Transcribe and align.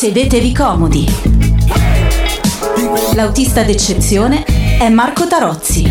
Sedetevi 0.00 0.54
comodi. 0.54 1.06
L'autista 3.12 3.62
d'eccezione 3.62 4.44
è 4.78 4.88
Marco 4.88 5.26
Tarozzi. 5.26 5.86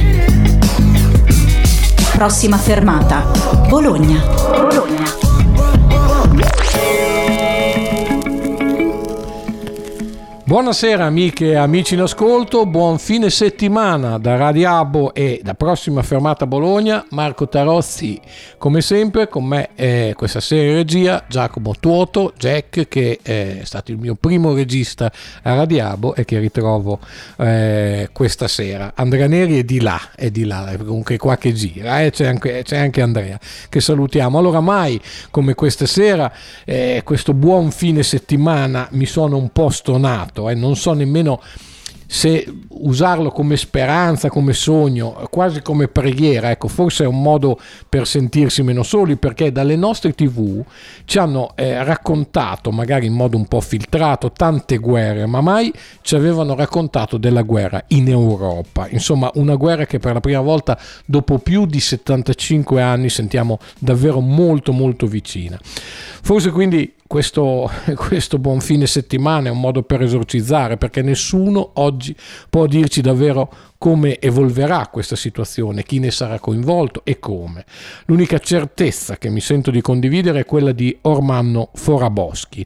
Prossima 2.14 2.58
fermata, 2.58 3.30
Bologna. 3.68 4.20
Bologna. 4.50 5.19
Buonasera 10.50 11.06
amiche 11.06 11.52
e 11.52 11.56
amici 11.58 11.94
in 11.94 12.02
ascolto, 12.02 12.66
buon 12.66 12.98
fine 12.98 13.30
settimana 13.30 14.18
da 14.18 14.36
Radiabo 14.36 15.14
e 15.14 15.42
da 15.44 15.54
prossima 15.54 16.02
fermata 16.02 16.48
Bologna, 16.48 17.06
Marco 17.12 17.48
Tarozzi 17.48 18.20
come 18.58 18.82
sempre 18.82 19.28
con 19.28 19.46
me 19.46 19.70
eh, 19.76 20.14
questa 20.18 20.40
sera 20.40 20.70
in 20.70 20.74
regia 20.74 21.24
Giacomo 21.28 21.76
Tuoto, 21.80 22.34
Jack 22.36 22.88
che 22.88 23.20
è 23.22 23.62
stato 23.64 23.92
il 23.92 24.00
mio 24.00 24.16
primo 24.16 24.56
regista 24.56 25.12
a 25.44 25.54
Radiabo 25.54 26.16
e 26.16 26.26
che 26.26 26.40
ritrovo 26.40 26.98
eh, 27.38 28.10
questa 28.12 28.48
sera. 28.48 28.94
Andrea 28.96 29.28
Neri 29.28 29.60
è 29.60 29.64
di 29.64 29.80
là, 29.80 30.00
è 30.16 30.32
di 30.32 30.46
là, 30.46 30.76
comunque 30.84 31.18
qua 31.18 31.38
che 31.38 31.54
gira, 31.54 32.02
eh, 32.02 32.10
c'è, 32.10 32.26
anche, 32.26 32.64
c'è, 32.64 32.78
anche, 32.78 33.04
Andrea 33.04 33.40
che 33.70 33.82
salutiamo. 33.82 34.40
Allora 34.40 34.62
mai 34.62 35.00
come 35.30 35.54
questa 35.54 35.86
sera, 35.86 36.32
eh, 36.66 37.04
questo 37.06 37.36
buon 37.36 37.70
fine 37.70 38.02
settimana 38.02 38.88
mi 38.94 39.06
sono 39.06 39.38
un 39.38 39.50
po' 39.52 39.70
stonato 39.70 40.39
fatto, 40.40 40.50
eh, 40.50 40.56
non 40.56 40.76
so 40.76 40.94
nemmeno 40.94 41.42
se 42.12 42.52
usarlo 42.70 43.30
come 43.30 43.56
speranza, 43.56 44.30
come 44.30 44.54
sogno, 44.54 45.28
quasi 45.30 45.62
come 45.62 45.88
preghiera, 45.88 46.50
ecco, 46.50 46.68
forse 46.68 47.04
è 47.04 47.08
un 47.08 47.22
modo 47.22 47.60
per 47.88 48.08
sentirsi 48.08 48.64
meno 48.64 48.82
soli, 48.82 49.16
perché 49.16 49.52
dalle 49.52 49.76
nostre 49.76 50.14
tv 50.14 50.64
ci 51.06 51.20
hanno 51.20 51.52
eh, 51.54 51.84
raccontato, 51.84 52.72
magari 52.72 53.06
in 53.06 53.14
modo 53.14 53.38
un 53.38 53.46
po' 53.46 53.62
filtrato, 53.62 54.32
tante 54.32 54.80
guerre, 54.80 55.28
ma 55.28 55.42
mai 55.42 55.72
ci 56.02 56.16
avevano 56.16 56.56
raccontato 56.56 57.18
della 57.18 57.44
guerra 57.44 57.84
in 57.90 58.10
Europa. 58.10 58.88
Insomma, 58.90 59.30
una 59.36 59.54
guerra 59.54 59.86
che 59.86 60.00
per 60.00 60.14
la 60.14 60.20
prima 60.20 60.42
volta 60.42 60.80
dopo 61.06 61.38
più 61.38 61.68
di 61.68 61.80
75 61.80 62.82
anni 62.82 63.10
sentiamo 63.10 63.60
davvero 63.78 64.20
molto 64.20 64.72
molto 64.72 65.06
vicina. 65.06 65.60
Forse 65.62 66.50
quindi 66.50 66.92
questo, 67.10 67.68
questo, 67.98 68.38
buon 68.38 68.60
fine 68.60 68.86
settimana 68.86 69.48
è 69.48 69.52
un 69.52 69.60
modo 69.60 69.82
per 69.82 70.04
esorcizzare 70.04 70.78
perché 70.78 71.02
nessuno 71.02 71.72
oggi 71.74 72.16
può 72.52 72.68
dirci 72.68 73.02
davvero 73.02 73.52
come 73.80 74.20
evolverà 74.20 74.90
questa 74.92 75.16
situazione, 75.16 75.84
chi 75.84 76.00
ne 76.00 76.12
sarà 76.12 76.38
coinvolto 76.38 77.02
e 77.06 77.18
come. 77.18 77.64
L'unica 78.08 78.38
certezza 78.38 79.18
che 79.18 79.30
mi 79.30 79.40
sento 79.40 79.72
di 79.72 79.80
condividere 79.80 80.42
è 80.42 80.46
quella 80.46 80.74
di 80.74 80.96
Ormanno 81.04 81.70
Foraboschi. 81.74 82.66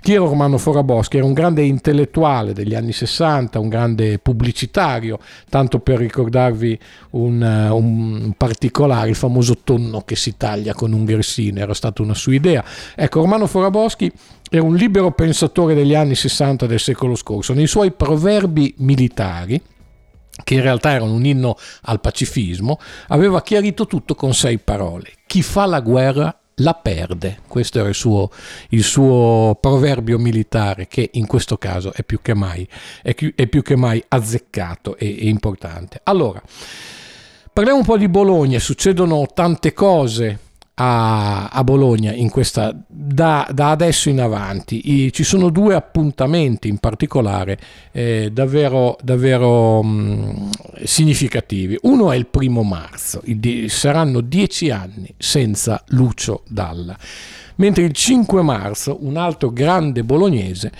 Chi 0.00 0.12
era 0.12 0.22
Ormanno 0.22 0.58
Foraboschi? 0.58 1.16
Era 1.16 1.26
un 1.26 1.32
grande 1.32 1.62
intellettuale 1.62 2.52
degli 2.52 2.76
anni 2.76 2.92
60, 2.92 3.58
un 3.58 3.68
grande 3.68 4.20
pubblicitario, 4.20 5.18
tanto 5.48 5.80
per 5.80 5.98
ricordarvi 5.98 6.78
un, 7.10 7.42
un 7.42 8.32
particolare, 8.36 9.08
il 9.08 9.16
famoso 9.16 9.58
tonno 9.64 10.02
che 10.02 10.14
si 10.14 10.36
taglia 10.36 10.74
con 10.74 10.92
un 10.92 11.04
grissino, 11.04 11.58
era 11.58 11.74
stata 11.74 12.02
una 12.02 12.14
sua 12.14 12.34
idea. 12.34 12.64
Ecco, 12.94 13.20
Ormanno 13.20 13.48
Foraboschi 13.48 14.12
era 14.48 14.62
un 14.62 14.76
libero 14.76 15.10
pensatore 15.10 15.74
degli 15.74 15.96
anni 15.96 16.14
60 16.14 16.66
del 16.66 16.78
secolo 16.78 17.16
scorso. 17.16 17.52
Nei 17.52 17.66
suoi 17.66 17.90
proverbi 17.90 18.74
militari, 18.78 19.60
che 20.44 20.54
in 20.54 20.62
realtà 20.62 20.92
erano 20.92 21.12
un 21.12 21.24
inno 21.24 21.56
al 21.82 22.00
pacifismo, 22.00 22.78
aveva 23.08 23.42
chiarito 23.42 23.86
tutto 23.86 24.14
con 24.14 24.34
sei 24.34 24.58
parole. 24.58 25.12
Chi 25.26 25.42
fa 25.42 25.66
la 25.66 25.80
guerra 25.80 26.36
la 26.56 26.74
perde. 26.74 27.40
Questo 27.48 27.78
era 27.78 27.88
il 27.88 27.94
suo, 27.94 28.30
il 28.70 28.82
suo, 28.82 29.56
proverbio 29.60 30.18
militare 30.18 30.86
che 30.86 31.10
in 31.14 31.26
questo 31.26 31.56
caso 31.56 31.92
è 31.92 32.02
più 32.02 32.20
che 32.22 32.34
mai, 32.34 32.66
è 33.02 33.14
più, 33.14 33.62
che 33.62 33.76
mai 33.76 34.02
azzeccato 34.06 34.96
e 34.96 35.06
importante. 35.06 36.00
Allora, 36.04 36.42
parliamo 37.52 37.78
un 37.78 37.84
po' 37.84 37.98
di 37.98 38.08
Bologna, 38.08 38.58
succedono 38.58 39.26
tante 39.32 39.72
cose 39.72 40.38
a, 40.74 41.48
a 41.48 41.64
Bologna 41.64 42.12
questa, 42.30 42.74
da, 42.86 43.48
da, 43.52 43.70
adesso 43.70 44.08
in 44.08 44.20
avanti. 44.20 45.04
I, 45.04 45.12
ci 45.12 45.24
sono 45.24 45.50
due 45.50 45.74
appuntamenti 45.74 46.68
in 46.68 46.78
particolare 46.78 47.58
eh, 47.92 48.30
davvero, 48.32 48.96
davvero 49.02 49.82
mh, 49.82 50.50
significativi. 50.84 51.78
Uno 51.82 52.10
è 52.10 52.16
il 52.16 52.26
primo 52.26 52.62
marzo, 52.62 53.20
il, 53.24 53.70
saranno 53.70 54.20
dieci 54.20 54.70
anni 54.70 55.12
senza 55.18 55.82
Lucio 55.88 56.42
Dalla 56.48 56.96
mentre 57.62 57.84
il 57.84 57.92
5 57.92 58.42
marzo 58.42 58.98
un 59.02 59.16
altro 59.16 59.50
grande 59.50 60.02
bolognese, 60.02 60.72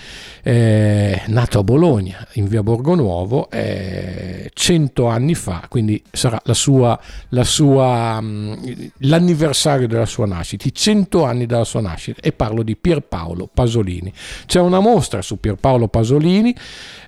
eh, 0.43 1.21
nato 1.27 1.59
a 1.59 1.63
Bologna, 1.63 2.27
in 2.33 2.47
via 2.47 2.61
Borgonuovo, 2.61 3.49
eh, 3.49 4.51
100 4.53 5.07
anni 5.07 5.33
fa, 5.33 5.65
quindi 5.69 6.03
sarà 6.11 6.41
la 6.43 6.53
sua, 6.53 6.99
la 7.29 7.45
sua, 7.45 8.19
mm, 8.19 8.53
l'anniversario 8.97 9.87
della 9.87 10.05
sua 10.05 10.25
nascita, 10.25 10.67
i 10.67 10.73
100 10.73 11.23
anni 11.23 11.45
dalla 11.45 11.63
sua 11.63 11.79
nascita, 11.79 12.19
e 12.21 12.33
parlo 12.33 12.63
di 12.63 12.75
Pierpaolo 12.75 13.49
Pasolini. 13.53 14.11
C'è 14.45 14.59
una 14.59 14.81
mostra 14.81 15.21
su 15.21 15.39
Pierpaolo 15.39 15.87
Pasolini, 15.87 16.53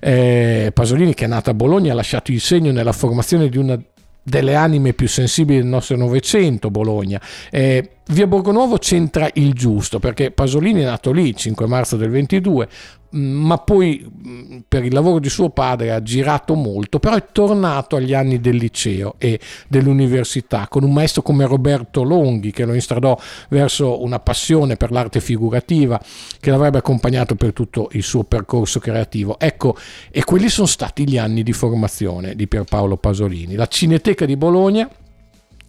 eh, 0.00 0.70
Pasolini 0.72 1.12
che 1.12 1.26
è 1.26 1.28
nato 1.28 1.50
a 1.50 1.54
Bologna, 1.54 1.92
ha 1.92 1.96
lasciato 1.96 2.32
il 2.32 2.40
segno 2.40 2.72
nella 2.72 2.92
formazione 2.92 3.50
di 3.50 3.58
una 3.58 3.78
delle 4.26 4.56
anime 4.56 4.92
più 4.92 5.06
sensibili 5.06 5.60
del 5.60 5.68
nostro 5.68 5.96
Novecento, 5.96 6.68
Bologna. 6.68 7.20
Eh, 7.48 7.90
Via 8.08 8.26
Borgonuovo 8.26 8.78
c'entra 8.78 9.28
il 9.34 9.52
giusto 9.52 9.98
perché 9.98 10.30
Pasolini 10.30 10.82
è 10.82 10.84
nato 10.84 11.12
lì, 11.12 11.34
5 11.34 11.66
marzo 11.66 11.96
del 11.96 12.10
22, 12.10 12.68
ma 13.16 13.58
poi 13.58 14.64
per 14.68 14.84
il 14.84 14.92
lavoro 14.92 15.18
di 15.18 15.28
suo 15.28 15.50
padre 15.50 15.92
ha 15.92 16.02
girato 16.02 16.54
molto, 16.54 16.98
però 16.98 17.16
è 17.16 17.24
tornato 17.32 17.96
agli 17.96 18.14
anni 18.14 18.40
del 18.40 18.56
liceo 18.56 19.14
e 19.18 19.40
dell'università 19.68 20.68
con 20.68 20.84
un 20.84 20.92
maestro 20.92 21.22
come 21.22 21.46
Roberto 21.46 22.02
Longhi 22.02 22.52
che 22.52 22.64
lo 22.64 22.74
instradò 22.74 23.18
verso 23.48 24.02
una 24.02 24.20
passione 24.20 24.76
per 24.76 24.90
l'arte 24.90 25.20
figurativa 25.20 26.00
che 26.40 26.50
l'avrebbe 26.50 26.78
accompagnato 26.78 27.34
per 27.34 27.52
tutto 27.52 27.88
il 27.92 28.02
suo 28.02 28.24
percorso 28.24 28.78
creativo. 28.78 29.38
Ecco, 29.38 29.76
e 30.10 30.24
quelli 30.24 30.48
sono 30.48 30.66
stati 30.66 31.08
gli 31.08 31.18
anni 31.18 31.42
di 31.42 31.52
formazione 31.52 32.34
di 32.34 32.46
Pierpaolo 32.46 32.96
Pasolini. 32.96 33.54
La 33.54 33.66
Cineteca 33.66 34.26
di 34.26 34.36
Bologna 34.36 34.88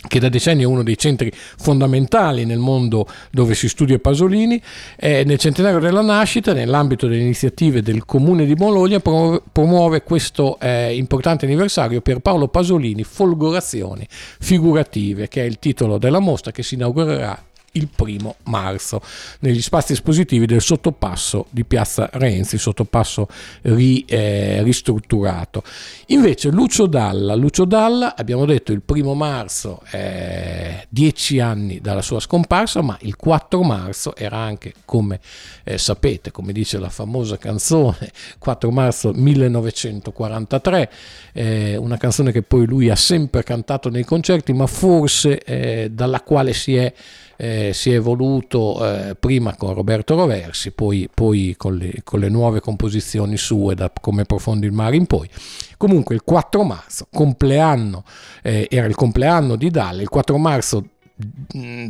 che 0.07 0.19
da 0.19 0.29
decenni 0.29 0.63
è 0.63 0.65
uno 0.65 0.83
dei 0.83 0.97
centri 0.97 1.31
fondamentali 1.33 2.45
nel 2.45 2.59
mondo 2.59 3.07
dove 3.31 3.55
si 3.55 3.67
studia 3.67 3.99
Pasolini, 3.99 4.61
eh, 4.97 5.23
nel 5.25 5.37
centenario 5.37 5.79
della 5.79 6.01
nascita, 6.01 6.53
nell'ambito 6.53 7.07
delle 7.07 7.21
iniziative 7.21 7.81
del 7.81 8.05
Comune 8.05 8.45
di 8.45 8.55
Bologna, 8.55 8.99
promuove 8.99 10.03
questo 10.03 10.57
eh, 10.59 10.95
importante 10.95 11.45
anniversario 11.45 12.01
per 12.01 12.19
Paolo 12.19 12.47
Pasolini, 12.47 13.03
Folgorazioni 13.03 14.07
figurative, 14.09 15.27
che 15.27 15.41
è 15.41 15.45
il 15.45 15.59
titolo 15.59 15.97
della 15.97 16.19
mostra 16.19 16.51
che 16.51 16.63
si 16.63 16.75
inaugurerà 16.75 17.45
il 17.73 17.89
primo 17.93 18.35
marzo 18.43 19.01
negli 19.39 19.61
spazi 19.61 19.93
espositivi 19.93 20.45
del 20.45 20.61
sottopasso 20.61 21.45
di 21.49 21.63
Piazza 21.63 22.09
Renzi, 22.11 22.57
sottopasso 22.57 23.27
ri, 23.63 24.03
eh, 24.05 24.63
ristrutturato. 24.63 25.63
Invece 26.07 26.49
Lucio 26.49 26.87
Dalla, 26.87 27.35
Lucio 27.35 27.65
Dalla 27.65 28.15
abbiamo 28.15 28.45
detto 28.45 28.71
il 28.71 28.81
primo 28.81 29.13
marzo, 29.13 29.81
eh, 29.91 30.85
dieci 30.89 31.39
anni 31.39 31.79
dalla 31.81 32.01
sua 32.01 32.19
scomparsa, 32.19 32.81
ma 32.81 32.97
il 33.01 33.15
4 33.15 33.61
marzo 33.61 34.15
era 34.15 34.37
anche, 34.37 34.73
come 34.85 35.19
eh, 35.63 35.77
sapete, 35.77 36.31
come 36.31 36.53
dice 36.53 36.79
la 36.79 36.89
famosa 36.89 37.37
canzone, 37.37 38.11
4 38.39 38.71
marzo 38.71 39.11
1943, 39.13 40.91
eh, 41.33 41.75
una 41.77 41.97
canzone 41.97 42.31
che 42.31 42.41
poi 42.41 42.65
lui 42.65 42.89
ha 42.89 42.95
sempre 42.95 43.43
cantato 43.43 43.89
nei 43.89 44.03
concerti, 44.03 44.53
ma 44.53 44.67
forse 44.67 45.39
eh, 45.43 45.89
dalla 45.91 46.21
quale 46.21 46.53
si 46.53 46.75
è 46.75 46.93
eh, 47.37 47.71
si 47.73 47.91
è 47.91 47.95
evoluto 47.95 48.83
eh, 48.83 49.15
prima 49.15 49.55
con 49.55 49.73
Roberto 49.73 50.15
Roversi, 50.15 50.71
poi, 50.71 51.07
poi 51.13 51.53
con, 51.57 51.75
le, 51.75 52.01
con, 52.03 52.19
le, 52.19 52.29
nuove 52.29 52.59
composizioni 52.59 53.37
sue 53.37 53.75
da 53.75 53.91
Come 54.01 54.25
profondo 54.25 54.65
il 54.65 54.71
mare 54.71 54.95
in 54.95 55.05
poi. 55.05 55.29
Comunque 55.77 56.15
il 56.15 56.23
4 56.23 56.63
marzo, 56.63 57.07
compleanno, 57.11 58.03
eh, 58.41 58.67
era 58.69 58.87
il 58.87 58.95
compleanno 58.95 59.55
di 59.55 59.69
Dalle, 59.69 60.01
il 60.01 60.09
4 60.09 60.37
marzo 60.37 60.83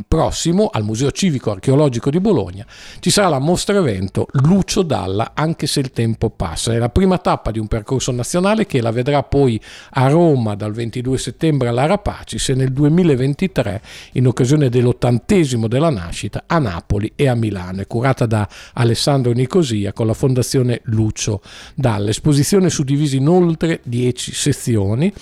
prossimo 0.06 0.70
al 0.72 0.84
Museo 0.84 1.10
Civico 1.10 1.50
Archeologico 1.50 2.08
di 2.08 2.18
Bologna 2.18 2.64
ci 3.00 3.10
sarà 3.10 3.28
la 3.28 3.38
mostra 3.38 3.76
evento 3.76 4.26
Lucio 4.32 4.82
Dalla 4.82 5.32
anche 5.34 5.66
se 5.66 5.80
il 5.80 5.90
tempo 5.90 6.30
passa. 6.30 6.72
È 6.72 6.78
la 6.78 6.88
prima 6.88 7.18
tappa 7.18 7.50
di 7.50 7.58
un 7.58 7.66
percorso 7.66 8.10
nazionale 8.12 8.66
che 8.66 8.80
la 8.80 8.90
vedrà 8.90 9.22
poi 9.22 9.60
a 9.90 10.08
Roma 10.08 10.54
dal 10.54 10.72
22 10.72 11.18
settembre 11.18 11.68
alla 11.68 11.86
Rapacis 11.86 12.48
e 12.48 12.54
nel 12.54 12.72
2023 12.72 13.82
in 14.12 14.26
occasione 14.26 14.68
dell'ottantesimo 14.68 15.68
della 15.68 15.90
nascita 15.90 16.44
a 16.46 16.58
Napoli 16.58 17.12
e 17.14 17.28
a 17.28 17.34
Milano 17.34 17.82
è 17.82 17.86
curata 17.86 18.26
da 18.26 18.48
Alessandro 18.74 19.32
Nicosia 19.32 19.92
con 19.92 20.06
la 20.06 20.14
fondazione 20.14 20.80
Lucio 20.84 21.42
Dalla. 21.74 22.10
Esposizione 22.10 22.70
suddivisa 22.70 23.16
in 23.16 23.28
oltre 23.28 23.80
10 23.84 24.32
sezioni 24.32 25.12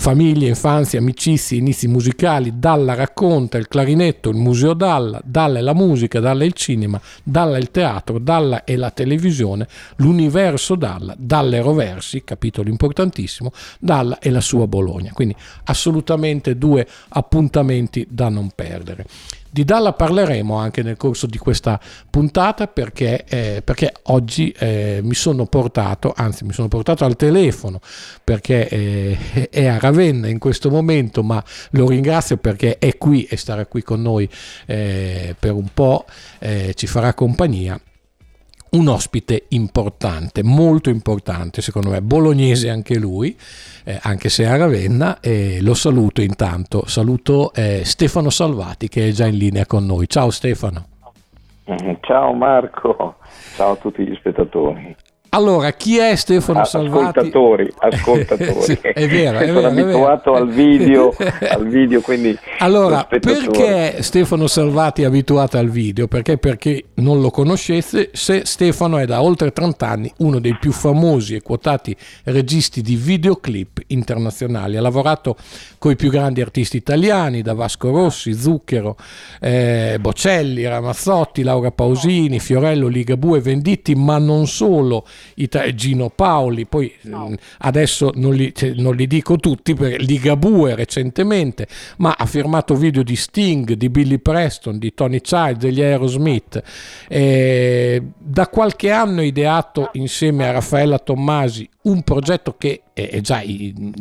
famiglie, 0.00 0.48
infanzia, 0.48 0.98
amicizie, 0.98 1.58
inizi 1.58 1.86
musicali, 1.86 2.58
Dalla 2.58 2.94
racconta 2.94 3.58
il 3.58 3.68
clarinetto, 3.68 4.30
il 4.30 4.36
museo 4.36 4.72
Dalla, 4.72 5.20
Dalla 5.22 5.58
è 5.58 5.60
la 5.60 5.74
musica, 5.74 6.20
Dalla 6.20 6.42
è 6.42 6.46
il 6.46 6.54
cinema, 6.54 6.98
Dalla 7.22 7.58
è 7.58 7.60
il 7.60 7.70
teatro, 7.70 8.18
Dalla 8.18 8.64
è 8.64 8.76
la 8.76 8.90
televisione, 8.90 9.68
l'universo 9.96 10.74
Dalla, 10.74 11.14
Dalla 11.18 11.56
è 11.56 11.62
Roversi, 11.62 12.24
capitolo 12.24 12.70
importantissimo, 12.70 13.52
Dalla 13.78 14.18
è 14.18 14.30
la 14.30 14.40
sua 14.40 14.66
Bologna. 14.66 15.12
Quindi 15.12 15.36
assolutamente 15.64 16.56
due 16.56 16.86
appuntamenti 17.10 18.06
da 18.08 18.30
non 18.30 18.50
perdere. 18.54 19.04
Di 19.52 19.64
Dalla 19.64 19.92
parleremo 19.92 20.54
anche 20.54 20.82
nel 20.82 20.96
corso 20.96 21.26
di 21.26 21.36
questa 21.36 21.80
puntata 22.08 22.68
perché, 22.68 23.24
eh, 23.24 23.62
perché 23.64 23.92
oggi 24.04 24.54
eh, 24.56 25.00
mi 25.02 25.14
sono 25.14 25.46
portato, 25.46 26.12
anzi 26.14 26.44
mi 26.44 26.52
sono 26.52 26.68
portato 26.68 27.04
al 27.04 27.16
telefono 27.16 27.80
perché 28.22 28.68
eh, 28.68 29.48
è 29.50 29.66
a 29.66 29.78
Ravenna 29.78 30.28
in 30.28 30.38
questo 30.38 30.70
momento, 30.70 31.24
ma 31.24 31.42
lo 31.70 31.88
ringrazio 31.88 32.36
perché 32.36 32.78
è 32.78 32.96
qui 32.96 33.24
e 33.24 33.36
starà 33.36 33.66
qui 33.66 33.82
con 33.82 34.00
noi 34.00 34.28
eh, 34.66 35.34
per 35.36 35.52
un 35.52 35.66
po', 35.74 36.04
eh, 36.38 36.72
ci 36.76 36.86
farà 36.86 37.12
compagnia 37.12 37.80
un 38.70 38.88
ospite 38.88 39.46
importante, 39.48 40.42
molto 40.42 40.90
importante 40.90 41.60
secondo 41.62 41.90
me, 41.90 42.02
bolognese 42.02 42.70
anche 42.70 42.98
lui, 42.98 43.36
eh, 43.84 43.98
anche 44.02 44.28
se 44.28 44.46
a 44.46 44.56
Ravenna, 44.56 45.18
e 45.20 45.58
lo 45.62 45.74
saluto 45.74 46.20
intanto, 46.20 46.86
saluto 46.86 47.52
eh, 47.54 47.82
Stefano 47.84 48.30
Salvati 48.30 48.88
che 48.88 49.08
è 49.08 49.10
già 49.10 49.26
in 49.26 49.36
linea 49.36 49.66
con 49.66 49.86
noi. 49.86 50.08
Ciao 50.08 50.30
Stefano. 50.30 50.86
Ciao 52.00 52.32
Marco, 52.32 53.16
ciao 53.54 53.72
a 53.72 53.76
tutti 53.76 54.04
gli 54.04 54.14
spettatori. 54.16 54.96
Allora, 55.32 55.72
chi 55.74 55.96
è 55.96 56.16
Stefano 56.16 56.64
Salvati? 56.64 57.20
Ascoltatori, 57.20 57.72
ascoltatori. 57.78 58.62
sì, 58.62 58.78
è 58.82 59.06
vero, 59.06 59.38
è 59.38 59.46
Sono 59.52 59.60
vero, 59.60 59.68
abituato 59.68 60.34
al 60.34 60.48
video, 60.48 61.14
al 61.48 61.68
video, 61.68 62.00
quindi... 62.00 62.36
Allora, 62.58 63.04
perché 63.04 64.02
Stefano 64.02 64.48
Salvati 64.48 65.02
è 65.02 65.04
abituato 65.04 65.56
al 65.56 65.68
video? 65.68 66.08
Perché 66.08 66.36
per 66.36 66.56
chi 66.56 66.84
non 66.94 67.20
lo 67.20 67.30
conoscesse, 67.30 68.10
se 68.12 68.42
Stefano 68.44 68.98
è 68.98 69.06
da 69.06 69.22
oltre 69.22 69.52
30 69.52 69.86
anni 69.86 70.12
uno 70.18 70.40
dei 70.40 70.56
più 70.58 70.72
famosi 70.72 71.36
e 71.36 71.42
quotati 71.42 71.96
registi 72.24 72.82
di 72.82 72.96
videoclip 72.96 73.82
internazionali. 73.86 74.76
Ha 74.76 74.80
lavorato 74.80 75.36
con 75.78 75.92
i 75.92 75.96
più 75.96 76.10
grandi 76.10 76.40
artisti 76.40 76.76
italiani, 76.76 77.42
da 77.42 77.54
Vasco 77.54 77.90
Rossi, 77.90 78.34
Zucchero, 78.34 78.96
eh, 79.40 79.96
Bocelli, 80.00 80.66
Ramazzotti, 80.66 81.44
Laura 81.44 81.70
Pausini, 81.70 82.40
Fiorello, 82.40 82.88
Ligabue, 82.88 83.40
Venditti, 83.40 83.94
ma 83.94 84.18
non 84.18 84.48
solo 84.48 85.06
Gino 85.74 86.10
Paoli, 86.10 86.66
poi 86.66 86.92
no. 87.02 87.34
adesso 87.58 88.10
non 88.14 88.34
li, 88.34 88.52
cioè, 88.54 88.72
non 88.74 88.94
li, 88.94 89.06
dico 89.06 89.36
tutti, 89.36 89.74
perché 89.74 89.98
Ligabue 89.98 90.74
recentemente, 90.74 91.66
ma 91.98 92.14
ha 92.16 92.26
firmato 92.26 92.74
video 92.74 93.02
di 93.02 93.16
Sting, 93.16 93.72
di 93.72 93.88
Billy 93.88 94.18
Preston, 94.18 94.78
di 94.78 94.92
Tony 94.94 95.20
Child, 95.20 95.58
degli 95.58 95.80
Aerosmith. 95.80 96.62
Eh, 97.08 98.02
da 98.18 98.48
qualche 98.48 98.90
anno 98.90 99.22
ideato 99.22 99.90
insieme 99.94 100.46
a 100.46 100.52
Raffaella 100.52 100.98
Tommasi 100.98 101.68
un 101.82 102.02
progetto 102.02 102.56
che 102.58 102.82
è 102.92 103.20
già 103.20 103.42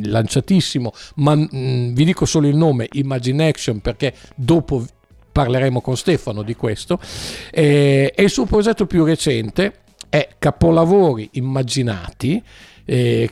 lanciatissimo, 0.03 0.91
ma 1.15 1.35
mh, 1.35 1.93
vi 1.93 2.05
dico 2.05 2.25
solo 2.25 2.47
il 2.47 2.55
nome, 2.55 2.87
Imagine 2.93 3.47
Action, 3.47 3.79
perché 3.79 4.13
dopo 4.35 4.85
parleremo 5.31 5.79
con 5.79 5.95
Stefano 5.95 6.41
di 6.41 6.55
questo, 6.55 6.99
eh, 7.51 8.11
è 8.13 8.21
il 8.21 8.29
suo 8.29 8.45
progetto 8.45 8.85
più 8.85 9.05
recente 9.05 9.73
è 10.09 10.29
capolavori 10.37 11.29
immaginati 11.33 12.43
eh, 12.89 13.29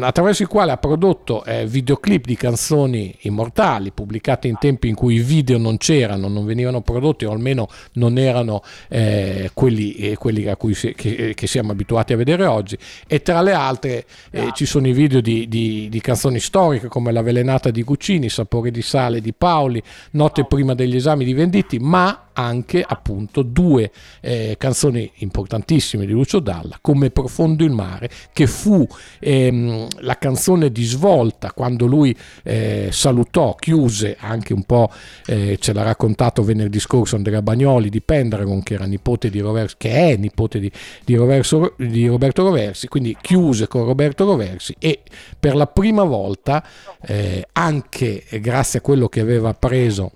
attraverso 0.00 0.42
il 0.42 0.48
quale 0.48 0.72
ha 0.72 0.78
prodotto 0.78 1.44
eh, 1.44 1.66
videoclip 1.66 2.24
di 2.24 2.34
canzoni 2.34 3.14
immortali 3.22 3.92
pubblicate 3.92 4.48
in 4.48 4.56
tempi 4.58 4.88
in 4.88 4.94
cui 4.94 5.16
i 5.16 5.20
video 5.20 5.58
non 5.58 5.76
c'erano, 5.76 6.28
non 6.28 6.46
venivano 6.46 6.80
prodotti 6.80 7.26
o 7.26 7.30
almeno 7.30 7.68
non 7.94 8.16
erano 8.16 8.62
eh, 8.88 9.50
quelli, 9.52 9.94
eh, 9.96 10.16
quelli, 10.16 10.46
a 10.46 10.56
cui 10.56 10.72
si, 10.72 10.94
che, 10.94 11.34
che, 11.34 11.46
siamo 11.46 11.72
abituati 11.72 12.14
a 12.14 12.16
vedere 12.16 12.46
oggi. 12.46 12.78
E 13.06 13.20
tra 13.20 13.42
le 13.42 13.52
altre 13.52 14.06
eh, 14.30 14.50
ci 14.54 14.64
sono 14.64 14.88
i 14.88 14.92
video 14.92 15.20
di, 15.20 15.46
di, 15.46 15.88
di, 15.90 16.00
canzoni 16.00 16.40
storiche 16.40 16.88
come 16.88 17.12
La 17.12 17.20
velenata 17.20 17.70
di 17.70 17.82
Guccini, 17.82 18.30
Sapore 18.30 18.70
di 18.70 18.82
sale 18.82 19.20
di 19.20 19.34
Paoli, 19.34 19.82
Notte 20.12 20.46
prima 20.46 20.74
degli 20.74 20.96
esami 20.96 21.26
di 21.26 21.34
Venditti, 21.34 21.78
ma 21.78 22.25
anche 22.36 22.84
appunto 22.86 23.42
due 23.42 23.90
eh, 24.20 24.56
canzoni 24.58 25.10
importantissime 25.16 26.04
di 26.06 26.12
Lucio 26.12 26.38
Dalla 26.38 26.78
come 26.80 27.10
Profondo 27.10 27.64
il 27.64 27.70
mare 27.70 28.10
che 28.32 28.46
fu 28.46 28.86
ehm, 29.18 29.86
la 30.00 30.18
canzone 30.18 30.70
di 30.70 30.84
svolta 30.84 31.52
quando 31.52 31.86
lui 31.86 32.14
eh, 32.44 32.88
salutò, 32.92 33.54
chiuse 33.54 34.16
anche 34.18 34.52
un 34.52 34.64
po' 34.64 34.90
eh, 35.26 35.56
ce 35.58 35.72
l'ha 35.72 35.82
raccontato 35.82 36.42
venerdì 36.42 36.78
scorso 36.78 37.16
Andrea 37.16 37.42
Bagnoli 37.42 37.88
di 37.88 38.02
Pendragon 38.02 38.62
che 38.62 38.78
nipote 38.86 39.30
di 39.30 39.40
Roversi 39.40 39.76
che 39.78 39.90
è 39.90 40.16
nipote 40.16 40.60
di, 40.60 40.70
di, 41.04 41.14
Roverso, 41.14 41.74
di 41.78 42.06
Roberto 42.06 42.42
Roversi 42.42 42.86
quindi 42.88 43.16
chiuse 43.20 43.66
con 43.66 43.84
Roberto 43.84 44.24
Roversi 44.24 44.74
e 44.78 45.00
per 45.38 45.56
la 45.56 45.66
prima 45.66 46.04
volta 46.04 46.64
eh, 47.02 47.46
anche 47.52 48.24
grazie 48.40 48.80
a 48.80 48.82
quello 48.82 49.08
che 49.08 49.20
aveva 49.20 49.54
preso 49.54 50.12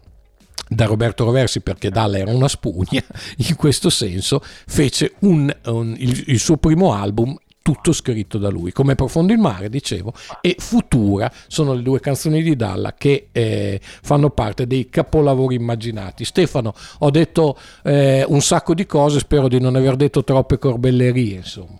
da 0.72 0.86
Roberto 0.86 1.24
Roversi 1.24 1.62
perché 1.62 1.90
Dalla 1.90 2.18
era 2.18 2.32
una 2.32 2.46
spugna, 2.46 3.02
in 3.48 3.56
questo 3.56 3.90
senso 3.90 4.40
fece 4.40 5.14
un, 5.20 5.52
un, 5.66 5.94
il, 5.98 6.24
il 6.28 6.38
suo 6.38 6.56
primo 6.58 6.92
album 6.92 7.36
tutto 7.62 7.92
scritto 7.92 8.38
da 8.38 8.48
lui, 8.48 8.72
come 8.72 8.94
Profondo 8.94 9.32
il 9.32 9.38
mare, 9.38 9.68
dicevo, 9.68 10.12
e 10.40 10.56
Futura 10.58 11.30
sono 11.46 11.74
le 11.74 11.82
due 11.82 12.00
canzoni 12.00 12.40
di 12.42 12.56
Dalla 12.56 12.94
che 12.94 13.28
eh, 13.32 13.78
fanno 13.82 14.30
parte 14.30 14.66
dei 14.66 14.88
capolavori 14.88 15.56
immaginati. 15.56 16.24
Stefano, 16.24 16.72
ho 17.00 17.10
detto 17.10 17.56
eh, 17.82 18.24
un 18.26 18.40
sacco 18.40 18.72
di 18.74 18.86
cose, 18.86 19.18
spero 19.18 19.48
di 19.48 19.60
non 19.60 19.76
aver 19.76 19.96
detto 19.96 20.24
troppe 20.24 20.56
corbellerie, 20.58 21.36
insomma. 21.36 21.78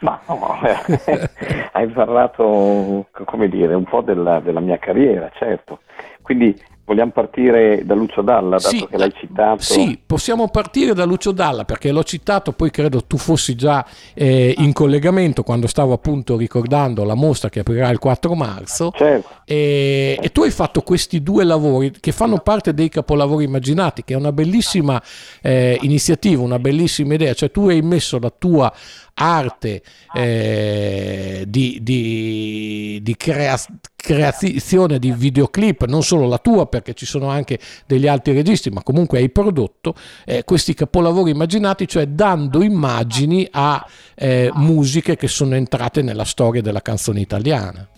Ma 0.00 0.20
no, 0.26 0.58
hai 1.72 1.88
parlato, 1.88 3.06
come 3.24 3.48
dire, 3.48 3.74
un 3.74 3.84
po' 3.84 4.00
della, 4.00 4.40
della 4.40 4.60
mia 4.60 4.78
carriera, 4.78 5.30
certo. 5.34 5.80
Quindi 6.22 6.58
Vogliamo 6.86 7.12
partire 7.12 7.82
da 7.86 7.94
Lucio 7.94 8.20
Dalla, 8.20 8.56
dato 8.56 8.68
sì, 8.68 8.86
che 8.86 8.98
l'hai 8.98 9.12
citato? 9.14 9.62
Sì, 9.62 9.98
possiamo 10.04 10.48
partire 10.48 10.92
da 10.92 11.06
Lucio 11.06 11.32
Dalla 11.32 11.64
perché 11.64 11.90
l'ho 11.90 12.04
citato, 12.04 12.52
poi 12.52 12.70
credo 12.70 13.04
tu 13.04 13.16
fossi 13.16 13.54
già 13.54 13.82
eh, 14.12 14.54
in 14.58 14.74
collegamento 14.74 15.42
quando 15.42 15.66
stavo 15.66 15.94
appunto 15.94 16.36
ricordando 16.36 17.04
la 17.04 17.14
mostra 17.14 17.48
che 17.48 17.60
aprirà 17.60 17.88
il 17.88 17.98
4 17.98 18.34
marzo. 18.34 18.92
Certo. 18.94 19.28
E, 19.46 20.18
e 20.20 20.30
tu 20.30 20.42
hai 20.42 20.50
fatto 20.50 20.82
questi 20.82 21.22
due 21.22 21.44
lavori 21.44 21.90
che 21.98 22.12
fanno 22.12 22.38
parte 22.40 22.74
dei 22.74 22.90
capolavori 22.90 23.44
immaginati, 23.44 24.04
che 24.04 24.12
è 24.12 24.16
una 24.18 24.32
bellissima 24.32 25.02
eh, 25.40 25.78
iniziativa, 25.80 26.42
una 26.42 26.58
bellissima 26.58 27.14
idea, 27.14 27.32
cioè 27.32 27.50
tu 27.50 27.66
hai 27.68 27.80
messo 27.80 28.18
la 28.18 28.32
tua 28.36 28.70
arte 29.14 29.82
eh, 30.12 31.44
di, 31.46 31.78
di, 31.82 32.98
di 33.02 33.16
crea- 33.16 33.56
creazione 34.04 34.98
di 34.98 35.12
videoclip, 35.12 35.86
non 35.86 36.02
solo 36.02 36.28
la 36.28 36.38
tua 36.38 36.66
perché 36.66 36.92
ci 36.92 37.06
sono 37.06 37.28
anche 37.28 37.58
degli 37.86 38.06
altri 38.06 38.34
registi, 38.34 38.70
ma 38.70 38.82
comunque 38.82 39.18
hai 39.18 39.30
prodotto 39.30 39.94
eh, 40.26 40.44
questi 40.44 40.74
capolavori 40.74 41.30
immaginati, 41.30 41.88
cioè 41.88 42.06
dando 42.06 42.62
immagini 42.62 43.48
a 43.50 43.84
eh, 44.14 44.50
musiche 44.54 45.16
che 45.16 45.28
sono 45.28 45.54
entrate 45.54 46.02
nella 46.02 46.24
storia 46.24 46.60
della 46.60 46.82
canzone 46.82 47.20
italiana. 47.20 47.88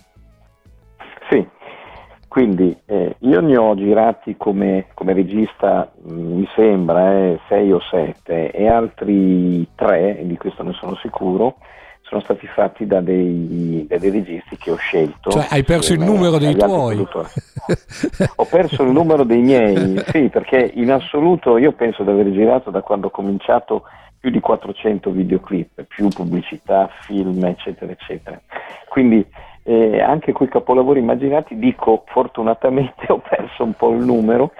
Quindi 2.36 2.76
eh, 2.84 3.16
io 3.20 3.40
ne 3.40 3.56
ho 3.56 3.74
girati 3.74 4.36
come, 4.36 4.88
come 4.92 5.14
regista, 5.14 5.90
mh, 6.02 6.12
mm, 6.12 6.36
mi 6.36 6.46
sembra, 6.54 7.14
eh, 7.14 7.40
sei 7.48 7.72
o 7.72 7.80
sette, 7.80 8.50
e 8.50 8.68
altri 8.68 9.66
tre, 9.74 10.20
di 10.22 10.36
questo 10.36 10.62
ne 10.62 10.74
sono 10.74 10.96
sicuro, 10.96 11.56
sono 12.08 12.20
stati 12.20 12.46
fatti 12.46 12.86
da 12.86 13.00
dei, 13.00 13.84
da 13.88 13.98
dei 13.98 14.10
registi 14.10 14.56
che 14.56 14.70
ho 14.70 14.76
scelto. 14.76 15.30
Cioè 15.30 15.46
hai 15.50 15.64
perso 15.64 15.92
il 15.92 16.00
numero 16.00 16.38
dei 16.38 16.56
tuoi? 16.56 16.98
ho 18.36 18.44
perso 18.44 18.84
il 18.84 18.90
numero 18.90 19.24
dei 19.24 19.40
miei, 19.40 20.00
sì, 20.06 20.28
perché 20.28 20.70
in 20.74 20.92
assoluto 20.92 21.58
io 21.58 21.72
penso 21.72 22.04
di 22.04 22.10
aver 22.10 22.30
girato 22.30 22.70
da 22.70 22.80
quando 22.80 23.08
ho 23.08 23.10
cominciato 23.10 23.82
più 24.20 24.30
di 24.30 24.40
400 24.40 25.10
videoclip, 25.10 25.82
più 25.84 26.08
pubblicità, 26.08 26.88
film, 27.02 27.44
eccetera, 27.44 27.90
eccetera. 27.90 28.40
Quindi 28.88 29.26
eh, 29.64 30.00
anche 30.00 30.32
quei 30.32 30.48
capolavori 30.48 31.00
immaginati, 31.00 31.58
dico 31.58 32.04
fortunatamente 32.06 33.06
ho 33.10 33.18
perso 33.18 33.64
un 33.64 33.72
po' 33.72 33.90
il 33.90 34.04
numero 34.04 34.52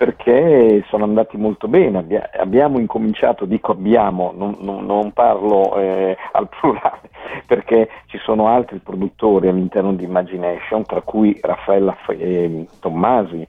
perché 0.00 0.82
sono 0.88 1.04
andati 1.04 1.36
molto 1.36 1.68
bene, 1.68 2.02
abbiamo 2.38 2.78
incominciato, 2.78 3.44
dico 3.44 3.72
abbiamo, 3.72 4.32
non, 4.34 4.56
non, 4.60 4.86
non 4.86 5.12
parlo 5.12 5.78
eh, 5.78 6.16
al 6.32 6.48
plurale, 6.48 7.10
perché 7.46 7.86
ci 8.06 8.16
sono 8.16 8.48
altri 8.48 8.78
produttori 8.78 9.48
all'interno 9.48 9.92
di 9.92 10.04
Imagination, 10.04 10.84
tra 10.86 11.02
cui 11.02 11.38
Raffaella 11.38 11.94
eh, 12.16 12.66
Tommasi, 12.80 13.46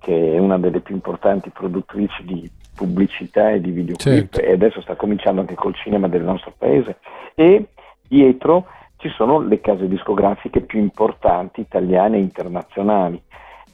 che 0.00 0.32
è 0.34 0.38
una 0.38 0.58
delle 0.58 0.80
più 0.80 0.96
importanti 0.96 1.50
produttrici 1.50 2.24
di 2.24 2.50
pubblicità 2.74 3.52
e 3.52 3.60
di 3.60 3.70
videoclip 3.70 4.32
certo. 4.32 4.40
e 4.40 4.50
adesso 4.50 4.80
sta 4.80 4.96
cominciando 4.96 5.42
anche 5.42 5.54
col 5.54 5.76
cinema 5.76 6.08
del 6.08 6.24
nostro 6.24 6.54
paese, 6.58 6.96
e 7.36 7.68
dietro 8.08 8.66
ci 8.96 9.10
sono 9.10 9.38
le 9.38 9.60
case 9.60 9.86
discografiche 9.86 10.62
più 10.62 10.80
importanti 10.80 11.60
italiane 11.60 12.16
e 12.16 12.20
internazionali. 12.20 13.22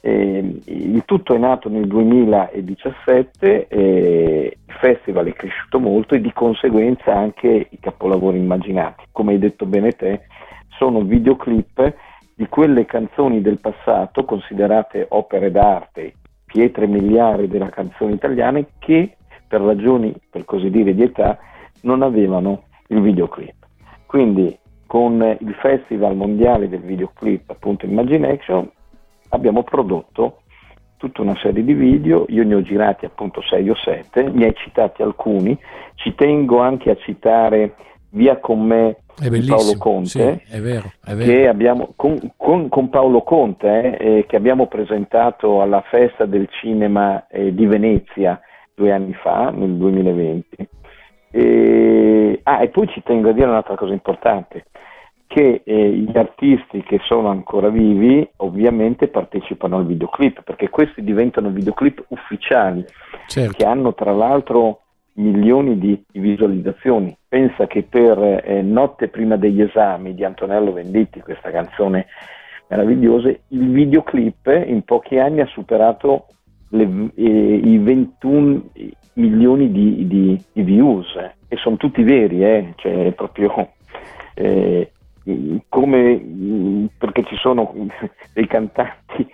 Eh, 0.03 0.59
il 0.65 1.03
tutto 1.05 1.35
è 1.35 1.37
nato 1.37 1.69
nel 1.69 1.85
2017, 1.85 3.67
eh, 3.67 4.57
il 4.65 4.73
festival 4.73 5.27
è 5.27 5.33
cresciuto 5.33 5.79
molto 5.79 6.15
e 6.15 6.21
di 6.21 6.33
conseguenza 6.33 7.15
anche 7.15 7.67
i 7.69 7.79
capolavori 7.79 8.39
immaginati. 8.39 9.03
Come 9.11 9.33
hai 9.33 9.39
detto 9.39 9.65
bene 9.65 9.91
te, 9.91 10.21
sono 10.69 11.01
videoclip 11.01 11.95
di 12.33 12.47
quelle 12.47 12.85
canzoni 12.85 13.41
del 13.41 13.59
passato 13.59 14.25
considerate 14.25 15.05
opere 15.09 15.51
d'arte, 15.51 16.15
pietre 16.45 16.87
miliari 16.87 17.47
della 17.47 17.69
canzone 17.69 18.13
italiana 18.13 18.59
che 18.79 19.17
per 19.47 19.61
ragioni 19.61 20.13
per 20.29 20.45
così 20.45 20.71
dire 20.71 20.95
di 20.95 21.03
età 21.03 21.37
non 21.81 22.01
avevano 22.01 22.63
il 22.87 23.01
videoclip. 23.01 23.53
Quindi 24.07 24.57
con 24.87 25.21
il 25.39 25.53
Festival 25.61 26.15
Mondiale 26.15 26.67
del 26.67 26.81
Videoclip, 26.81 27.49
appunto 27.49 27.85
Imagination, 27.85 28.69
abbiamo 29.31 29.63
prodotto 29.63 30.37
tutta 30.97 31.21
una 31.23 31.35
serie 31.41 31.63
di 31.63 31.73
video, 31.73 32.25
io 32.29 32.43
ne 32.43 32.53
ho 32.53 32.61
girati 32.61 33.05
appunto 33.05 33.41
6 33.41 33.69
o 33.69 33.75
7, 33.75 34.29
ne 34.29 34.45
hai 34.45 34.53
citati 34.55 35.01
alcuni, 35.01 35.57
ci 35.95 36.13
tengo 36.13 36.59
anche 36.59 36.91
a 36.91 36.95
citare 36.95 37.75
Via 38.13 38.39
con 38.39 38.61
me 38.61 38.97
di 39.15 39.45
Paolo 39.47 39.77
Conte, 39.77 40.43
sì, 40.45 40.53
è 40.53 40.59
vero, 40.59 40.91
è 41.01 41.13
vero. 41.13 41.31
Che 41.31 41.47
abbiamo, 41.47 41.93
con, 41.95 42.19
con, 42.35 42.67
con, 42.67 42.89
Paolo 42.89 43.21
Conte 43.21 43.97
eh, 43.97 44.25
che 44.27 44.35
abbiamo 44.35 44.67
presentato 44.67 45.61
alla 45.61 45.81
festa 45.89 46.25
del 46.25 46.49
cinema 46.49 47.25
eh, 47.27 47.53
di 47.53 47.65
Venezia 47.65 48.41
due 48.75 48.91
anni 48.91 49.13
fa, 49.13 49.49
nel 49.49 49.75
2020. 49.77 50.67
E, 51.31 52.39
ah, 52.43 52.61
e 52.61 52.67
poi 52.67 52.89
ci 52.89 53.01
tengo 53.01 53.29
a 53.29 53.31
dire 53.31 53.47
un'altra 53.47 53.75
cosa 53.75 53.93
importante, 53.93 54.65
che 55.33 55.61
eh, 55.63 55.89
gli 55.91 56.17
artisti 56.17 56.83
che 56.83 56.99
sono 57.05 57.29
ancora 57.29 57.69
vivi 57.69 58.27
ovviamente 58.37 59.07
partecipano 59.07 59.77
al 59.77 59.85
videoclip, 59.85 60.43
perché 60.43 60.67
questi 60.67 61.05
diventano 61.05 61.49
videoclip 61.51 62.03
ufficiali, 62.09 62.83
certo. 63.27 63.53
che 63.53 63.63
hanno 63.63 63.93
tra 63.93 64.11
l'altro 64.11 64.81
milioni 65.13 65.79
di, 65.79 66.03
visualizzazioni. 66.11 67.15
Pensa 67.29 67.65
che 67.65 67.83
per 67.83 68.41
eh, 68.43 68.61
Notte 68.61 69.07
prima 69.07 69.37
degli 69.37 69.61
esami 69.61 70.13
di 70.13 70.25
Antonello 70.25 70.73
Venditti, 70.73 71.21
questa 71.21 71.49
canzone 71.49 72.07
meravigliosa, 72.67 73.29
il 73.29 73.69
videoclip 73.69 74.47
in 74.65 74.81
pochi 74.83 75.17
anni 75.17 75.39
ha 75.39 75.45
superato 75.45 76.25
le, 76.71 77.09
eh, 77.15 77.23
i 77.23 77.77
21 77.77 78.63
milioni 79.13 79.71
di, 79.71 80.07
di, 80.07 80.43
di, 80.51 80.61
views 80.61 81.15
e 81.47 81.55
sono 81.55 81.77
tutti 81.77 82.03
veri, 82.03 82.43
eh? 82.43 82.73
cioè 82.75 83.13
proprio 83.13 83.69
eh, 84.33 84.91
come 85.69 86.89
perché 86.97 87.23
ci 87.23 87.35
sono 87.35 87.73
dei 88.33 88.47
cantanti 88.47 89.27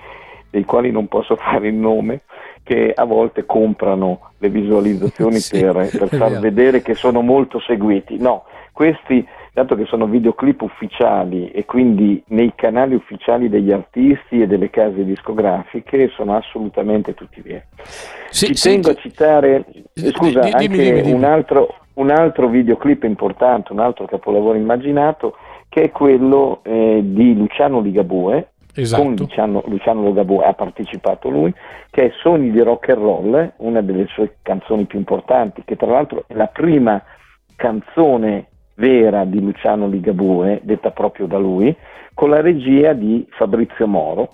dei 0.49 0.65
quali 0.65 0.91
non 0.91 1.07
posso 1.07 1.35
fare 1.35 1.67
il 1.67 1.75
nome 1.75 2.21
che 2.63 2.91
a 2.93 3.05
volte 3.05 3.45
comprano 3.45 4.31
le 4.39 4.49
visualizzazioni 4.49 5.37
sì, 5.39 5.59
per, 5.59 5.89
per 5.89 6.09
far 6.09 6.39
vedere 6.39 6.81
che 6.81 6.95
sono 6.95 7.21
molto 7.21 7.59
seguiti. 7.59 8.17
No, 8.17 8.43
questi, 8.73 9.25
dato 9.53 9.75
che 9.75 9.85
sono 9.85 10.05
videoclip 10.05 10.61
ufficiali 10.61 11.49
e 11.51 11.65
quindi 11.65 12.21
nei 12.27 12.53
canali 12.55 12.93
ufficiali 12.93 13.49
degli 13.49 13.71
artisti 13.71 14.41
e 14.41 14.47
delle 14.47 14.69
case 14.69 15.05
discografiche, 15.05 16.09
sono 16.09 16.35
assolutamente 16.35 17.13
tutti 17.13 17.41
veri. 17.41 17.63
Sì, 18.29 18.53
Ci 18.53 18.69
tengo 18.69 18.89
a 18.89 18.95
citare, 18.95 19.65
scusa, 19.93 20.41
dimmi, 20.41 20.51
anche 20.51 20.67
dimmi, 20.67 21.01
dimmi. 21.01 21.13
Un, 21.13 21.23
altro, 21.23 21.75
un 21.93 22.09
altro 22.09 22.49
videoclip 22.49 23.03
importante, 23.03 23.71
un 23.71 23.79
altro 23.79 24.05
capolavoro 24.05 24.57
immaginato, 24.57 25.37
che 25.69 25.83
è 25.83 25.91
quello 25.91 26.61
eh, 26.63 27.01
di 27.03 27.35
Luciano 27.35 27.81
Ligabue, 27.81 28.51
esatto. 28.73 29.03
con 29.03 29.15
Luciano, 29.15 29.63
Luciano 29.67 30.03
Ligabue 30.03 30.45
ha 30.45 30.53
partecipato 30.53 31.29
lui, 31.29 31.53
che 31.89 32.05
è 32.05 32.11
Sogni 32.21 32.51
di 32.51 32.61
rock 32.61 32.89
and 32.89 33.01
roll, 33.01 33.53
una 33.57 33.81
delle 33.81 34.07
sue 34.07 34.37
canzoni 34.41 34.85
più 34.85 34.99
importanti, 34.99 35.63
che 35.65 35.75
tra 35.75 35.87
l'altro 35.87 36.23
è 36.27 36.33
la 36.33 36.47
prima 36.47 37.01
canzone 37.55 38.47
vera 38.75 39.25
di 39.25 39.41
Luciano 39.41 39.87
Ligabue, 39.87 40.61
detta 40.63 40.91
proprio 40.91 41.25
da 41.25 41.37
lui, 41.37 41.75
con 42.13 42.29
la 42.29 42.41
regia 42.41 42.93
di 42.93 43.25
Fabrizio 43.29 43.87
Moro, 43.87 44.29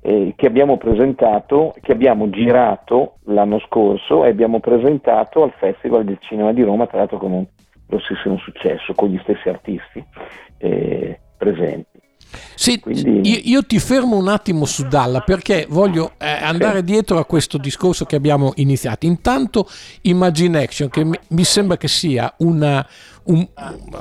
eh, 0.00 0.34
che 0.36 0.46
abbiamo 0.46 0.76
presentato, 0.76 1.74
che 1.80 1.90
abbiamo 1.90 2.30
girato 2.30 3.16
l'anno 3.24 3.58
scorso 3.60 4.24
e 4.24 4.28
abbiamo 4.28 4.60
presentato 4.60 5.42
al 5.42 5.52
Festival 5.58 6.04
del 6.04 6.18
Cinema 6.20 6.52
di 6.52 6.62
Roma, 6.62 6.86
tra 6.86 6.98
l'altro 6.98 7.18
con 7.18 7.32
un 7.32 7.44
grossissimo 7.86 8.38
successo, 8.38 8.94
con 8.94 9.08
gli 9.08 9.18
stessi 9.22 9.48
artisti 9.48 10.04
eh, 10.58 11.20
presenti. 11.36 12.04
Sì, 12.54 12.80
Quindi... 12.80 13.28
io, 13.28 13.40
io, 13.42 13.62
ti 13.64 13.78
fermo 13.78 14.16
un 14.16 14.28
attimo 14.28 14.64
su 14.64 14.86
Dalla 14.88 15.20
perché 15.20 15.66
voglio 15.68 16.12
eh, 16.18 16.28
andare 16.28 16.78
sì. 16.78 16.84
dietro 16.84 17.18
a 17.18 17.24
questo 17.24 17.56
discorso 17.58 18.04
che 18.04 18.16
abbiamo 18.16 18.52
iniziato. 18.56 19.06
Intanto 19.06 19.68
Imagination, 20.02 20.88
che 20.88 21.04
mi, 21.04 21.18
mi 21.28 21.44
sembra 21.44 21.76
che 21.76 21.88
sia 21.88 22.32
una, 22.38 22.86
un, 23.24 23.46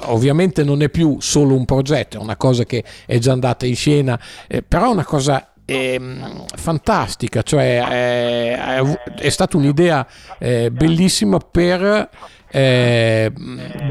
ovviamente 0.06 0.64
non 0.64 0.82
è 0.82 0.90
più 0.90 1.18
solo 1.20 1.56
un 1.56 1.66
progetto, 1.66 2.18
è 2.18 2.22
una 2.22 2.38
cosa 2.38 2.64
che 2.64 2.84
è 3.06 3.18
già 3.20 3.32
andata 3.32 3.66
in 3.66 3.76
scena, 3.76 4.20
eh, 4.48 4.64
però 4.64 4.88
è 4.88 4.94
una 4.94 5.06
cosa 5.06 5.54
eh, 5.66 6.00
fantastica, 6.56 7.42
cioè 7.42 7.84
è, 7.84 8.82
è 9.16 9.30
stata 9.30 9.58
un'idea 9.58 10.06
eh, 10.40 10.72
bellissima 10.72 11.38
per 11.40 12.10
eh, 12.56 13.34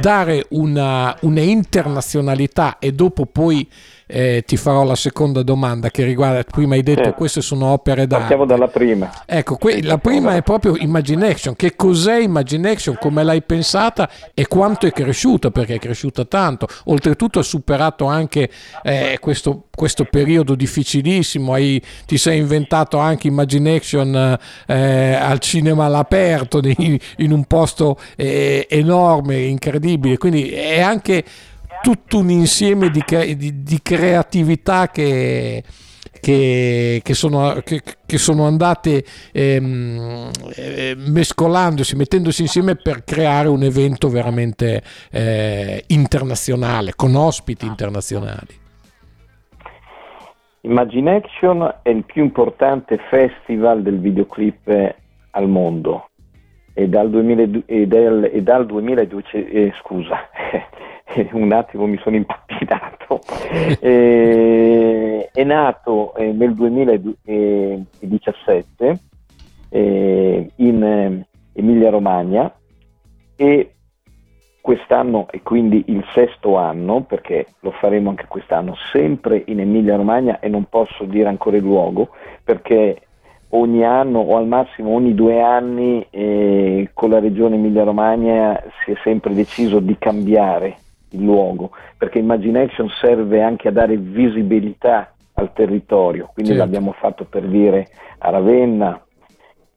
dare 0.00 0.46
una, 0.50 1.14
una 1.20 1.40
internazionalità 1.40 2.78
e 2.78 2.92
dopo 2.92 3.26
poi 3.26 3.68
eh, 4.06 4.42
ti 4.46 4.56
farò 4.56 4.84
la 4.84 4.96
seconda 4.96 5.42
domanda 5.42 5.90
che 5.90 6.04
riguarda, 6.04 6.42
prima 6.42 6.74
hai 6.74 6.82
detto 6.82 7.04
certo. 7.04 7.16
queste 7.16 7.40
sono 7.40 7.66
opere 7.66 8.06
d'arte. 8.06 8.16
Partiamo 8.16 8.44
dalla 8.44 8.68
prima. 8.68 9.10
Ecco, 9.24 9.56
que- 9.56 9.82
la 9.82 9.98
prima 9.98 10.36
è 10.36 10.42
proprio 10.42 10.76
Imagination. 10.76 11.56
Che 11.56 11.74
cos'è 11.74 12.18
Imagination? 12.18 12.96
Come 13.00 13.22
l'hai 13.22 13.42
pensata 13.42 14.08
e 14.34 14.46
quanto 14.46 14.86
è 14.86 14.92
cresciuta? 14.92 15.50
Perché 15.50 15.74
è 15.74 15.78
cresciuta 15.78 16.24
tanto. 16.24 16.68
Oltretutto 16.84 17.38
ha 17.38 17.42
superato 17.42 18.04
anche 18.04 18.50
eh, 18.82 19.18
questo, 19.20 19.64
questo, 19.74 20.04
periodo 20.04 20.54
difficilissimo. 20.54 21.54
Hai, 21.54 21.82
ti 22.06 22.18
sei 22.18 22.38
inventato 22.38 22.98
anche 22.98 23.26
Imagination 23.26 24.38
eh, 24.66 25.14
al 25.14 25.38
cinema 25.38 25.86
all'aperto, 25.86 26.60
in, 26.76 26.98
in 27.16 27.32
un 27.32 27.44
posto 27.44 27.98
eh, 28.16 28.53
enorme, 28.68 29.42
incredibile. 29.42 30.18
Quindi 30.18 30.50
è 30.50 30.80
anche 30.80 31.24
tutto 31.82 32.18
un 32.18 32.30
insieme 32.30 32.90
di, 32.90 33.02
di, 33.36 33.62
di 33.62 33.78
creatività 33.82 34.88
che, 34.88 35.62
che, 36.20 37.00
che, 37.04 37.14
sono, 37.14 37.60
che, 37.62 38.18
sono, 38.18 38.46
andate 38.46 39.04
ehm, 39.32 40.30
eh, 40.56 40.94
mescolandosi, 40.96 41.94
mettendosi 41.96 42.40
insieme 42.40 42.76
per 42.76 43.04
creare 43.04 43.48
un 43.48 43.62
evento 43.62 44.08
veramente 44.08 44.82
eh, 45.10 45.84
internazionale, 45.88 46.94
con 46.96 47.14
ospiti 47.14 47.66
internazionali. 47.66 48.62
Imagination 50.62 51.74
è 51.82 51.90
il 51.90 52.04
più 52.04 52.22
importante 52.22 52.98
festival 53.10 53.82
del 53.82 54.00
videoclip 54.00 54.94
al 55.32 55.48
mondo 55.48 56.08
e 56.74 56.88
dal, 56.88 57.08
2000, 57.08 57.62
e 57.66 57.86
dal, 57.86 58.28
e 58.32 58.42
dal 58.42 58.66
2002, 58.66 59.22
eh, 59.30 59.72
scusa, 59.80 60.18
un 61.32 61.52
attimo 61.52 61.86
mi 61.86 61.98
sono 61.98 62.16
impappinato, 62.16 63.20
eh, 63.80 65.30
è 65.32 65.44
nato 65.44 66.16
eh, 66.16 66.32
nel 66.32 66.54
2017 66.54 68.98
eh, 69.68 70.50
in 70.56 70.82
eh, 70.82 71.28
Emilia 71.52 71.90
Romagna 71.90 72.52
e 73.36 73.68
quest'anno 74.60 75.28
è 75.30 75.40
quindi 75.42 75.84
il 75.88 76.04
sesto 76.14 76.56
anno, 76.56 77.02
perché 77.02 77.46
lo 77.60 77.70
faremo 77.70 78.10
anche 78.10 78.26
quest'anno, 78.26 78.74
sempre 78.92 79.44
in 79.46 79.60
Emilia 79.60 79.94
Romagna 79.96 80.40
e 80.40 80.48
non 80.48 80.64
posso 80.70 81.04
dire 81.04 81.28
ancora 81.28 81.56
il 81.56 81.62
luogo, 81.62 82.08
perché 82.42 83.02
ogni 83.50 83.84
anno 83.84 84.20
o 84.20 84.36
al 84.36 84.46
massimo 84.46 84.90
ogni 84.90 85.14
due 85.14 85.40
anni 85.40 86.06
eh, 86.10 86.90
con 86.92 87.10
la 87.10 87.20
regione 87.20 87.56
Emilia 87.56 87.84
Romagna 87.84 88.60
si 88.84 88.92
è 88.92 88.94
sempre 89.02 89.34
deciso 89.34 89.80
di 89.80 89.96
cambiare 89.98 90.76
il 91.10 91.22
luogo, 91.22 91.70
perché 91.96 92.18
Imagination 92.18 92.88
serve 93.00 93.42
anche 93.42 93.68
a 93.68 93.72
dare 93.72 93.96
visibilità 93.96 95.12
al 95.34 95.52
territorio, 95.52 96.30
quindi 96.32 96.52
certo. 96.52 96.64
l'abbiamo 96.64 96.92
fatto 96.92 97.24
per 97.24 97.46
dire 97.46 97.88
a 98.18 98.30
Ravenna, 98.30 99.00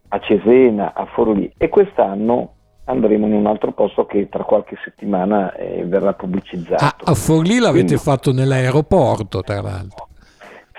a 0.09 0.19
Cesena, 0.19 0.93
a 0.93 1.05
Forlì 1.05 1.51
e 1.57 1.69
quest'anno 1.69 2.53
andremo 2.85 3.25
in 3.27 3.33
un 3.33 3.45
altro 3.47 3.71
posto 3.73 4.05
che 4.05 4.29
tra 4.29 4.43
qualche 4.43 4.77
settimana 4.83 5.53
eh, 5.53 5.83
verrà 5.85 6.13
pubblicizzato. 6.13 6.83
Ah, 6.83 6.95
a 7.03 7.13
Forlì 7.13 7.59
l'avete 7.59 7.85
quindi, 7.85 8.01
fatto 8.01 8.31
nell'aeroporto, 8.31 9.41
tra 9.41 9.61
l'altro. 9.61 10.06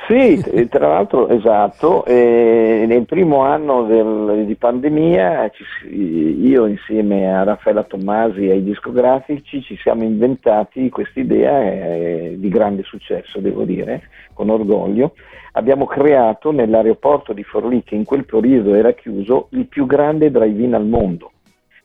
Sì, 0.09 0.43
tra 0.71 0.89
l'altro 0.89 1.29
esatto, 1.29 2.07
eh, 2.07 2.85
nel 2.89 3.05
primo 3.05 3.43
anno 3.43 3.85
del, 3.85 4.47
di 4.47 4.55
pandemia 4.55 5.51
io 5.91 6.65
insieme 6.65 7.31
a 7.31 7.45
Raffaella 7.45 7.83
Tommasi 7.83 8.47
e 8.49 8.53
ai 8.53 8.65
discografici 8.65 9.61
ci 9.61 9.77
siamo 9.77 10.05
inventati 10.05 10.89
questa 10.89 11.21
idea 11.21 11.61
eh, 11.63 12.37
di 12.39 12.49
grande 12.49 12.85
successo, 12.85 13.41
devo 13.41 13.65
dire, 13.65 14.09
con 14.33 14.49
orgoglio. 14.49 15.13
Abbiamo 15.53 15.85
creato 15.85 16.53
nell'aeroporto 16.53 17.35
di 17.35 17.43
Forlì, 17.43 17.83
che 17.83 17.95
in 17.95 18.05
quel 18.07 18.25
periodo 18.25 18.75
era 18.75 18.93
chiuso, 18.93 19.49
il 19.51 19.67
più 19.67 19.85
grande 19.85 20.31
drive-in 20.31 20.73
al 20.75 20.87
mondo. 20.87 21.33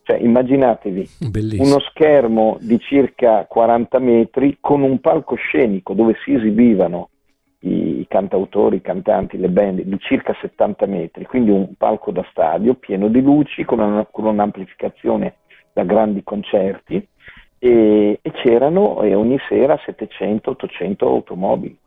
Cioè, 0.04 0.18
immaginatevi 0.18 1.10
Bellissimo. 1.30 1.64
uno 1.64 1.80
schermo 1.90 2.58
di 2.62 2.80
circa 2.80 3.46
40 3.50 4.00
metri 4.00 4.58
con 4.62 4.82
un 4.82 5.00
palcoscenico 5.00 5.94
dove 5.94 6.16
si 6.24 6.34
esibivano 6.34 7.10
i 7.66 8.06
cantautori, 8.10 8.78
i 8.78 8.82
cantanti, 8.82 9.38
le 9.38 9.50
band 9.50 9.82
di 9.82 10.00
circa 10.00 10.36
70 10.40 10.86
metri, 10.86 11.26
quindi 11.26 11.52
un 11.52 11.74
palco 11.78 12.12
da 12.12 12.26
stadio 12.30 12.74
pieno 12.74 13.08
di 13.08 13.22
luci 13.22 13.64
con, 13.64 13.80
una, 13.80 14.06
con 14.10 14.26
un'amplificazione 14.26 15.36
da 15.72 15.84
grandi 15.84 16.24
concerti 16.24 17.08
e, 17.60 18.20
e 18.22 18.32
c'erano 18.32 19.02
e 19.02 19.16
ogni 19.16 19.38
sera 19.48 19.76
700-800 19.76 21.06
automobili. 21.06 21.78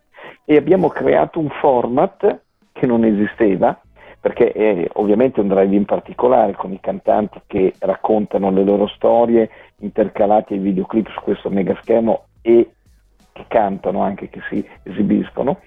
E 0.45 0.57
abbiamo 0.57 0.89
creato 0.89 1.39
un 1.39 1.51
format 1.51 2.41
che 2.73 2.87
non 2.87 3.05
esisteva 3.05 3.79
perché 4.19 4.51
è 4.53 4.89
ovviamente 4.95 5.41
un 5.41 5.49
drive 5.49 5.77
in 5.77 5.85
particolare 5.85 6.53
con 6.55 6.73
i 6.73 6.81
cantanti 6.81 7.41
che 7.47 7.75
raccontano 7.79 8.51
le 8.51 8.65
loro 8.65 8.89
storie 8.89 9.49
intercalati 9.81 10.55
ai 10.55 10.59
videoclip 10.59 11.09
su 11.11 11.21
questo 11.21 11.49
mega 11.49 11.79
schermo 11.81 12.25
e 12.41 12.71
che 13.37 13.45
cantano 13.49 14.03
anche, 14.03 14.31
che 14.31 14.41
si 14.49 14.67
esibiscono. 14.83 15.59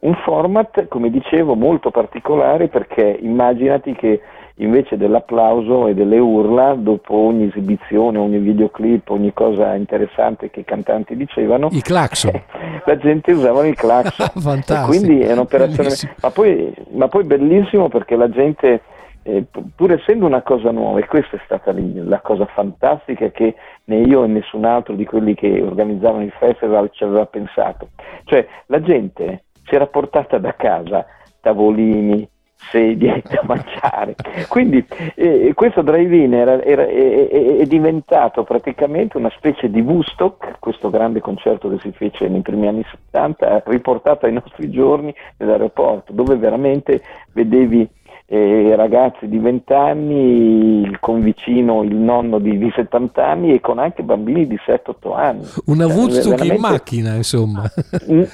Un 0.00 0.14
format, 0.22 0.86
come 0.88 1.10
dicevo, 1.10 1.54
molto 1.54 1.90
particolare 1.90 2.68
perché 2.68 3.18
immaginati 3.20 3.94
che 3.94 4.20
invece 4.56 4.96
dell'applauso 4.96 5.88
e 5.88 5.94
delle 5.94 6.18
urla, 6.18 6.74
dopo 6.74 7.14
ogni 7.14 7.46
esibizione, 7.46 8.18
ogni 8.18 8.38
videoclip, 8.38 9.08
ogni 9.10 9.32
cosa 9.32 9.74
interessante 9.74 10.50
che 10.50 10.60
i 10.60 10.64
cantanti 10.64 11.16
dicevano, 11.16 11.68
i 11.72 11.80
clacson. 11.80 12.30
la 12.84 12.96
gente 12.98 13.32
usava 13.32 13.66
il 13.66 13.74
clacson. 13.74 14.28
Fantastico. 14.40 14.86
quindi 14.86 15.20
è 15.20 15.32
un'operazione, 15.32 15.90
ma 16.20 16.30
poi, 16.30 16.72
ma 16.90 17.08
poi 17.08 17.24
bellissimo 17.24 17.88
perché 17.88 18.14
la 18.14 18.28
gente 18.28 18.82
eh, 19.24 19.44
pur 19.74 19.90
essendo 19.90 20.26
una 20.26 20.42
cosa 20.42 20.70
nuova, 20.70 21.00
e 21.00 21.06
questa 21.06 21.36
è 21.36 21.40
stata 21.44 21.72
la 21.74 22.20
cosa 22.20 22.44
fantastica 22.46 23.30
che 23.30 23.54
né 23.84 23.96
io 24.00 24.24
e 24.24 24.28
nessun 24.28 24.64
altro 24.64 24.94
di 24.94 25.04
quelli 25.04 25.34
che 25.34 25.60
organizzavano 25.62 26.24
il 26.24 26.34
festival 26.38 26.90
ci 26.92 27.04
aveva 27.04 27.26
pensato. 27.26 27.88
Cioè 28.24 28.46
la 28.66 28.80
gente 28.82 29.44
si 29.64 29.74
era 29.74 29.86
portata 29.86 30.38
da 30.38 30.54
casa 30.54 31.06
tavolini, 31.40 32.28
sedie 32.70 33.22
da 33.28 33.42
mangiare. 33.44 34.14
Quindi 34.48 34.84
eh, 35.14 35.52
questo 35.54 35.82
drive-in 35.82 36.34
era, 36.34 36.62
era, 36.62 36.86
è, 36.86 37.28
è, 37.58 37.66
diventato 37.66 38.44
praticamente 38.44 39.16
una 39.16 39.30
specie 39.36 39.70
di 39.70 39.80
Woodstock, 39.80 40.58
questo 40.58 40.90
grande 40.90 41.20
concerto 41.20 41.68
che 41.70 41.78
si 41.80 41.92
fece 41.92 42.28
nei 42.28 42.42
primi 42.42 42.68
anni 42.68 42.84
70, 43.10 43.62
riportato 43.66 44.26
ai 44.26 44.32
nostri 44.32 44.70
giorni 44.70 45.14
nell'aeroporto, 45.38 46.12
dove 46.12 46.36
veramente 46.36 47.02
vedevi 47.32 47.88
eh, 48.26 48.74
ragazzi 48.74 49.28
di 49.28 49.38
20 49.38 49.72
anni, 49.72 50.80
il 50.82 50.98
convicino, 50.98 51.82
il 51.82 51.94
nonno 51.94 52.38
di, 52.38 52.56
di 52.56 52.72
70 52.74 53.24
anni 53.24 53.52
e 53.52 53.60
con 53.60 53.78
anche 53.78 54.02
bambini 54.02 54.46
di 54.46 54.56
7-8 54.56 55.14
anni. 55.14 55.46
Una 55.66 55.86
cioè, 55.86 55.94
Woodstock 55.94 56.44
in 56.44 56.56
macchina, 56.58 57.14
insomma. 57.14 57.64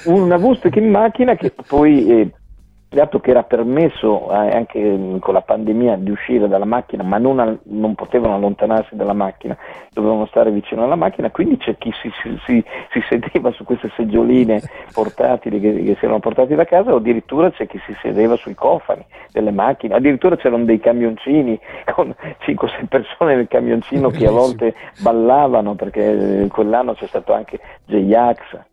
una 0.05 0.37
Woodstock 0.37 0.75
in 0.77 0.89
macchina 0.89 1.35
che 1.35 1.53
poi 1.67 2.07
eh, 2.07 2.31
dato 2.93 3.21
che 3.21 3.29
era 3.29 3.43
permesso 3.43 4.29
eh, 4.31 4.53
anche 4.53 4.77
mm, 4.77 5.17
con 5.19 5.33
la 5.33 5.41
pandemia 5.41 5.95
di 5.95 6.11
uscire 6.11 6.49
dalla 6.49 6.65
macchina, 6.65 7.03
ma 7.03 7.17
non, 7.17 7.59
non, 7.63 7.95
potevano 7.95 8.35
allontanarsi 8.35 8.97
dalla 8.97 9.13
macchina, 9.13 9.57
dovevano 9.93 10.25
stare 10.25 10.51
vicino 10.51 10.83
alla 10.83 10.97
macchina, 10.97 11.31
quindi 11.31 11.55
c'è 11.55 11.77
chi 11.77 11.89
si, 12.01 12.11
si, 12.21 12.37
si, 12.45 12.63
si 12.91 13.01
sedeva 13.07 13.49
su 13.51 13.63
queste 13.63 13.89
seggioline 13.95 14.61
portatili 14.91 15.61
che, 15.61 15.73
che, 15.73 15.95
si 15.95 16.03
erano 16.03 16.19
portati 16.19 16.53
da 16.53 16.65
casa 16.65 16.93
o 16.93 16.97
addirittura 16.97 17.49
c'è 17.51 17.65
chi 17.65 17.79
si 17.85 17.95
sedeva 18.01 18.35
sui 18.35 18.55
cofani 18.55 19.05
delle 19.31 19.51
macchine, 19.51 19.95
addirittura 19.95 20.35
c'erano 20.35 20.65
dei 20.65 20.81
camioncini 20.81 21.57
con 21.93 22.13
5-6 22.45 22.87
persone 22.89 23.35
nel 23.35 23.47
camioncino 23.47 24.09
che 24.09 24.27
a 24.27 24.31
volte 24.31 24.75
ballavano 25.01 25.75
perché 25.75 26.45
quell'anno 26.51 26.93
c'è 26.93 27.07
stato 27.07 27.31
anche 27.31 27.57
J-Ax. 27.85 28.69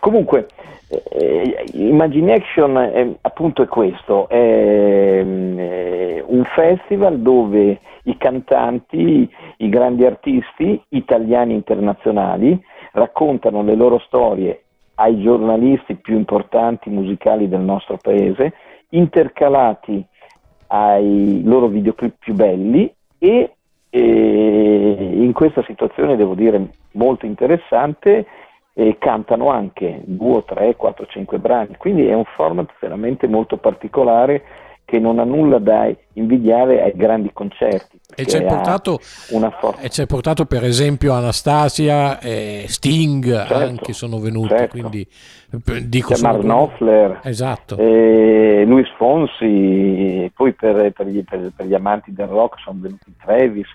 Comunque, 0.00 0.46
eh, 0.88 1.64
Imagination 1.72 2.76
è, 2.76 3.08
appunto 3.20 3.62
è 3.62 3.66
questo, 3.66 4.28
è, 4.28 4.34
eh, 4.36 6.24
un 6.26 6.44
festival 6.54 7.18
dove 7.20 7.80
i 8.04 8.16
cantanti, 8.16 9.28
i 9.58 9.68
grandi 9.68 10.04
artisti 10.04 10.80
italiani 10.88 11.52
e 11.52 11.56
internazionali 11.56 12.60
raccontano 12.92 13.62
le 13.62 13.74
loro 13.74 13.98
storie 14.06 14.62
ai 14.96 15.20
giornalisti 15.22 15.94
più 15.96 16.16
importanti 16.16 16.90
musicali 16.90 17.48
del 17.48 17.60
nostro 17.60 17.96
paese, 18.00 18.52
intercalati 18.90 20.04
ai 20.68 21.42
loro 21.44 21.68
videoclip 21.68 22.16
più 22.18 22.34
belli 22.34 22.92
e, 23.18 23.54
e 23.88 23.98
in 24.00 25.32
questa 25.32 25.62
situazione 25.64 26.16
devo 26.16 26.34
dire 26.34 26.68
molto 26.92 27.26
interessante 27.26 28.26
e 28.72 28.96
cantano 28.98 29.50
anche 29.50 30.00
due, 30.04 30.44
tre, 30.44 30.76
quattro, 30.76 31.06
cinque 31.06 31.38
brani, 31.38 31.76
quindi 31.76 32.06
è 32.06 32.14
un 32.14 32.24
format 32.24 32.70
veramente 32.80 33.26
molto 33.26 33.56
particolare 33.56 34.42
che 34.90 34.98
non 34.98 35.20
ha 35.20 35.24
nulla 35.24 35.58
da 35.58 35.88
invidiare 36.14 36.82
ai 36.82 36.92
grandi 36.96 37.30
concerti. 37.32 38.00
E 38.16 38.26
ci, 38.26 38.36
e 38.36 38.40
hai 40.00 40.06
portato 40.06 40.46
per 40.46 40.64
esempio 40.64 41.12
Anastasia 41.12 42.18
e 42.18 42.64
Sting 42.66 43.24
certo, 43.24 43.54
anche 43.54 43.92
sono 43.92 44.18
venuti, 44.18 44.48
certo. 44.48 44.76
quindi 44.76 45.06
dico 45.86 46.14
C'è 46.14 46.22
Mark 46.22 46.40
Knopfler, 46.40 47.20
esatto. 47.22 47.76
e 47.76 48.64
Luis 48.66 48.88
Fonsi, 48.96 50.28
poi 50.34 50.52
per, 50.54 50.90
per, 50.90 51.06
gli, 51.06 51.22
per, 51.22 51.52
per, 51.54 51.66
gli, 51.66 51.74
amanti 51.74 52.12
del 52.12 52.26
rock 52.26 52.58
sono 52.58 52.78
venuti 52.80 53.14
Travis, 53.24 53.68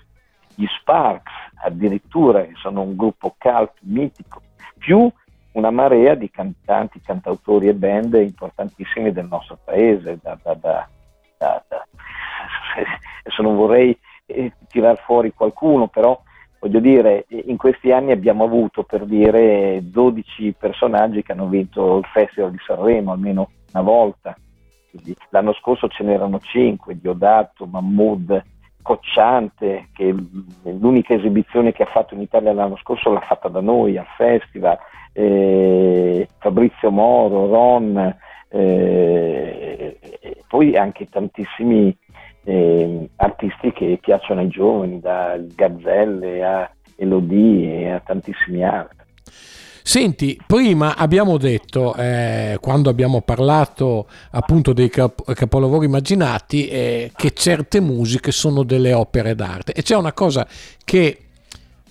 gli 0.54 0.66
Sparks 0.80 1.32
addirittura, 1.64 2.42
che 2.42 2.52
sono 2.56 2.82
un 2.82 2.94
gruppo 2.94 3.34
cult 3.38 3.72
mitico 3.80 4.42
più 4.78 5.10
una 5.52 5.70
marea 5.70 6.14
di 6.14 6.30
cantanti, 6.30 7.00
cantautori 7.00 7.68
e 7.68 7.74
band 7.74 8.14
importantissimi 8.14 9.10
del 9.12 9.26
nostro 9.26 9.58
paese. 9.64 10.18
Da, 10.22 10.38
da, 10.42 10.54
da, 10.54 10.88
adesso 13.24 13.42
non 13.42 13.56
vorrei 13.56 13.98
eh, 14.26 14.52
tirar 14.68 14.98
fuori 14.98 15.32
qualcuno, 15.32 15.88
però 15.88 16.20
voglio 16.60 16.80
dire, 16.80 17.24
in 17.28 17.56
questi 17.56 17.90
anni 17.90 18.12
abbiamo 18.12 18.44
avuto 18.44 18.82
per 18.82 19.04
dire 19.04 19.80
12 19.82 20.54
personaggi 20.58 21.22
che 21.22 21.32
hanno 21.32 21.48
vinto 21.48 21.98
il 21.98 22.06
Festival 22.06 22.50
di 22.50 22.58
Sanremo 22.64 23.12
almeno 23.12 23.50
una 23.72 23.82
volta. 23.82 24.36
L'anno 25.30 25.52
scorso 25.52 25.88
ce 25.88 26.04
n'erano 26.04 26.38
5, 26.38 26.98
Diodato, 26.98 27.66
Mahmood, 27.66 28.42
Cocciante, 28.86 29.88
che 29.92 30.14
l'unica 30.62 31.12
esibizione 31.12 31.72
che 31.72 31.82
ha 31.82 31.86
fatto 31.86 32.14
in 32.14 32.20
Italia 32.20 32.52
l'anno 32.52 32.76
scorso 32.76 33.12
l'ha 33.12 33.18
fatta 33.18 33.48
da 33.48 33.60
noi 33.60 33.98
al 33.98 34.06
festival, 34.16 34.78
eh, 35.12 36.28
Fabrizio 36.38 36.92
Moro, 36.92 37.48
Ron, 37.48 38.16
eh, 38.48 39.98
poi 40.46 40.76
anche 40.76 41.06
tantissimi 41.06 41.98
eh, 42.44 43.10
artisti 43.16 43.72
che 43.72 43.98
piacciono 44.00 44.38
ai 44.42 44.48
giovani, 44.48 45.00
da 45.00 45.36
Gazzelle 45.36 46.44
a 46.44 46.70
Elodie 46.94 47.80
e 47.80 47.90
a 47.90 47.98
tantissimi 47.98 48.64
altri. 48.64 49.04
Senti, 49.88 50.36
prima 50.44 50.96
abbiamo 50.96 51.38
detto, 51.38 51.94
eh, 51.94 52.58
quando 52.60 52.90
abbiamo 52.90 53.20
parlato 53.20 54.08
appunto 54.32 54.72
dei 54.72 54.88
cap- 54.88 55.32
capolavori 55.32 55.86
immaginati, 55.86 56.66
eh, 56.66 57.12
che 57.14 57.32
certe 57.32 57.78
musiche 57.78 58.32
sono 58.32 58.64
delle 58.64 58.92
opere 58.92 59.36
d'arte. 59.36 59.72
E 59.74 59.82
c'è 59.82 59.94
una 59.94 60.12
cosa 60.12 60.44
che 60.84 61.04
eh, 61.06 61.18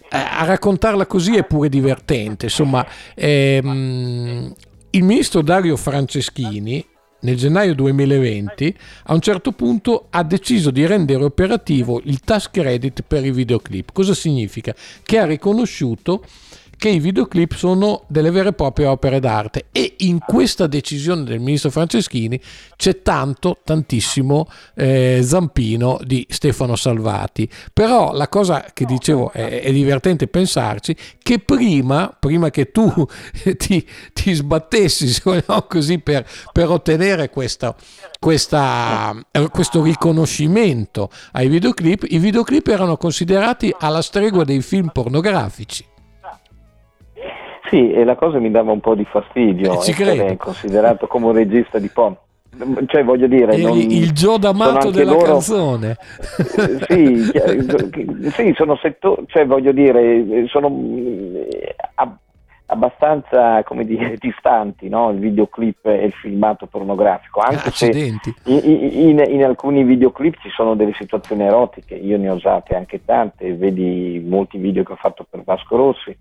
a 0.09 0.43
raccontarla 0.43 1.05
così 1.05 1.37
è 1.37 1.45
pure 1.45 1.69
divertente. 1.69 2.47
Insomma, 2.47 2.85
ehm, 3.15 4.53
il 4.89 5.03
ministro 5.03 5.41
Dario 5.41 5.77
Franceschini 5.77 6.85
nel 7.21 7.37
gennaio 7.37 7.73
2020 7.75 8.77
a 9.05 9.13
un 9.13 9.21
certo 9.21 9.53
punto 9.53 10.07
ha 10.09 10.23
deciso 10.23 10.69
di 10.69 10.85
rendere 10.85 11.23
operativo 11.23 12.01
il 12.03 12.19
task 12.19 12.51
credit 12.51 13.03
per 13.07 13.25
i 13.25 13.31
videoclip. 13.31 13.93
Cosa 13.93 14.13
significa? 14.13 14.75
Che 15.01 15.17
ha 15.17 15.25
riconosciuto 15.25 16.23
che 16.77 16.89
i 16.89 16.99
videoclip 16.99 17.53
sono 17.53 18.03
delle 18.07 18.31
vere 18.31 18.49
e 18.49 18.53
proprie 18.53 18.87
opere 18.87 19.19
d'arte 19.19 19.67
e 19.71 19.95
in 19.99 20.19
questa 20.19 20.67
decisione 20.67 21.23
del 21.23 21.39
ministro 21.39 21.69
Franceschini 21.69 22.39
c'è 22.75 23.01
tanto, 23.01 23.57
tantissimo 23.63 24.47
eh, 24.75 25.21
zampino 25.23 25.99
di 26.03 26.25
Stefano 26.29 26.75
Salvati. 26.75 27.49
Però 27.73 28.13
la 28.13 28.27
cosa 28.27 28.65
che 28.73 28.85
dicevo 28.85 29.31
è, 29.31 29.61
è 29.61 29.71
divertente 29.71 30.27
pensarci 30.27 30.95
che 31.21 31.39
prima, 31.39 32.15
prima 32.17 32.49
che 32.49 32.71
tu 32.71 32.91
ti, 33.57 33.87
ti 34.13 34.33
sbattessi, 34.33 35.07
se 35.07 35.21
vogliamo 35.23 35.61
così, 35.67 35.99
per, 35.99 36.27
per 36.51 36.69
ottenere 36.69 37.29
questo, 37.29 37.75
questa, 38.19 39.15
eh, 39.31 39.49
questo 39.49 39.81
riconoscimento 39.81 41.09
ai 41.33 41.47
videoclip, 41.47 42.05
i 42.09 42.19
videoclip 42.19 42.67
erano 42.67 42.97
considerati 42.97 43.73
alla 43.77 44.01
stregua 44.01 44.43
dei 44.43 44.61
film 44.61 44.89
pornografici. 44.91 45.93
Sì, 47.69 47.91
e 47.91 48.03
la 48.03 48.15
cosa 48.15 48.39
mi 48.39 48.51
dava 48.51 48.71
un 48.71 48.79
po' 48.79 48.95
di 48.95 49.05
fastidio, 49.05 49.73
Eh, 49.73 49.77
essere 49.77 50.37
considerato 50.37 51.07
come 51.07 51.25
un 51.27 51.33
regista 51.33 51.79
di 51.79 51.87
porno. 51.89 52.17
Cioè, 52.87 53.03
voglio 53.03 53.27
dire, 53.27 53.51
Eri 53.51 53.63
non- 53.63 53.77
il 53.77 54.11
Gio 54.13 54.37
D'Amato 54.37 54.89
della 54.89 55.11
loro- 55.11 55.25
canzone. 55.25 55.97
Eh, 56.57 56.79
sì, 56.87 57.31
sì, 58.31 58.53
sono 58.55 58.77
settori, 58.77 59.23
cioè 59.27 59.45
voglio 59.45 59.73
dire, 59.73 60.01
eh, 60.01 60.45
sono 60.47 60.67
ab- 61.95 62.17
abbastanza, 62.67 63.61
come 63.63 63.83
dire, 63.85 64.15
distanti, 64.19 64.87
no? 64.87 65.09
Il 65.11 65.19
videoclip 65.19 65.85
e 65.85 66.05
il 66.05 66.13
filmato 66.13 66.65
pornografico, 66.67 67.41
anche 67.41 67.71
se 67.71 67.87
Accidenti. 67.87 68.33
in, 68.45 68.61
in- 69.19 69.25
in 69.27 69.43
alcuni 69.43 69.83
videoclip 69.83 70.39
ci 70.41 70.49
sono 70.49 70.75
delle 70.75 70.93
situazioni 70.97 71.43
erotiche, 71.43 71.95
io 71.95 72.17
ne 72.17 72.29
ho 72.29 72.35
usate 72.35 72.75
anche 72.75 73.01
tante, 73.03 73.53
vedi 73.53 74.23
molti 74.25 74.57
video 74.57 74.83
che 74.83 74.93
ho 74.93 74.97
fatto 74.97 75.25
per 75.29 75.41
Vasco 75.43 75.75
Rossi, 75.75 76.15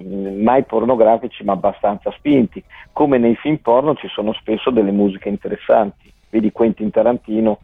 mai 0.00 0.64
pornografici 0.64 1.44
ma 1.44 1.52
abbastanza 1.52 2.10
spinti, 2.12 2.62
come 2.92 3.18
nei 3.18 3.36
film 3.36 3.56
porno 3.58 3.94
ci 3.94 4.08
sono 4.08 4.32
spesso 4.32 4.70
delle 4.70 4.90
musiche 4.90 5.28
interessanti, 5.28 6.12
vedi 6.30 6.50
Quentin 6.50 6.90
Tarantino, 6.90 7.60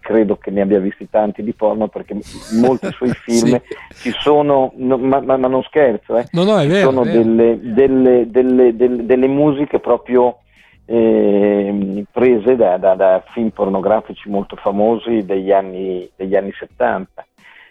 credo 0.00 0.36
che 0.36 0.50
ne 0.50 0.60
abbia 0.62 0.80
visti 0.80 1.08
tanti 1.08 1.42
di 1.42 1.52
porno 1.54 1.88
perché 1.88 2.12
in 2.14 2.60
molti 2.60 2.90
suoi 2.94 3.12
film 3.12 3.60
ci 3.98 4.12
sono, 4.20 4.72
no, 4.76 4.96
ma, 4.98 5.20
ma- 5.20 5.36
ma 5.36 5.48
non 5.48 5.62
scherzo, 5.62 6.16
eh, 6.16 6.26
No, 6.32 6.44
no, 6.44 6.58
è 6.58 6.62
ci 6.62 6.68
vero. 6.68 6.90
sono 6.90 7.04
delle, 7.04 7.58
delle- 7.60 8.30
delle- 8.30 8.76
delle- 8.76 9.28
musiche 9.28 9.78
proprio 9.80 10.38
ehm, 10.84 12.04
prese 12.10 12.56
da, 12.56 12.76
da- 12.76 12.94
da 12.96 13.22
film 13.32 13.50
pornografici 13.50 14.28
molto 14.28 14.56
famosi 14.56 15.24
degli 15.24 15.52
anni, 15.52 16.10
degli 16.16 16.34
anni 16.34 16.52
70. 16.52 17.24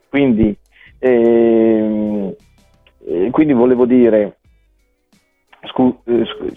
Quindi, 0.10 0.56
ehm, 1.00 2.28
eh, 2.30 2.36
quindi 3.32 3.54
volevo 3.54 3.86
dire, 3.86 4.22
eh, 4.22 4.41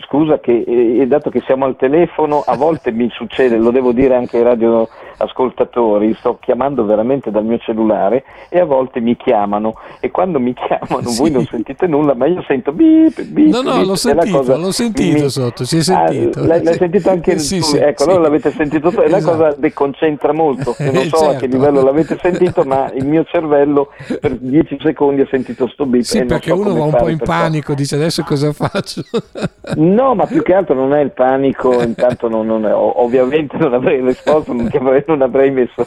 scusa 0.08 0.40
che 0.40 0.64
eh, 0.66 1.06
dato 1.06 1.28
che 1.30 1.42
siamo 1.46 1.66
al 1.66 1.76
telefono, 1.76 2.42
a 2.46 2.56
volte 2.56 2.90
mi 2.90 3.08
succede, 3.10 3.56
lo 3.58 3.70
devo 3.70 3.92
dire 3.92 4.14
anche 4.14 4.38
ai 4.38 4.42
radioascoltatori, 4.44 6.14
sto 6.18 6.38
chiamando 6.40 6.84
veramente 6.84 7.30
dal 7.30 7.44
mio 7.44 7.58
cellulare 7.58 8.24
e 8.48 8.58
a 8.60 8.64
volte 8.64 9.00
mi 9.00 9.16
chiamano 9.16 9.74
e 10.00 10.10
quando 10.10 10.40
mi 10.40 10.54
chiamano 10.54 11.08
Sì. 11.08 11.20
voi 11.20 11.30
non 11.30 11.44
sentite 11.44 11.86
nulla, 11.86 12.14
ma 12.14 12.26
io 12.26 12.42
sento 12.46 12.72
bip, 12.72 13.22
bip, 13.22 13.52
No, 13.52 13.60
no, 13.62 13.76
bip, 13.78 13.86
l'ho 13.86 13.96
sentito, 13.96 14.38
cosa 14.38 14.56
l'ho 14.56 14.70
sentito 14.72 15.22
mi- 15.24 15.28
sotto, 15.30 15.64
si 15.64 15.76
è 15.76 15.78
Ah, 15.80 15.82
sentito. 16.10 16.46
l'hai, 16.46 16.62
l'hai 16.62 16.72
Sì. 16.72 16.78
sentito 16.78 17.10
anche 17.10 17.38
Sì, 17.38 17.58
tu? 17.58 17.64
sì, 17.66 17.76
ecco, 17.76 18.04
allora 18.04 18.20
l'avete 18.20 18.52
sentito 18.56 18.90
tu 18.90 19.00
la 19.00 19.16
Esatto. 19.16 19.36
cosa 19.36 19.54
deconcentra 19.58 20.32
molto. 20.32 20.76
Io 20.80 20.92
non 20.92 21.02
Eh, 21.02 21.08
so 21.08 21.28
a 21.28 21.34
che 21.34 21.40
certo. 21.40 21.46
livello 21.56 21.82
l'avete 21.82 22.18
sentito, 22.22 22.64
ma 22.64 22.90
il 22.92 23.04
mio 23.04 23.24
cervello 23.24 23.88
per 24.20 24.36
10 24.38 24.78
secondi 24.80 25.20
ha 25.20 25.26
sentito 25.30 25.68
sto 25.68 25.84
beep. 25.86 26.02
Sì, 26.04 26.18
e 26.18 26.24
perché 26.24 26.50
so 26.50 26.56
uno 26.58 26.74
va 26.74 26.84
un 26.84 26.94
po' 26.96 27.08
in 27.08 27.18
panico, 27.18 27.74
dice 27.74 27.96
adesso 27.96 28.22
cosa 28.22 28.52
faccio? 28.52 28.93
No, 29.76 30.14
ma 30.14 30.26
più 30.26 30.42
che 30.42 30.54
altro 30.54 30.74
non 30.74 30.92
è 30.94 31.00
il 31.00 31.12
panico, 31.12 31.82
intanto 31.82 32.28
non, 32.28 32.46
non 32.46 32.66
è- 32.66 32.74
ov- 32.74 32.96
ovviamente 32.96 33.56
non 33.56 33.72
avrei 33.74 34.00
risposto, 34.00 34.52
non 34.52 34.68
avrei, 34.72 35.02
non 35.06 35.22
avrei 35.22 35.50
messo 35.50 35.86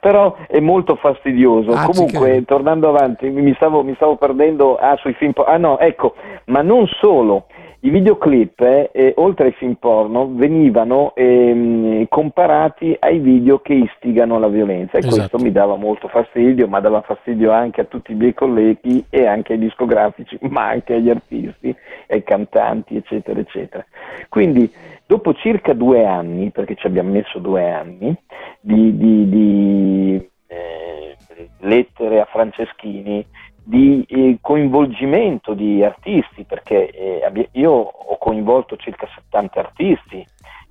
però 0.00 0.36
è 0.46 0.60
molto 0.60 0.96
fastidioso. 0.96 1.72
Ah, 1.72 1.86
Comunque, 1.86 2.44
tornando 2.44 2.88
avanti, 2.88 3.28
mi 3.28 3.54
stavo, 3.54 3.82
mi 3.82 3.94
stavo 3.94 4.16
perdendo 4.16 4.76
ah, 4.76 4.96
sui 4.96 5.14
film 5.14 5.32
Ah 5.46 5.56
no, 5.56 5.78
ecco, 5.78 6.14
ma 6.46 6.62
non 6.62 6.86
solo. 7.00 7.46
I 7.84 7.90
videoclip, 7.90 8.62
eh, 8.62 9.12
oltre 9.16 9.48
ai 9.48 9.52
film 9.52 9.74
porno, 9.74 10.30
venivano 10.32 11.12
ehm, 11.14 12.06
comparati 12.08 12.96
ai 12.98 13.18
video 13.18 13.58
che 13.58 13.74
istigano 13.74 14.36
alla 14.36 14.48
violenza 14.48 14.94
e 14.96 15.00
Esatto. 15.00 15.16
questo 15.16 15.38
mi 15.38 15.52
dava 15.52 15.76
molto 15.76 16.08
fastidio, 16.08 16.66
ma 16.66 16.80
dava 16.80 17.02
fastidio 17.02 17.50
anche 17.50 17.82
a 17.82 17.84
tutti 17.84 18.12
i 18.12 18.14
miei 18.14 18.32
colleghi 18.32 19.04
e 19.10 19.26
anche 19.26 19.52
ai 19.52 19.58
discografici, 19.58 20.38
ma 20.48 20.68
anche 20.68 20.94
agli 20.94 21.10
artisti, 21.10 21.76
ai 22.08 22.22
cantanti, 22.22 22.96
eccetera, 22.96 23.38
eccetera. 23.38 23.84
Quindi, 24.30 24.72
dopo 25.04 25.34
circa 25.34 25.74
due 25.74 26.06
anni, 26.06 26.50
perché 26.52 26.76
ci 26.76 26.86
abbiamo 26.86 27.10
messo 27.10 27.38
due 27.38 27.70
anni, 27.70 28.16
di, 28.60 28.96
di- 28.96 29.28
di, 29.28 30.28
eh, 30.46 31.16
lettere 31.60 32.20
a 32.20 32.24
Franceschini, 32.24 33.26
di 33.64 34.04
eh, 34.06 34.38
coinvolgimento 34.40 35.54
di 35.54 35.82
artisti, 35.82 36.44
perché 36.44 36.90
eh, 36.90 37.48
io 37.52 37.72
ho 37.72 38.18
coinvolto 38.18 38.76
circa 38.76 39.08
70 39.14 39.58
artisti 39.58 40.26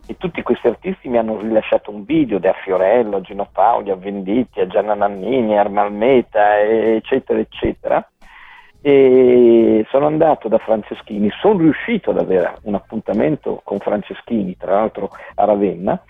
e 0.06 0.17
tutti 0.17 0.43
questi 0.43 0.67
artisti 0.67 1.08
mi 1.08 1.17
hanno 1.17 1.39
rilasciato 1.39 1.89
un 1.89 2.03
video 2.06 2.38
da 2.38 2.53
Fiorello, 2.63 3.17
a 3.17 3.21
Gino 3.21 3.47
Paoli, 3.51 3.89
a 3.89 3.95
Venditti, 3.95 4.60
a 4.60 4.67
Gianna 4.67 4.93
Nannini, 4.93 5.58
a 5.58 5.62
Armalmeta, 5.62 6.60
eccetera, 6.60 7.39
eccetera. 7.39 8.08
E 8.82 9.86
sono 9.89 10.06
andato 10.06 10.49
da 10.49 10.58
Franceschini, 10.58 11.29
sono 11.39 11.60
riuscito 11.60 12.12
ad 12.12 12.19
avere 12.19 12.58
un 12.63 12.75
appuntamento 12.75 13.62
con 13.63 13.79
Franceschini, 13.79 14.58
tra 14.58 14.73
l'altro 14.73 15.10
a 15.36 15.45
Ravenna, 15.45 16.03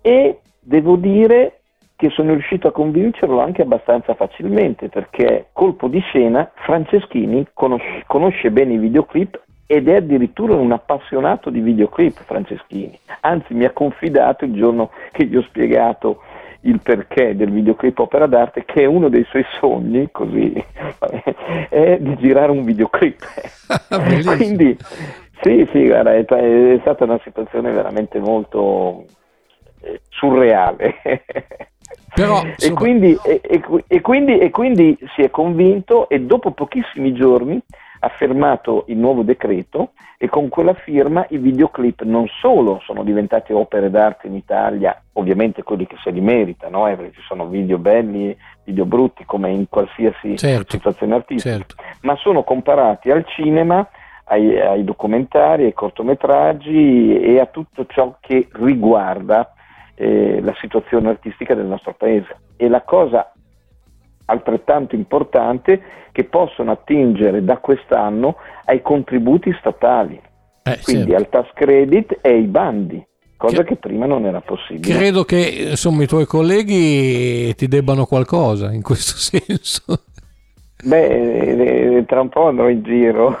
e 0.00 0.40
devo 0.58 0.96
dire 0.96 1.63
che 1.96 2.10
sono 2.10 2.32
riuscito 2.32 2.68
a 2.68 2.72
convincerlo 2.72 3.40
anche 3.40 3.62
abbastanza 3.62 4.14
facilmente 4.14 4.88
perché 4.88 5.46
colpo 5.52 5.88
di 5.88 6.00
scena 6.00 6.50
Franceschini 6.54 7.46
conosce, 7.52 8.02
conosce 8.06 8.50
bene 8.50 8.74
i 8.74 8.78
videoclip 8.78 9.40
ed 9.66 9.88
è 9.88 9.96
addirittura 9.96 10.54
un 10.54 10.72
appassionato 10.72 11.50
di 11.50 11.60
videoclip 11.60 12.22
Franceschini, 12.24 12.98
anzi 13.20 13.54
mi 13.54 13.64
ha 13.64 13.70
confidato 13.70 14.44
il 14.44 14.54
giorno 14.54 14.90
che 15.12 15.24
gli 15.24 15.36
ho 15.36 15.42
spiegato 15.42 16.20
il 16.64 16.80
perché 16.82 17.36
del 17.36 17.50
videoclip 17.50 17.98
opera 17.98 18.26
d'arte 18.26 18.64
che 18.64 18.82
è 18.82 18.86
uno 18.86 19.08
dei 19.08 19.24
suoi 19.24 19.44
sogni 19.58 20.08
così 20.10 20.52
è 21.68 21.98
di 22.00 22.16
girare 22.16 22.50
un 22.50 22.62
videoclip. 22.62 23.22
Quindi 24.36 24.76
sì 25.40 25.68
sì 25.72 25.86
guarda, 25.86 26.14
è, 26.14 26.24
è 26.24 26.78
stata 26.80 27.04
una 27.04 27.20
situazione 27.22 27.70
veramente 27.70 28.18
molto 28.18 29.04
eh, 29.82 30.00
surreale 30.08 30.94
Però, 32.14 32.42
e, 32.44 32.48
insomma- 32.48 32.78
quindi, 32.78 33.18
e- 33.24 33.40
e- 33.42 33.62
e 33.88 34.00
quindi- 34.00 34.38
e 34.38 34.50
quindi 34.50 34.98
si 35.14 35.22
è 35.22 35.30
convinto 35.30 36.08
e 36.08 36.20
dopo 36.20 36.52
pochissimi 36.52 37.12
giorni 37.12 37.60
ha 38.00 38.08
firmato 38.10 38.84
il 38.88 38.98
nuovo 38.98 39.22
decreto 39.22 39.92
e 40.18 40.28
con 40.28 40.48
quella 40.50 40.74
firma 40.74 41.24
i 41.30 41.38
videoclip 41.38 42.02
non 42.02 42.26
solo 42.40 42.80
sono 42.84 43.02
diventati 43.02 43.52
opere 43.54 43.90
d'arte 43.90 44.26
in 44.26 44.34
Italia, 44.34 45.00
ovviamente 45.14 45.62
quelli 45.62 45.86
che 45.86 45.96
se 46.02 46.10
li 46.10 46.20
meritano, 46.20 46.86
eh, 46.86 46.96
perché 46.96 47.12
ci 47.14 47.22
sono 47.26 47.46
video 47.46 47.78
belli, 47.78 48.36
video 48.64 48.84
brutti 48.84 49.24
come 49.24 49.50
in 49.50 49.68
qualsiasi 49.70 50.36
Certo, 50.36 50.72
situazione 50.72 51.14
artistica, 51.14 51.56
certo. 51.56 51.74
ma 52.02 52.14
sono 52.16 52.42
comparati 52.42 53.10
al 53.10 53.24
cinema, 53.26 53.88
ai, 54.26 54.60
ai 54.60 54.84
documentari, 54.84 55.64
ai 55.64 55.72
cortometraggi 55.72 57.18
e 57.20 57.40
a 57.40 57.46
tutto 57.46 57.86
ciò 57.86 58.16
che 58.20 58.48
riguarda 58.52 59.53
eh, 59.94 60.40
la 60.42 60.54
situazione 60.60 61.08
artistica 61.10 61.54
del 61.54 61.66
nostro 61.66 61.94
paese. 61.94 62.36
E 62.56 62.68
la 62.68 62.82
cosa 62.82 63.32
altrettanto 64.26 64.94
importante 64.94 65.82
che 66.12 66.24
possono 66.24 66.70
attingere 66.70 67.44
da 67.44 67.58
quest'anno 67.58 68.36
ai 68.64 68.80
contributi 68.80 69.54
statali, 69.58 70.18
Eh, 70.62 70.78
quindi 70.82 71.10
certo. 71.10 71.16
al 71.16 71.28
tax 71.28 71.52
credit 71.52 72.18
e 72.22 72.30
ai 72.30 72.44
bandi, 72.44 73.04
cosa 73.36 73.62
Che- 73.64 73.76
prima 73.76 74.06
non 74.06 74.24
era 74.24 74.40
possibile. 74.40 74.96
Credo 74.96 75.24
che 75.24 75.66
insomma 75.70 76.04
i 76.04 76.06
tuoi 76.06 76.24
colleghi 76.24 77.54
ti 77.54 77.68
debbano 77.68 78.06
qualcosa 78.06 78.72
in 78.72 78.80
questo 78.82 79.16
senso. 79.38 80.04
Beh, 80.84 81.96
eh, 81.98 82.04
tra 82.06 82.20
un 82.20 82.28
po' 82.28 82.48
andrò 82.48 82.68
in 82.68 82.82
giro 82.82 83.38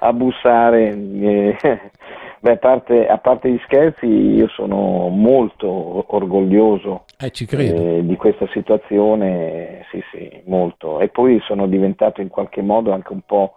a 0.00 0.12
bussare. 0.12 0.96
Eh. 2.42 2.48
Beh, 2.48 2.50
a 2.52 2.56
parte, 2.56 3.06
a 3.06 3.18
parte 3.18 3.50
gli 3.50 3.60
scherzi, 3.64 4.06
io 4.06 4.48
sono 4.48 5.08
molto 5.08 6.04
orgoglioso 6.14 7.04
Eh, 7.18 7.30
eh, 7.98 8.04
di 8.04 8.16
questa 8.16 8.48
situazione, 8.48 9.86
sì, 9.90 10.02
sì, 10.10 10.42
molto. 10.46 10.98
E 11.00 11.08
poi 11.08 11.40
sono 11.46 11.66
diventato 11.68 12.20
in 12.20 12.28
qualche 12.28 12.60
modo 12.60 12.92
anche 12.92 13.12
un 13.12 13.20
po' 13.24 13.54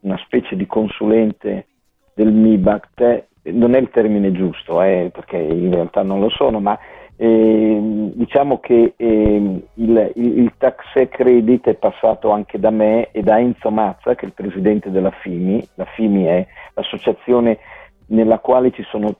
una 0.00 0.18
specie 0.24 0.56
di 0.56 0.66
consulente 0.66 1.66
del 2.14 2.32
MIBACT. 2.32 3.24
Non 3.52 3.74
è 3.74 3.78
il 3.78 3.90
termine 3.90 4.32
giusto, 4.32 4.82
eh, 4.82 5.10
perché 5.12 5.36
in 5.36 5.72
realtà 5.72 6.02
non 6.02 6.18
lo 6.18 6.28
sono, 6.28 6.58
ma 6.58 6.76
eh, 7.18 8.10
diciamo 8.12 8.58
che 8.58 8.94
eh, 8.96 9.36
il, 9.36 9.62
il, 9.74 10.12
il, 10.16 10.52
tax 10.58 11.08
credit 11.08 11.68
è 11.68 11.74
passato 11.74 12.30
anche 12.30 12.58
da 12.58 12.70
me 12.70 13.10
e 13.12 13.22
da 13.22 13.38
Enzo 13.38 13.70
Mazza, 13.70 14.14
che 14.14 14.24
è 14.24 14.26
il 14.26 14.34
presidente 14.34 14.90
della 14.90 15.10
FIMI. 15.10 15.66
La 15.74 15.86
FIMI 15.86 16.24
è 16.24 16.46
l'associazione 16.74 17.58
nella 18.06 18.38
quale 18.38 18.70
ci 18.72 18.82
sono 18.84 19.14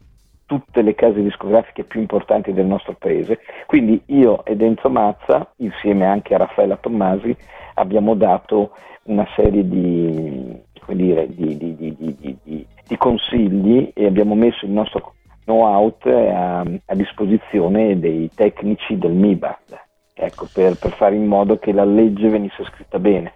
tutte 0.46 0.82
le 0.82 0.94
case 0.94 1.22
discografiche 1.22 1.84
più 1.84 2.00
importanti 2.00 2.52
del 2.52 2.66
nostro 2.66 2.94
paese. 2.98 3.40
Quindi 3.66 4.00
io 4.06 4.44
ed 4.44 4.62
Enzo 4.62 4.88
Mazza, 4.88 5.52
insieme 5.56 6.06
anche 6.06 6.34
a 6.34 6.38
Raffaella 6.38 6.76
Tommasi, 6.76 7.36
abbiamo 7.74 8.14
dato 8.14 8.70
una 9.04 9.26
serie 9.34 9.66
di, 9.66 10.60
dire, 10.86 11.26
di, 11.28 11.56
di, 11.56 12.66
di 12.86 12.96
consigli 12.96 13.90
e 13.92 14.06
abbiamo 14.06 14.34
messo 14.34 14.64
il 14.64 14.70
nostro 14.70 15.14
know-how 15.44 15.96
a, 16.04 16.60
a, 16.60 16.94
disposizione 16.94 17.98
dei 17.98 18.30
tecnici 18.34 18.98
del 18.98 19.12
MIBAD, 19.12 19.80
ecco, 20.14 20.48
per, 20.52 20.76
per 20.76 20.92
fare 20.92 21.14
in 21.14 21.26
modo 21.26 21.58
che 21.58 21.72
la 21.72 21.84
legge 21.84 22.28
venisse 22.28 22.64
scritta 22.64 22.98
bene. 22.98 23.32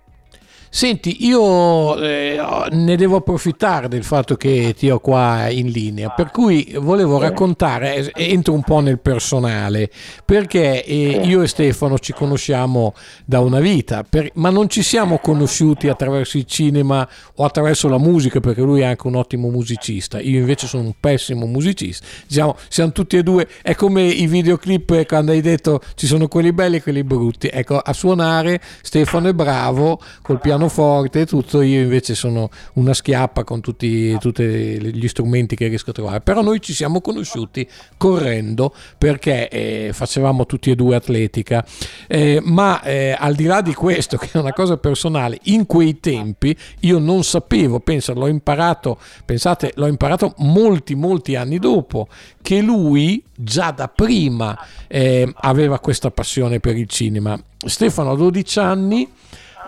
Senti, 0.73 1.27
io 1.27 1.99
eh, 1.99 2.41
ne 2.71 2.97
devo 2.97 3.17
approfittare 3.17 3.89
del 3.89 4.05
fatto 4.05 4.37
che 4.37 4.73
ti 4.79 4.89
ho 4.89 5.01
qua 5.01 5.49
in 5.49 5.67
linea, 5.67 6.11
per 6.11 6.31
cui 6.31 6.77
volevo 6.79 7.19
raccontare, 7.19 8.13
eh, 8.13 8.31
entro 8.31 8.55
un 8.55 8.63
po' 8.63 8.79
nel 8.79 9.01
personale, 9.01 9.91
perché 10.25 10.85
eh, 10.85 11.23
io 11.25 11.43
e 11.43 11.49
Stefano 11.49 11.99
ci 11.99 12.13
conosciamo 12.13 12.95
da 13.25 13.41
una 13.41 13.59
vita, 13.59 14.05
per, 14.09 14.31
ma 14.35 14.51
non 14.51 14.69
ci 14.69 14.85
siamo 14.85 15.19
conosciuti 15.19 15.89
attraverso 15.89 16.37
il 16.37 16.45
cinema 16.45 17.07
o 17.35 17.45
attraverso 17.45 17.89
la 17.89 17.99
musica, 17.99 18.39
perché 18.39 18.61
lui 18.61 18.83
è 18.83 18.85
anche 18.85 19.09
un 19.09 19.17
ottimo 19.17 19.51
musicista, 19.51 20.21
io 20.21 20.39
invece 20.39 20.69
sono 20.69 20.85
un 20.85 20.95
pessimo 21.01 21.47
musicista. 21.47 22.07
Diciamo, 22.29 22.57
siamo 22.69 22.93
tutti 22.93 23.17
e 23.17 23.25
due, 23.25 23.49
è 23.63 23.75
come 23.75 24.05
i 24.05 24.29
videoclip 24.29 25.05
quando 25.07 25.33
hai 25.33 25.41
detto 25.41 25.81
ci 25.97 26.07
sono 26.07 26.29
quelli 26.29 26.53
belli 26.53 26.77
e 26.77 26.83
quelli 26.83 27.03
brutti. 27.03 27.51
Ecco, 27.53 27.77
a 27.77 27.93
suonare 27.93 28.61
Stefano 28.83 29.29
è 29.29 29.33
bravo 29.33 30.01
col 30.23 30.39
piano 30.39 30.59
pianoforte 30.61 31.21
e 31.21 31.27
tutto, 31.27 31.63
io 31.63 31.81
invece 31.81 32.15
sono 32.15 32.51
una 32.75 32.93
schiappa 32.93 33.45
con 33.45 33.61
tutti, 33.61 34.17
gli 34.19 35.09
strumenti 35.09 35.57
che 35.57 35.69
riesco 35.69 35.91
a 35.91 35.93
trovare. 35.95 36.21
Però 36.21 36.43
noi 36.43 36.61
ci 36.61 36.75
siamo 36.75 37.01
conosciuti 37.01 37.67
correndo 37.97 38.75
perché 38.99 39.49
eh, 39.49 39.91
facevamo 39.93 40.45
tutti 40.45 40.71
e 40.71 40.77
due 40.77 40.97
atletica. 40.97 41.65
Eh, 42.07 42.41
ma 42.45 42.83
eh, 42.83 43.17
al 43.19 43.35
di 43.35 43.45
là 43.45 43.63
di 43.63 43.73
questo, 43.73 44.19
che 44.19 44.29
è 44.33 44.39
una 44.39 44.53
cosa 44.53 44.77
personale, 44.77 45.39
in 45.45 45.65
quei 45.65 45.99
tempi 45.99 46.55
io 46.81 46.99
non 46.99 47.25
sapevo, 47.25 47.81
pensa, 47.81 48.13
l'ho 48.13 48.27
imparato, 48.27 48.99
pensate, 49.25 49.73
l'ho 49.77 49.87
imparato 49.87 50.35
molti, 50.39 50.95
molti 50.95 51.37
anni 51.37 51.59
dopo, 51.59 52.09
che 52.43 52.61
lui 52.61 53.23
già 53.35 53.71
da 53.71 53.89
prima 53.89 54.59
eh, 54.87 55.33
aveva 55.35 55.79
questa 55.79 56.11
passione 56.11 56.61
per 56.61 56.77
il 56.77 56.87
cinema. 56.87 57.41
Stefano 57.57 58.11
a 58.13 58.17
12 58.17 58.59
anni 58.59 59.09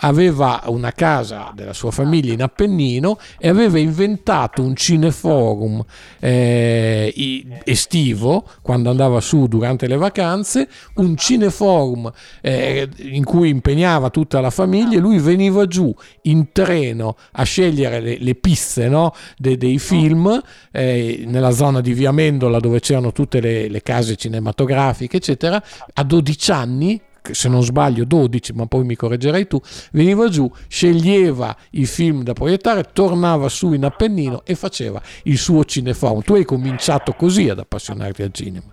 aveva 0.05 0.63
una 0.67 0.93
casa 0.93 1.53
della 1.55 1.73
sua 1.73 1.91
famiglia 1.91 2.33
in 2.33 2.43
Appennino 2.43 3.19
e 3.39 3.49
aveva 3.49 3.79
inventato 3.79 4.63
un 4.63 4.75
cineforum 4.75 5.85
eh, 6.21 7.45
estivo 7.65 8.45
quando 8.63 8.91
andava 8.91 9.21
su 9.21 9.47
durante 9.47 9.87
le 9.87 9.97
vacanze, 9.97 10.69
un 10.95 11.17
cineforum 11.17 12.11
eh, 12.41 12.89
in 12.99 13.25
cui 13.25 13.49
impegnava 13.49 14.11
tutta 14.11 14.41
la 14.41 14.51
famiglia 14.51 14.97
e 14.97 15.01
lui 15.01 15.19
veniva 15.19 15.67
giù 15.67 15.95
in 16.23 16.53
treno 16.53 17.17
a 17.33 17.43
scegliere 17.45 18.01
le, 18.01 18.19
le 18.19 18.35
piste 18.35 18.89
no, 18.89 19.15
de, 19.37 19.57
dei 19.57 19.79
film 19.79 20.41
eh, 20.71 21.25
nella 21.27 21.51
zona 21.51 21.81
di 21.81 21.93
Via 21.93 22.13
Mendola 22.13 22.59
dove 22.59 22.81
c'erano 22.81 23.13
tutte 23.13 23.41
le, 23.41 23.69
le 23.69 23.83
case 23.83 24.17
cinematografiche 24.17 25.19
eccetera 25.19 25.63
a 25.95 26.03
12 26.03 26.51
anni 26.51 27.01
se 27.31 27.49
non 27.49 27.63
sbaglio 27.63 28.05
12, 28.05 28.53
ma 28.55 28.67
poi 28.67 28.85
mi 28.85 28.97
correggerai 28.97 29.47
tu, 29.47 29.61
veniva 29.93 30.29
giù, 30.29 30.51
sceglieva 30.69 31.55
i 31.73 31.87
film 31.87 32.23
da 32.23 32.33
proiettare, 32.33 32.91
tornava 32.93 33.49
su 33.49 33.73
in 33.73 33.85
Appennino 33.85 34.43
e 34.45 34.55
faceva 34.55 35.01
il 35.25 35.39
suo 35.39 35.65
cineforum. 35.65 36.23
Tu 36.23 36.35
hai 36.35 36.45
cominciato 36.45 37.13
così 37.13 37.49
ad 37.49 37.59
appassionarti 37.59 38.23
al 38.23 38.33
cinema. 38.33 38.67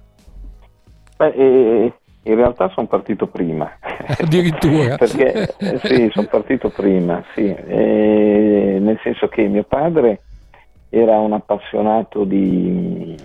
Beh, 1.18 1.34
eh, 1.34 1.94
in 2.24 2.36
realtà 2.36 2.70
sono 2.70 2.88
partito 2.88 3.28
prima. 3.28 3.72
Addirittura? 4.20 4.96
Perché 4.98 5.56
eh, 5.58 5.80
sì, 5.84 6.10
sono 6.12 6.28
partito 6.28 6.70
prima, 6.70 7.24
sì. 7.36 7.54
Eh, 7.54 8.78
nel 8.80 9.00
senso 9.04 9.28
che 9.28 9.48
mio 9.48 9.64
padre 9.64 10.22
era 10.90 11.20
un 11.20 11.34
appassionato 11.34 12.24
di, 12.24 13.16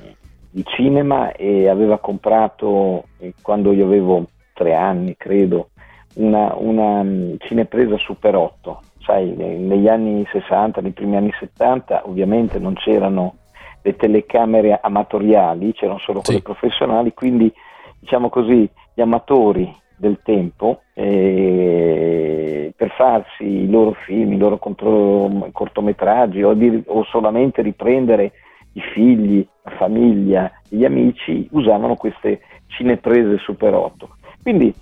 di 0.50 0.64
cinema 0.66 1.32
e 1.32 1.68
aveva 1.68 1.98
comprato, 1.98 3.04
quando 3.42 3.72
io 3.72 3.86
avevo 3.86 4.26
tre 4.54 4.74
anni, 4.74 5.16
credo, 5.16 5.70
una, 6.14 6.54
una 6.56 7.02
mm, 7.02 7.34
cinepresa 7.40 7.98
Super 7.98 8.36
8. 8.36 8.80
Sai, 9.04 9.34
negli 9.36 9.86
anni 9.86 10.26
60, 10.32 10.80
nei 10.80 10.92
primi 10.92 11.16
anni 11.16 11.30
70, 11.38 12.08
ovviamente 12.08 12.58
non 12.58 12.72
c'erano 12.72 13.34
le 13.82 13.96
telecamere 13.96 14.78
amatoriali, 14.80 15.74
c'erano 15.74 15.98
solo 15.98 16.22
quelle 16.22 16.38
sì. 16.38 16.44
professionali, 16.44 17.12
quindi 17.12 17.52
diciamo 18.00 18.30
così, 18.30 18.66
gli 18.94 19.00
amatori 19.02 19.70
del 19.96 20.20
tempo 20.22 20.82
eh, 20.94 22.72
per 22.74 22.90
farsi 22.96 23.44
i 23.44 23.70
loro 23.70 23.92
film, 24.04 24.32
i 24.32 24.38
loro 24.38 24.58
contro- 24.58 25.48
cortometraggi 25.52 26.42
o, 26.42 26.54
di, 26.54 26.82
o, 26.86 27.04
solamente 27.04 27.62
riprendere 27.62 28.32
i 28.72 28.80
figli, 28.80 29.46
la 29.62 29.70
famiglia, 29.72 30.50
gli 30.68 30.84
amici 30.84 31.46
usavano 31.52 31.94
queste 31.96 32.40
cineprese 32.68 33.38
Super 33.38 33.74
8. 33.74 34.08
Quindi 34.44 34.72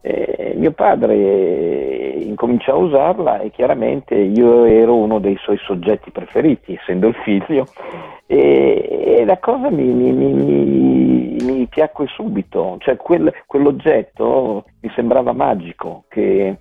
eh, 0.00 0.54
mio 0.56 0.70
padre 0.70 2.12
incominciò 2.20 2.74
a 2.74 2.76
usarla 2.76 3.40
e 3.40 3.50
chiaramente 3.50 4.14
io 4.14 4.64
ero 4.64 4.94
uno 4.94 5.18
dei 5.18 5.36
suoi 5.38 5.58
soggetti 5.58 6.12
preferiti, 6.12 6.74
essendo 6.74 7.08
il 7.08 7.14
figlio, 7.24 7.66
e, 8.26 9.16
e 9.18 9.24
la 9.24 9.38
cosa 9.38 9.70
mi, 9.70 9.86
mi, 9.86 10.12
mi, 10.12 11.36
mi, 11.42 11.66
piacque 11.66 12.06
subito, 12.06 12.76
cioè 12.78 12.96
quel, 12.96 13.34
quell'oggetto 13.44 14.66
mi 14.82 14.90
sembrava 14.94 15.32
magico, 15.32 16.04
che 16.06 16.58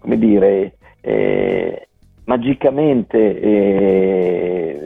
come 0.00 0.18
dire, 0.18 0.78
eh, 1.00 1.86
magicamente 2.24 3.40
eh, 3.40 4.80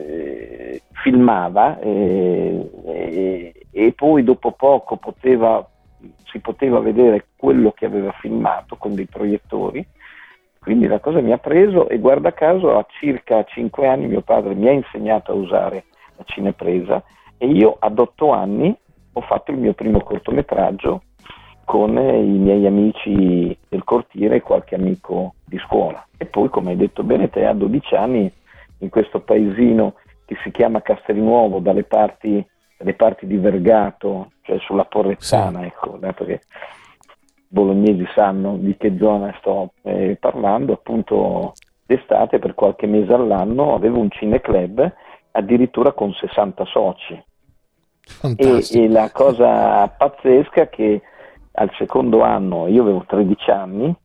filmava 0.91 1.79
eh, 1.79 3.51
e 3.71 3.93
poi 3.93 4.23
dopo 4.23 4.51
poco 4.51 4.97
poteva 4.97 5.67
si 6.35 6.39
poteva 6.41 6.79
vedere 6.79 7.27
quello 7.37 7.71
che 7.71 7.85
aveva 7.85 8.11
filmato 8.19 8.75
con 8.75 8.93
dei 8.93 9.05
proiettori. 9.05 9.85
Quindi 10.59 10.85
la 10.87 10.99
cosa 10.99 11.21
mi 11.21 11.31
ha 11.31 11.37
preso 11.37 11.87
e 11.87 11.97
guarda 11.97 12.33
caso 12.33 12.77
a 12.77 12.85
circa 12.99 13.45
5 13.45 13.87
anni 13.87 14.07
mio 14.07 14.21
padre 14.21 14.53
mi 14.53 14.67
ha 14.67 14.71
insegnato 14.71 15.31
a 15.31 15.35
usare 15.35 15.85
la 16.17 16.23
cinepresa 16.25 17.01
e 17.37 17.47
io 17.47 17.77
ad 17.79 17.97
8 17.97 18.31
anni 18.31 18.75
ho 19.13 19.21
fatto 19.21 19.51
il 19.51 19.57
mio 19.57 19.73
primo 19.73 20.01
cortometraggio 20.01 21.03
con 21.63 21.97
i 21.97 22.37
miei 22.37 22.65
amici 22.65 23.57
del 23.69 23.83
cortile 23.85 24.35
e 24.35 24.41
qualche 24.41 24.75
amico 24.75 25.35
di 25.45 25.57
scuola. 25.59 26.05
E 26.17 26.25
poi, 26.25 26.49
come 26.49 26.71
hai 26.71 26.77
detto 26.77 27.03
bene 27.03 27.29
te, 27.29 27.45
a 27.45 27.53
12 27.53 27.95
anni 27.95 28.31
in 28.79 28.89
questo 28.89 29.21
paesino 29.21 29.93
che 30.25 30.35
si 30.43 30.51
chiama 30.51 30.81
Castelnuovo, 30.81 31.59
dalle 31.59 31.83
parti 31.83 32.45
le 32.77 32.93
parti 32.93 33.25
di 33.25 33.37
Vergato, 33.37 34.31
cioè 34.41 34.57
sulla 34.59 34.85
Porrettana, 34.85 35.59
sì. 35.59 35.65
ecco, 35.65 35.97
dato 35.97 36.25
che 36.25 36.33
i 36.33 36.39
bolognesi 37.47 38.05
sanno 38.13 38.57
di 38.57 38.75
che 38.77 38.95
zona 38.97 39.33
sto 39.39 39.73
eh, 39.83 40.17
parlando, 40.19 40.73
appunto 40.73 41.53
d'estate 41.85 42.39
per 42.39 42.53
qualche 42.55 42.87
mese 42.87 43.13
all'anno 43.13 43.75
avevo 43.75 43.99
un 43.99 44.09
cineclub 44.09 44.93
addirittura 45.31 45.91
con 45.91 46.11
60 46.13 46.65
soci. 46.65 47.23
E, 48.37 48.65
e, 48.71 48.89
la 48.89 49.09
cosa 49.11 49.87
pazzesca 49.87 50.61
è 50.61 50.69
che 50.69 51.01
al 51.53 51.71
secondo 51.77 52.21
anno, 52.21 52.67
io 52.67 52.81
avevo 52.81 53.03
13 53.07 53.49
anni, 53.49 53.95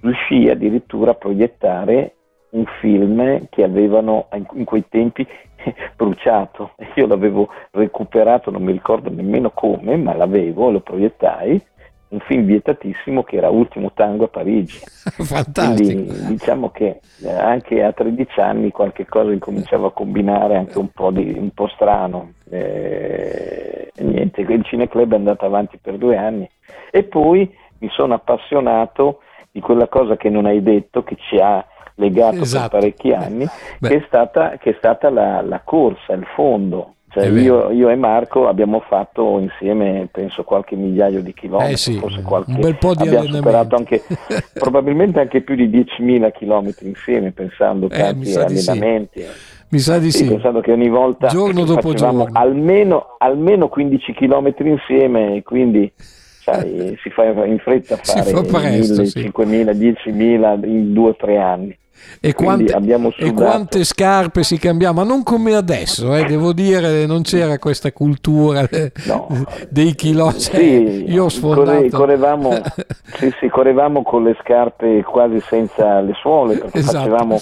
riuscii 0.00 0.48
addirittura 0.48 1.12
a 1.12 1.14
proiettare 1.14 2.16
un 2.54 2.64
film 2.80 3.46
che 3.50 3.62
avevano 3.62 4.28
in 4.52 4.64
quei 4.64 4.84
tempi 4.88 5.26
bruciato. 5.96 6.72
Io 6.94 7.06
l'avevo 7.06 7.48
recuperato, 7.70 8.50
non 8.50 8.62
mi 8.62 8.72
ricordo 8.72 9.10
nemmeno 9.10 9.50
come, 9.50 9.96
ma 9.96 10.14
l'avevo, 10.14 10.70
lo 10.70 10.80
proiettai. 10.80 11.62
Un 12.06 12.20
film 12.20 12.44
vietatissimo 12.44 13.24
che 13.24 13.36
era 13.36 13.48
Ultimo 13.48 13.90
Tango 13.92 14.24
a 14.24 14.28
Parigi. 14.28 14.78
Fantastico. 15.04 16.02
Quindi 16.02 16.26
diciamo 16.26 16.70
che 16.70 17.00
eh, 17.24 17.32
anche 17.32 17.82
a 17.82 17.92
13 17.92 18.40
anni 18.40 18.70
qualche 18.70 19.04
cosa 19.04 19.32
incominciava 19.32 19.88
a 19.88 19.90
combinare 19.90 20.56
anche 20.56 20.78
un 20.78 20.90
po', 20.90 21.10
di, 21.10 21.34
un 21.36 21.50
po 21.50 21.66
strano. 21.66 22.34
Eh, 22.48 23.90
niente, 23.98 24.42
il 24.42 24.64
cineclub 24.64 25.12
è 25.12 25.16
andato 25.16 25.44
avanti 25.44 25.78
per 25.78 25.96
due 25.96 26.16
anni. 26.16 26.48
E 26.92 27.02
poi 27.02 27.52
mi 27.78 27.88
sono 27.90 28.14
appassionato 28.14 29.20
di 29.50 29.60
quella 29.60 29.88
cosa 29.88 30.16
che 30.16 30.28
non 30.28 30.46
hai 30.46 30.62
detto, 30.62 31.02
che 31.02 31.16
ci 31.16 31.38
ha 31.38 31.66
legato 31.96 32.42
esatto. 32.42 32.68
per 32.68 32.80
parecchi 32.80 33.12
anni, 33.12 33.46
che 33.80 33.96
è 33.96 34.04
stata, 34.06 34.56
che 34.58 34.70
è 34.70 34.74
stata 34.78 35.10
la, 35.10 35.40
la, 35.42 35.60
corsa, 35.64 36.12
il 36.12 36.26
fondo. 36.34 36.94
Cioè 37.14 37.28
io, 37.28 37.70
io, 37.70 37.90
e 37.90 37.94
Marco 37.94 38.48
abbiamo 38.48 38.80
fatto 38.80 39.38
insieme, 39.38 40.08
penso, 40.10 40.42
qualche 40.42 40.74
migliaio 40.74 41.22
di 41.22 41.32
chilometri, 41.32 41.72
eh 41.74 41.76
sì, 41.76 41.96
forse 41.96 42.22
qualche, 42.22 42.50
un 42.50 42.60
bel 42.60 42.76
po' 42.76 42.92
di 42.92 43.06
abbiamo 43.06 43.28
superato 43.28 43.76
anche, 43.76 44.02
probabilmente 44.52 45.20
anche 45.20 45.42
più 45.42 45.54
di 45.54 45.68
10.000 45.68 46.32
chilometri 46.32 46.88
insieme, 46.88 47.30
pensando 47.30 47.86
eh, 47.86 47.96
tanti 47.96 48.34
allenamenti. 48.34 49.20
Sì. 49.20 49.52
Mi 49.68 49.78
sa 49.78 49.98
di 49.98 50.10
sì, 50.10 50.24
sì. 50.24 50.28
Pensando 50.28 50.60
che 50.60 50.72
ogni 50.72 50.88
volta 50.88 51.28
giorno 51.28 51.64
dopo 51.64 51.94
giorno. 51.94 52.28
Almeno, 52.32 53.14
almeno 53.18 53.68
15 53.68 54.12
chilometri 54.12 54.70
insieme, 54.70 55.42
quindi 55.44 55.92
sai, 55.96 56.96
si 57.02 57.10
fa 57.10 57.24
in 57.24 57.58
fretta 57.58 57.94
a 57.94 57.98
fare 57.98 58.30
fa 58.30 58.42
presto, 58.42 59.02
1.000, 59.02 59.04
sì. 59.04 59.20
5.000, 59.20 59.70
10.000 59.70 60.66
in 60.66 60.92
due 60.92 61.10
o 61.10 61.16
tre 61.16 61.38
anni. 61.38 61.76
E 62.20 62.32
quante, 62.32 62.74
e 63.18 63.32
quante, 63.32 63.84
scarpe 63.84 64.42
si 64.44 64.58
cambiava, 64.58 65.02
ma 65.02 65.04
non 65.04 65.22
come 65.22 65.54
adesso, 65.54 66.14
eh, 66.14 66.24
devo 66.24 66.52
dire, 66.52 67.04
non 67.04 67.22
c'era 67.22 67.58
questa 67.58 67.92
cultura 67.92 68.66
no. 69.06 69.28
dei 69.68 69.94
chilometri. 69.94 70.40
Sì, 70.40 71.12
Io 71.12 71.24
ho 71.24 71.28
sfondato. 71.28 71.96
Correvamo, 71.96 72.52
sì, 73.16 73.30
sì, 73.38 73.48
correvamo 73.48 74.02
con 74.02 74.24
le 74.24 74.36
scarpe 74.40 75.02
quasi 75.02 75.38
senza 75.40 76.00
le 76.00 76.14
suole, 76.14 76.62
esatto. 76.72 76.98
facevamo... 76.98 77.38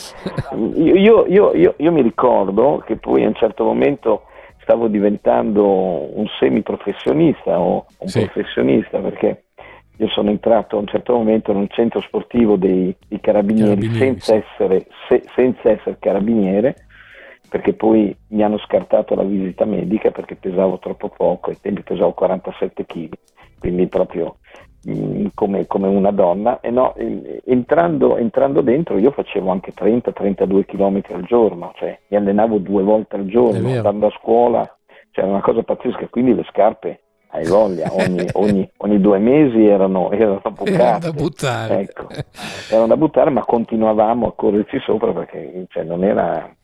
Io, 0.74 1.26
io, 1.26 1.54
io, 1.54 1.74
io 1.76 1.92
mi 1.92 2.02
ricordo 2.02 2.82
che 2.84 2.96
poi 2.96 3.24
a 3.24 3.28
un 3.28 3.34
certo 3.34 3.64
momento 3.64 4.24
stavo 4.62 4.88
diventando 4.88 5.64
un 5.64 6.26
semiprofessionista 6.38 7.58
o 7.58 7.86
un 7.98 8.08
sì. 8.08 8.20
professionista 8.20 8.98
perché 8.98 9.44
io 10.04 10.08
sono 10.10 10.30
entrato 10.30 10.76
a 10.76 10.80
un 10.80 10.86
certo 10.86 11.14
momento 11.14 11.52
in 11.52 11.58
un 11.58 11.68
centro 11.68 12.00
sportivo 12.00 12.56
dei, 12.56 12.94
dei 13.06 13.20
carabinieri, 13.20 13.88
carabinieri 13.88 14.20
senza, 14.20 14.32
sì. 14.32 14.42
essere, 14.44 14.86
se, 15.08 15.22
senza 15.34 15.70
essere 15.70 15.96
carabiniere 16.00 16.86
perché 17.48 17.74
poi 17.74 18.16
mi 18.28 18.42
hanno 18.42 18.58
scartato 18.58 19.14
la 19.14 19.24
visita 19.24 19.66
medica 19.66 20.10
perché 20.10 20.36
pesavo 20.36 20.78
troppo 20.78 21.10
poco, 21.10 21.50
ai 21.50 21.58
tempi 21.60 21.82
pesavo 21.82 22.12
47 22.12 22.86
kg, 22.86 23.10
quindi 23.58 23.86
proprio 23.88 24.36
mh, 24.84 24.92
mm, 24.92 25.26
come, 25.34 25.66
come, 25.66 25.88
una 25.88 26.12
donna. 26.12 26.60
E 26.60 26.70
no, 26.70 26.94
entrando, 27.44 28.16
entrando, 28.16 28.62
dentro 28.62 28.96
io 28.96 29.10
facevo 29.10 29.50
anche 29.50 29.74
30-32 29.74 30.64
km 30.64 31.02
al 31.12 31.24
giorno, 31.24 31.72
cioè 31.76 31.98
mi 32.08 32.16
allenavo 32.16 32.56
due 32.56 32.82
volte 32.82 33.16
al 33.16 33.26
giorno, 33.26 33.68
andando 33.68 34.06
a 34.06 34.14
scuola, 34.18 34.78
cioè 35.10 35.26
una 35.26 35.42
cosa 35.42 35.62
pazzesca, 35.62 36.08
quindi 36.08 36.34
le 36.34 36.46
scarpe 36.48 37.00
hai 37.32 37.46
voglia, 37.46 37.88
ogni, 37.92 38.26
ogni, 38.32 38.70
ogni, 38.78 39.00
due 39.00 39.18
mesi 39.18 39.64
erano, 39.66 40.10
erano. 40.10 40.40
Erano 40.64 40.98
da 40.98 41.12
buttare. 41.12 41.80
Ecco, 41.80 42.06
erano 42.70 42.86
da 42.86 42.96
buttare, 42.96 43.30
ma 43.30 43.44
continuavamo 43.44 44.26
a 44.26 44.32
correrci 44.34 44.78
sopra 44.80 45.12
perché 45.12 45.66
cioè, 45.70 45.82
non 45.82 46.04
era, 46.04 46.54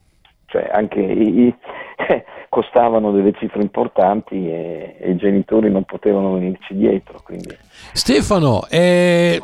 cioè, 0.45 0.69
anche 0.71 0.99
i, 0.99 1.47
i, 1.47 1.55
costavano 2.49 3.11
delle 3.11 3.33
cifre 3.33 3.61
importanti 3.61 4.35
e, 4.35 4.95
e, 4.99 5.11
i 5.11 5.15
genitori 5.15 5.71
non 5.71 5.83
potevano 5.83 6.33
venirci 6.33 6.75
dietro. 6.75 7.19
Quindi. 7.23 7.57
Stefano, 7.93 8.65
eh, 8.69 9.41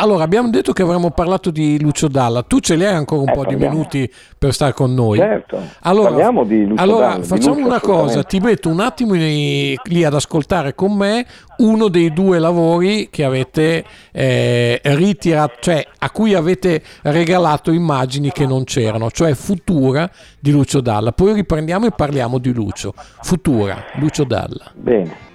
allora, 0.00 0.22
abbiamo 0.22 0.48
detto 0.48 0.72
che 0.72 0.82
avremmo 0.82 1.10
parlato 1.10 1.50
di 1.50 1.80
Lucio 1.80 2.06
Dalla. 2.06 2.42
Tu 2.42 2.60
ce 2.60 2.76
li 2.76 2.84
hai 2.84 2.94
ancora 2.94 3.22
un 3.22 3.28
eh, 3.28 3.32
po' 3.32 3.42
parliamo. 3.42 3.64
di 3.64 3.68
minuti 3.68 4.12
per 4.38 4.52
stare 4.52 4.72
con 4.72 4.94
noi? 4.94 5.18
Certo. 5.18 5.60
Allora, 5.80 6.10
parliamo 6.10 6.44
di 6.44 6.66
Lucio 6.66 6.82
allora 6.82 7.08
Dalla. 7.08 7.24
facciamo 7.24 7.54
Lucio, 7.54 7.66
una 7.66 7.80
cosa: 7.80 8.22
ti 8.22 8.38
metto 8.38 8.68
un 8.68 8.78
attimo 8.78 9.14
lì 9.14 10.04
ad 10.04 10.14
ascoltare 10.14 10.74
con 10.76 10.96
me 10.96 11.26
uno 11.58 11.88
dei 11.88 12.12
due 12.12 12.38
lavori 12.38 13.08
che 13.10 13.24
avete 13.24 13.84
eh, 14.12 14.80
ritirato, 14.84 15.54
cioè 15.60 15.84
a 15.98 16.10
cui 16.10 16.34
avete 16.34 16.80
regalato 17.02 17.72
immagini 17.72 18.30
che 18.30 18.46
non 18.46 18.62
c'erano, 18.64 19.10
cioè 19.10 19.34
Futura 19.34 20.08
di 20.38 20.52
Lucio 20.52 20.80
Dalla. 20.80 21.10
Poi 21.10 21.32
riprendiamo 21.32 21.86
e 21.86 21.90
parliamo 21.90 22.38
di 22.38 22.52
Lucio. 22.52 22.94
Futura, 23.22 23.84
Lucio 23.94 24.22
Dalla. 24.22 24.70
Bene. 24.74 25.27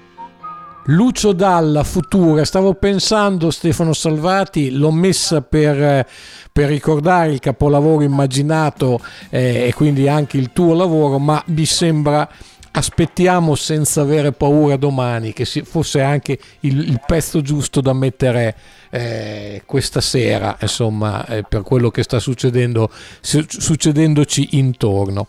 Lucio 0.88 1.32
Dalla, 1.32 1.84
Futura, 1.84 2.44
stavo 2.44 2.74
pensando 2.74 3.52
Stefano 3.52 3.94
Salvati, 3.94 4.72
l'ho 4.72 4.92
messa 4.92 5.42
per, 5.42 6.06
per 6.52 6.68
ricordare 6.68 7.32
il 7.32 7.40
capolavoro 7.40 8.04
immaginato 8.04 9.00
eh, 9.30 9.68
e 9.68 9.74
quindi 9.74 10.10
anche 10.10 10.38
il 10.38 10.52
tuo 10.52 10.74
lavoro, 10.74 11.20
ma 11.20 11.42
mi 11.48 11.66
sembra 11.66 12.30
aspettiamo 12.76 13.54
senza 13.54 14.02
avere 14.02 14.32
paura 14.32 14.78
domani 14.78 15.32
che 15.32 15.46
fosse 15.46 16.02
anche 16.02 16.40
il, 16.62 16.80
il 16.80 17.00
pezzo 17.06 17.42
giusto 17.42 17.82
da 17.82 17.94
mettere 17.94 18.56
eh, 18.90 19.62
questa 19.66 20.02
sera, 20.02 20.58
insomma, 20.60 21.26
eh, 21.28 21.44
per 21.48 21.62
quello 21.62 21.92
che 21.92 22.04
sta 22.04 22.20
succedendo, 22.20 22.90
su, 23.22 23.46
succedendoci 23.48 24.58
intorno. 24.58 25.28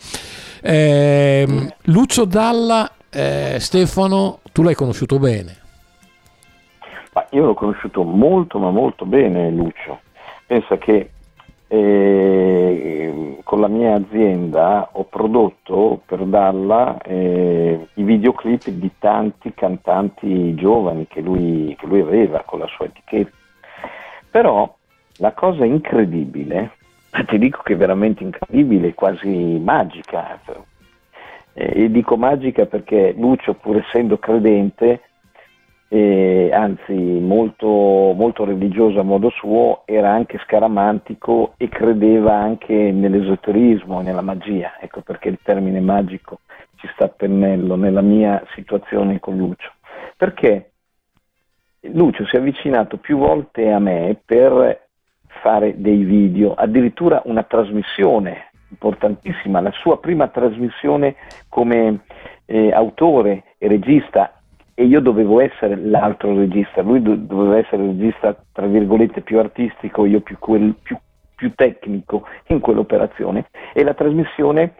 Eh, 0.62 1.74
Lucio 1.82 2.24
Dalla 2.24 2.90
eh, 3.10 3.58
Stefano, 3.60 4.40
tu 4.54 4.62
l'hai 4.62 4.76
conosciuto 4.76 5.18
bene. 5.18 5.56
Ma 7.12 7.26
io 7.30 7.44
l'ho 7.44 7.54
conosciuto 7.54 8.04
molto, 8.04 8.60
ma 8.60 8.70
molto 8.70 9.04
bene 9.04 9.50
Lucio. 9.50 9.98
Pensa 10.46 10.78
che 10.78 11.10
eh, 11.66 13.40
con 13.42 13.60
la 13.60 13.66
mia 13.66 13.94
azienda 13.94 14.90
ho 14.92 15.02
prodotto 15.06 16.02
per 16.06 16.20
Dalla 16.20 16.98
eh, 17.02 17.88
i 17.94 18.02
videoclip 18.04 18.68
di 18.68 18.92
tanti 19.00 19.52
cantanti 19.54 20.54
giovani 20.54 21.08
che 21.08 21.20
lui, 21.20 21.74
che 21.76 21.86
lui 21.86 21.98
aveva 21.98 22.44
con 22.46 22.60
la 22.60 22.68
sua 22.68 22.84
etichetta. 22.84 23.36
Però 24.30 24.72
la 25.16 25.32
cosa 25.32 25.64
incredibile, 25.64 26.76
ti 27.26 27.38
dico 27.38 27.60
che 27.62 27.72
è 27.72 27.76
veramente 27.76 28.22
incredibile, 28.22 28.94
quasi 28.94 29.60
magica, 29.60 30.38
e 31.54 31.90
dico 31.90 32.16
magica 32.16 32.66
perché 32.66 33.14
Lucio, 33.16 33.54
pur 33.54 33.76
essendo 33.76 34.18
credente, 34.18 35.02
eh, 35.88 36.50
anzi 36.52 36.92
molto, 36.92 37.68
molto, 37.68 38.44
religioso 38.44 38.98
a 38.98 39.04
modo 39.04 39.30
suo, 39.30 39.82
era 39.84 40.10
anche 40.10 40.40
scaramantico 40.42 41.54
e 41.56 41.68
credeva 41.68 42.34
anche 42.34 42.74
nell'esoterismo, 42.74 44.00
nella 44.00 44.20
magia. 44.20 44.76
Ecco 44.80 45.02
perché 45.02 45.28
il 45.28 45.38
termine 45.42 45.80
magico 45.80 46.40
ci 46.76 46.88
sta 46.94 47.04
a 47.04 47.08
pennello 47.08 47.76
nella 47.76 48.02
mia 48.02 48.42
situazione 48.54 49.20
con 49.20 49.36
Lucio. 49.36 49.70
Perché 50.16 50.72
Lucio 51.82 52.26
si 52.26 52.34
è 52.34 52.38
avvicinato 52.40 52.96
più 52.96 53.18
volte 53.18 53.70
a 53.70 53.78
me 53.78 54.18
per 54.24 54.88
fare 55.42 55.80
dei 55.80 56.02
video, 56.02 56.54
addirittura 56.54 57.22
una 57.26 57.44
trasmissione 57.44 58.48
importantissima, 58.74 59.60
la 59.60 59.72
sua 59.72 59.98
prima 59.98 60.28
trasmissione 60.28 61.14
come 61.48 62.00
eh, 62.46 62.72
autore 62.72 63.44
e 63.58 63.68
regista 63.68 64.40
e 64.74 64.84
io 64.84 65.00
dovevo 65.00 65.40
essere 65.40 65.76
l'altro 65.76 66.36
regista, 66.36 66.82
lui 66.82 67.00
do- 67.00 67.14
doveva 67.14 67.58
essere 67.58 67.84
il 67.84 67.90
regista 67.90 68.36
tra 68.52 68.66
virgolette 68.66 69.20
più 69.20 69.38
artistico, 69.38 70.04
io 70.04 70.20
più, 70.20 70.36
quel, 70.38 70.74
più, 70.82 70.96
più 71.36 71.54
tecnico 71.54 72.26
in 72.48 72.58
quell'operazione 72.58 73.46
e 73.72 73.84
la 73.84 73.94
trasmissione 73.94 74.74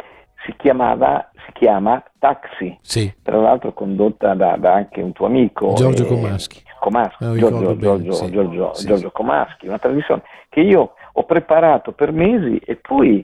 si 0.45 0.53
chiamava 0.57 1.31
si 1.47 1.53
chiama 1.53 2.03
Taxi, 2.19 2.77
sì. 2.81 3.13
tra 3.23 3.39
l'altro 3.39 3.73
condotta 3.73 4.35
da, 4.35 4.57
da, 4.57 4.75
anche 4.75 5.01
un 5.01 5.13
tuo 5.13 5.27
amico 5.27 5.75
Giorgio 5.75 6.05
eh, 6.05 6.09
Comaschi, 6.09 6.63
Comaschi 6.81 7.25
Giorgio, 7.37 7.77
Giorgio, 7.77 8.13
sì. 8.13 8.31
Giorgio, 8.31 8.75
sì, 8.75 8.87
Giorgio 8.87 9.11
Comaschi, 9.11 9.67
una 9.69 9.79
trasmissione 9.79 10.23
che 10.49 10.61
io 10.61 10.95
ho 11.13 11.25
preparato 11.25 11.93
per 11.93 12.13
mesi 12.13 12.59
e 12.59 12.77
poi 12.77 13.23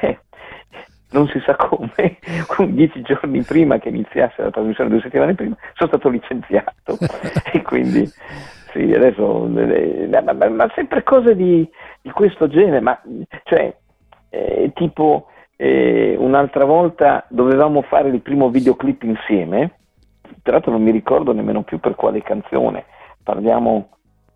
eh, 0.00 0.18
non 1.12 1.26
si 1.28 1.40
sa 1.44 1.56
come, 1.56 2.18
dieci 2.68 3.02
giorni 3.02 3.42
prima 3.42 3.78
che 3.78 3.88
iniziasse 3.88 4.42
la 4.42 4.50
trasmissione, 4.50 4.90
due 4.90 5.00
settimane 5.00 5.34
prima, 5.34 5.56
sono 5.74 5.88
stato 5.88 6.08
licenziato. 6.08 6.98
E 7.52 7.60
quindi 7.62 8.10
sì, 8.72 8.92
adesso, 8.94 9.46
ma, 9.46 10.32
ma, 10.32 10.48
ma 10.48 10.72
sempre 10.74 11.02
cose 11.02 11.36
di, 11.36 11.68
di, 12.00 12.10
questo 12.10 12.48
genere, 12.48 12.80
ma 12.80 12.98
cioè, 13.44 13.74
eh, 14.30 14.70
tipo 14.74 15.26
eh, 15.56 16.16
un'altra 16.18 16.64
volta 16.64 17.26
dovevamo 17.28 17.82
fare 17.82 18.08
il 18.08 18.22
primo 18.22 18.48
videoclip 18.48 19.02
insieme, 19.02 19.78
tra 20.42 20.54
l'altro 20.54 20.72
non 20.72 20.82
mi 20.82 20.90
ricordo 20.90 21.32
nemmeno 21.32 21.62
più 21.62 21.78
per 21.78 21.94
quale 21.94 22.22
canzone, 22.22 22.86
parliamo 23.22 23.90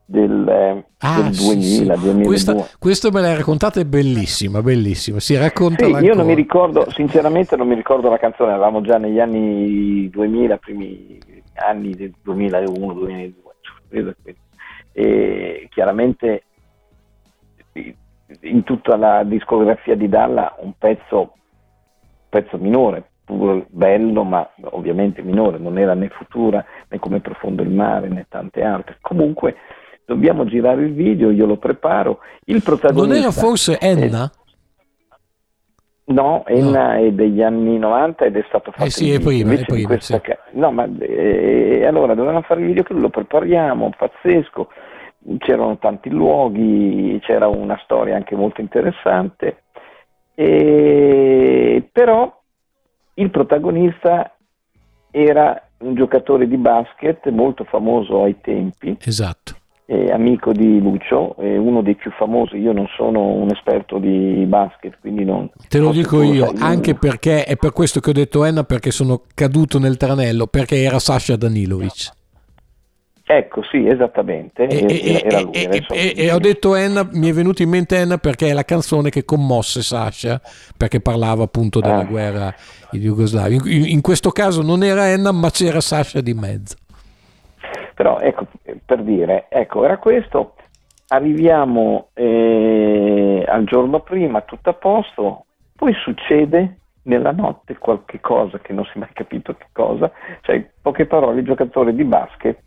del, 0.08 0.84
ah, 0.98 1.20
del 1.20 1.32
2000, 1.32 1.96
sì, 1.96 2.00
sì. 2.00 2.22
Questa, 2.22 2.54
questa, 2.78 3.10
me 3.10 3.20
l'hai 3.20 3.34
raccontata, 3.34 3.80
è 3.80 3.84
bellissima, 3.84 4.62
bellissima. 4.62 5.18
Si 5.18 5.36
racconta 5.36 5.84
sì, 5.84 5.90
io 5.90 6.14
non 6.14 6.26
mi 6.26 6.34
ricordo, 6.34 6.88
sinceramente 6.90 7.56
non 7.56 7.66
mi 7.66 7.74
ricordo 7.74 8.08
la 8.08 8.18
canzone, 8.18 8.50
eravamo 8.52 8.80
già 8.82 8.98
negli 8.98 9.18
anni 9.18 10.08
2000, 10.08 10.56
primi 10.58 11.18
anni 11.54 11.90
del 11.94 12.14
2001-2002, 12.24 14.12
e 14.92 15.66
chiaramente 15.70 16.44
in 18.40 18.62
tutta 18.62 18.96
la 18.96 19.24
discografia 19.24 19.96
di 19.96 20.08
Dalla 20.08 20.54
un 20.60 20.72
pezzo, 20.78 21.34
pezzo 22.28 22.58
minore, 22.58 23.10
pur 23.24 23.66
bello, 23.68 24.22
ma 24.22 24.48
ovviamente 24.70 25.20
minore, 25.22 25.58
non 25.58 25.78
era 25.78 25.94
né 25.94 26.08
Futura 26.10 26.64
né 26.88 26.98
Come 27.00 27.20
profondo 27.20 27.62
il 27.62 27.70
mare 27.70 28.08
né 28.08 28.26
tante 28.28 28.62
altre. 28.62 28.98
Comunque 29.00 29.56
dobbiamo 30.06 30.44
girare 30.46 30.82
il 30.82 30.94
video, 30.94 31.30
io 31.30 31.44
lo 31.44 31.56
preparo. 31.56 32.20
Il 32.44 32.62
protagonista... 32.62 33.14
Non 33.14 33.22
era 33.22 33.30
forse 33.32 33.78
Enna? 33.78 34.30
No, 36.04 36.44
Enna 36.46 36.90
ah. 36.90 36.98
è 36.98 37.10
degli 37.10 37.42
anni 37.42 37.76
90 37.78 38.26
ed 38.26 38.36
è 38.36 38.44
stato 38.46 38.70
fatto 38.70 38.84
eh 38.84 38.90
sì, 38.90 39.12
è 39.12 39.18
prima, 39.18 39.52
è 39.52 39.64
prima 39.64 39.98
sì. 39.98 40.18
ca- 40.20 40.38
No, 40.52 40.70
ma 40.70 40.88
eh, 41.00 41.84
allora 41.84 42.14
dovevano 42.14 42.42
fare 42.42 42.60
il 42.60 42.66
videoclip, 42.68 43.00
lo 43.00 43.08
prepariamo, 43.08 43.90
pazzesco, 43.98 44.68
c'erano 45.38 45.78
tanti 45.78 46.08
luoghi, 46.08 47.18
c'era 47.22 47.48
una 47.48 47.78
storia 47.82 48.14
anche 48.14 48.36
molto 48.36 48.60
interessante, 48.60 49.64
e... 50.36 51.88
però 51.90 52.40
il 53.14 53.30
protagonista 53.30 54.32
era 55.10 55.60
un 55.78 55.96
giocatore 55.96 56.46
di 56.46 56.56
basket 56.56 57.28
molto 57.30 57.64
famoso 57.64 58.22
ai 58.22 58.40
tempi. 58.40 58.96
Esatto 59.00 59.55
eh, 59.86 60.10
amico 60.10 60.52
di 60.52 60.80
Lucio, 60.80 61.36
eh, 61.38 61.56
uno 61.56 61.80
dei 61.80 61.94
più 61.94 62.10
famosi. 62.10 62.56
Io 62.56 62.72
non 62.72 62.86
sono 62.96 63.20
un 63.20 63.48
esperto 63.50 63.98
di 63.98 64.44
basket, 64.46 64.98
quindi 65.00 65.24
non. 65.24 65.48
Te 65.68 65.78
lo 65.78 65.92
dico 65.92 66.22
io, 66.22 66.52
anche 66.58 66.94
perché 66.94 67.44
è 67.44 67.56
per 67.56 67.72
questo 67.72 68.00
che 68.00 68.10
ho 68.10 68.14
detto 68.14 68.44
Enna, 68.44 68.64
perché 68.64 68.90
sono 68.90 69.22
caduto 69.34 69.78
nel 69.78 69.96
tranello, 69.96 70.48
perché 70.48 70.82
era 70.82 70.98
Sasha 70.98 71.36
Danilovic. 71.36 72.14
Ecco, 73.28 73.62
sì, 73.64 73.84
esattamente. 73.86 74.66
E, 74.68 75.22
era, 75.24 75.40
lui, 75.40 75.52
e, 75.52 75.84
e, 75.88 76.14
e, 76.16 76.32
ho 76.32 76.38
detto 76.38 76.76
Enna, 76.76 77.08
mi 77.12 77.28
è 77.28 77.32
venuto 77.32 77.60
in 77.62 77.68
mente 77.68 77.96
Enna 77.96 78.18
perché 78.18 78.48
è 78.48 78.52
la 78.52 78.64
canzone 78.64 79.10
che 79.10 79.24
commosse 79.24 79.82
Sasha, 79.82 80.40
perché 80.76 81.00
parlava 81.00 81.42
appunto 81.42 81.80
della 81.80 81.98
ah. 81.98 82.04
guerra 82.04 82.54
in 82.92 83.00
Jugoslavia. 83.00 83.58
In, 83.64 83.84
in, 83.86 84.00
questo 84.00 84.30
caso 84.30 84.62
non 84.62 84.84
era 84.84 85.08
Enna, 85.08 85.32
ma 85.32 85.50
c'era 85.50 85.80
Sasha 85.80 86.20
di 86.20 86.34
mezzo. 86.34 86.76
Però 87.96 88.18
ecco, 88.18 88.46
per 88.84 89.02
dire, 89.02 89.46
ecco, 89.48 89.82
era 89.82 89.96
questo, 89.96 90.54
arriviamo 91.08 92.08
eh, 92.12 93.42
al 93.48 93.64
giorno 93.64 94.00
prima, 94.00 94.42
tutto 94.42 94.68
a 94.68 94.74
posto, 94.74 95.46
poi 95.74 95.94
succede 95.94 96.80
nella 97.04 97.32
notte 97.32 97.78
qualche 97.78 98.20
cosa 98.20 98.58
che 98.58 98.74
non 98.74 98.84
si 98.84 98.92
è 98.96 98.98
mai 98.98 99.08
capito 99.14 99.54
che 99.54 99.68
cosa, 99.72 100.12
cioè 100.42 100.56
in 100.56 100.66
poche 100.82 101.06
parole 101.06 101.40
il 101.40 101.46
giocatore 101.46 101.94
di 101.94 102.04
basket 102.04 102.60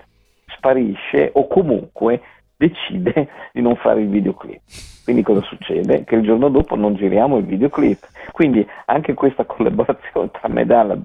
sparisce 0.47 1.29
o 1.35 1.47
comunque 1.47 2.21
decide 2.57 3.29
di 3.53 3.61
non 3.61 3.75
fare 3.75 4.01
il 4.01 4.09
videoclip. 4.09 4.61
Quindi 5.03 5.21
cosa 5.21 5.41
succede? 5.41 6.05
Che 6.05 6.15
il 6.15 6.23
giorno 6.23 6.49
dopo 6.49 6.75
non 6.75 6.95
giriamo 6.95 7.37
il 7.37 7.45
videoclip. 7.45 7.99
Quindi 8.31 8.67
anche 8.85 9.13
questa 9.13 9.45
collaborazione 9.45 10.31
tra 10.31 10.49
me 10.49 10.61
e 10.61 10.65
Dalla 10.65 10.97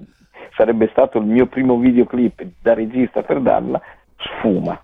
sarebbe 0.55 0.87
stato 0.91 1.19
il 1.19 1.25
mio 1.25 1.45
primo 1.47 1.77
videoclip 1.77 2.43
da 2.61 2.73
regista 2.73 3.21
per 3.21 3.39
Dalla, 3.39 3.81
sfuma. 4.17 4.81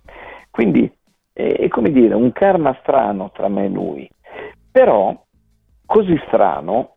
Quindi 0.50 0.92
è, 1.34 1.68
come 1.70 1.92
dire 1.92 2.14
un 2.14 2.32
karma 2.32 2.78
strano 2.82 3.32
tra 3.32 3.48
me 3.48 3.66
e 3.66 3.70
lui, 3.70 4.10
però 4.72 5.20
così 5.86 6.20
strano 6.28 6.96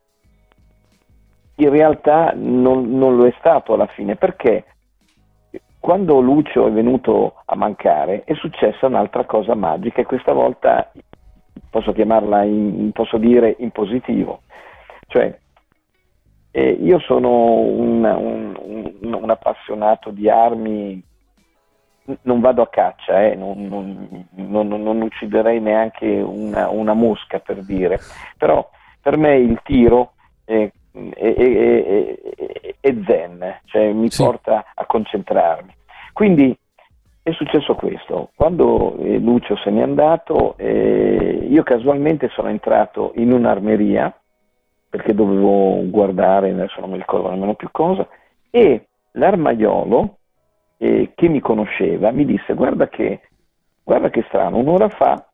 in 1.56 1.70
realtà 1.70 2.32
non, 2.34 2.96
non, 2.96 3.16
lo 3.16 3.26
è 3.26 3.34
stato 3.38 3.74
alla 3.74 3.86
fine 3.86 4.16
perché 4.16 4.64
quando 5.78 6.20
Lucio 6.20 6.66
è 6.66 6.72
venuto 6.72 7.34
a 7.44 7.54
mancare 7.54 8.24
è 8.24 8.34
successa 8.34 8.86
un'altra 8.86 9.24
cosa 9.24 9.54
magica 9.54 10.00
e 10.00 10.06
questa 10.06 10.32
volta 10.32 10.90
posso 11.70 11.92
chiamarla 11.92 12.42
in, 12.42 12.90
posso 12.92 13.18
dire 13.18 13.54
in 13.58 13.70
positivo 13.70 14.40
cioè 15.06 15.38
eh, 16.50 16.70
io 16.70 16.98
sono 17.00 17.58
un, 17.60 18.04
un, 18.04 18.56
un, 19.00 19.12
un 19.12 19.30
appassionato 19.30 20.10
di 20.10 20.28
armi 20.28 21.02
non 22.22 22.40
vado 22.40 22.62
a 22.62 22.68
caccia, 22.68 23.24
eh, 23.24 23.34
non, 23.34 23.66
non, 23.66 24.26
non, 24.34 24.68
non, 24.68 25.00
ucciderei 25.00 25.60
neanche 25.60 26.06
una, 26.06 26.68
una, 26.68 26.92
mosca 26.92 27.38
per 27.38 27.62
dire, 27.64 27.98
però 28.36 28.68
per 29.00 29.16
me 29.16 29.36
il 29.36 29.60
tiro 29.62 30.12
è, 30.44 30.70
è, 30.92 31.34
è, 31.34 32.74
è 32.80 32.94
zen, 33.06 33.60
cioè 33.64 33.92
mi 33.92 34.10
sì. 34.10 34.22
porta 34.22 34.66
a 34.74 34.84
concentrarmi. 34.84 35.74
Quindi 36.12 36.56
è 37.22 37.32
successo 37.32 37.74
questo, 37.74 38.30
quando 38.36 38.98
eh, 38.98 39.18
Lucio 39.18 39.56
se 39.56 39.70
n'è 39.70 39.80
andato, 39.80 40.58
eh, 40.58 41.46
io 41.48 41.62
casualmente 41.62 42.28
sono 42.28 42.48
entrato 42.48 43.12
in 43.16 43.32
un'armeria, 43.32 44.14
perché 44.90 45.14
dovevo 45.14 45.88
guardare, 45.88 46.50
adesso 46.50 46.80
non 46.80 46.90
mi 46.90 46.98
ricordo 46.98 47.30
nemmeno 47.30 47.54
più 47.54 47.68
cosa, 47.72 48.06
e 48.50 48.88
l'armaiolo 49.12 50.18
eh, 50.78 51.12
che 51.14 51.28
mi 51.28 51.40
conosceva 51.40 52.10
mi 52.10 52.24
disse 52.24 52.54
guarda 52.54 52.88
che, 52.88 53.20
guarda 53.82 54.10
che 54.10 54.24
strano, 54.28 54.58
un'ora 54.58 54.88
fa 54.88 55.26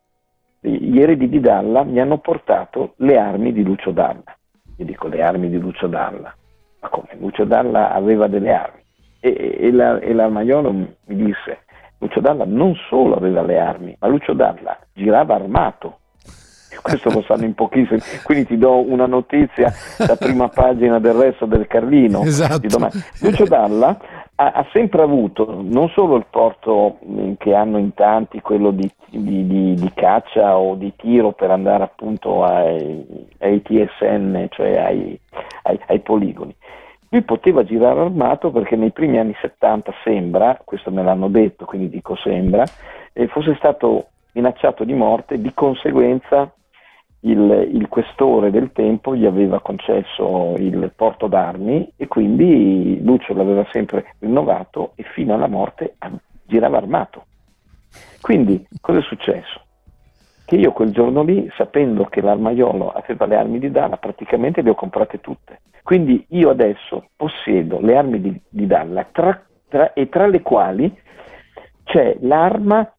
gli 0.60 1.00
eredi 1.00 1.28
di 1.28 1.40
Dalla 1.40 1.84
mi 1.84 2.00
hanno 2.00 2.18
portato 2.18 2.92
le 2.96 3.16
armi 3.16 3.52
di 3.52 3.62
Lucio 3.62 3.92
Dalla. 3.92 4.36
Io 4.76 4.84
dico 4.84 5.08
le 5.08 5.22
armi 5.22 5.48
di 5.48 5.58
Lucio 5.58 5.86
Dalla, 5.86 6.34
ma 6.80 6.88
come? 6.88 7.08
Lucio 7.18 7.44
Dalla 7.44 7.92
aveva 7.92 8.26
delle 8.28 8.52
armi. 8.52 8.80
E, 9.20 9.56
e, 9.60 9.72
la, 9.72 9.98
e 9.98 10.12
l'armaiolo 10.12 10.72
mi 10.72 10.88
disse, 11.06 11.64
Lucio 11.98 12.20
Dalla 12.20 12.44
non 12.44 12.74
solo 12.88 13.14
aveva 13.14 13.42
le 13.42 13.58
armi, 13.58 13.96
ma 13.98 14.08
Lucio 14.08 14.32
Dalla 14.32 14.78
girava 14.92 15.34
armato. 15.34 15.99
Questo 16.80 17.10
lo 17.10 17.22
sanno 17.22 17.44
in 17.44 17.54
pochissimi, 17.54 18.00
quindi 18.22 18.46
ti 18.46 18.58
do 18.58 18.80
una 18.80 19.06
notizia 19.06 19.72
da 19.96 20.16
prima 20.16 20.48
pagina 20.48 20.98
del 20.98 21.14
resto 21.14 21.46
del 21.46 21.66
Carlino. 21.66 22.22
Esatto. 22.30 22.90
Lucio 23.20 23.44
Dalla 23.44 23.98
ha, 24.36 24.52
ha, 24.52 24.66
sempre 24.72 25.02
avuto 25.02 25.60
non 25.62 25.88
solo 25.90 26.16
il 26.16 26.26
porto 26.30 26.98
mm, 27.04 27.32
che 27.38 27.54
hanno 27.54 27.78
in 27.78 27.92
tanti, 27.92 28.40
quello 28.40 28.70
di, 28.70 28.88
di, 29.08 29.46
di, 29.46 29.74
di 29.74 29.92
caccia 29.94 30.56
o 30.56 30.76
di 30.76 30.92
tiro 30.96 31.32
per 31.32 31.50
andare 31.50 31.82
appunto 31.82 32.44
ai, 32.44 33.04
ai 33.38 33.60
TSN, 33.62 34.46
cioè 34.50 34.76
ai, 34.76 35.18
ai, 35.64 35.80
ai 35.86 36.00
poligoni. 36.00 36.54
Lui 37.08 37.22
poteva 37.22 37.64
girare 37.64 38.00
armato 38.00 38.50
perché 38.50 38.76
nei 38.76 38.92
primi 38.92 39.18
anni 39.18 39.34
70 39.40 39.92
sembra, 40.04 40.60
questo 40.64 40.92
me 40.92 41.02
l'hanno 41.02 41.28
detto, 41.28 41.64
quindi 41.64 41.88
dico 41.88 42.14
sembra, 42.16 42.64
eh, 43.12 43.26
fosse 43.26 43.54
stato 43.56 44.06
minacciato 44.32 44.84
di 44.84 44.94
morte, 44.94 45.40
di 45.40 45.52
conseguenza 45.52 46.50
il, 47.20 47.68
il, 47.72 47.88
questore 47.88 48.50
del 48.50 48.72
tempo 48.72 49.14
gli 49.14 49.26
aveva 49.26 49.60
concesso 49.60 50.54
il 50.56 50.90
porto 50.96 51.26
d'armi 51.26 51.92
e 51.96 52.06
quindi 52.06 52.98
Lucio 53.02 53.34
l'aveva 53.34 53.66
sempre 53.70 54.14
rinnovato 54.20 54.92
e 54.94 55.02
fino 55.02 55.34
alla 55.34 55.46
morte 55.46 55.96
girava 56.46 56.78
armato. 56.78 57.26
Quindi 58.20 58.66
cosa 58.80 58.98
è 58.98 59.02
successo? 59.02 59.60
Che 60.44 60.56
io 60.56 60.72
quel 60.72 60.90
giorno 60.90 61.22
lì, 61.22 61.48
sapendo 61.56 62.04
che 62.04 62.20
l'armaiolo 62.20 62.90
aveva 62.90 63.26
le 63.26 63.36
armi 63.36 63.58
di 63.58 63.70
Dalla, 63.70 63.98
praticamente 63.98 64.62
le 64.62 64.70
ho 64.70 64.74
comprate 64.74 65.20
tutte. 65.20 65.60
Quindi 65.82 66.24
io 66.30 66.50
adesso 66.50 67.10
possiedo 67.16 67.80
le 67.80 67.96
armi 67.96 68.20
di, 68.20 68.40
di 68.48 68.66
Dalla 68.66 69.06
tra, 69.10 69.40
tra, 69.68 69.92
e 69.92 70.08
tra 70.08 70.26
le 70.26 70.40
quali 70.40 70.92
c'è 71.84 72.16
l'arma 72.20 72.92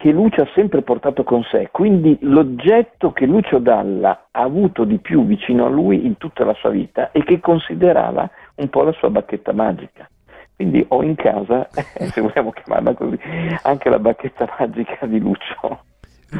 che 0.00 0.12
Lucio 0.12 0.40
ha 0.40 0.48
sempre 0.54 0.80
portato 0.80 1.24
con 1.24 1.42
sé, 1.42 1.68
quindi 1.70 2.16
l'oggetto 2.22 3.12
che 3.12 3.26
Lucio 3.26 3.58
Dalla 3.58 4.28
ha 4.30 4.40
avuto 4.40 4.84
di 4.84 4.96
più 4.96 5.26
vicino 5.26 5.66
a 5.66 5.68
lui 5.68 6.06
in 6.06 6.16
tutta 6.16 6.42
la 6.42 6.54
sua 6.54 6.70
vita 6.70 7.10
e 7.12 7.22
che 7.22 7.38
considerava 7.38 8.30
un 8.54 8.70
po' 8.70 8.82
la 8.82 8.92
sua 8.92 9.10
bacchetta 9.10 9.52
magica. 9.52 10.08
Quindi 10.56 10.82
ho 10.88 11.02
in 11.02 11.16
casa, 11.16 11.68
se 11.70 12.18
vogliamo 12.22 12.50
chiamarla 12.50 12.94
così, 12.94 13.18
anche 13.60 13.90
la 13.90 13.98
bacchetta 13.98 14.48
magica 14.58 15.04
di 15.04 15.20
Lucio. 15.20 15.80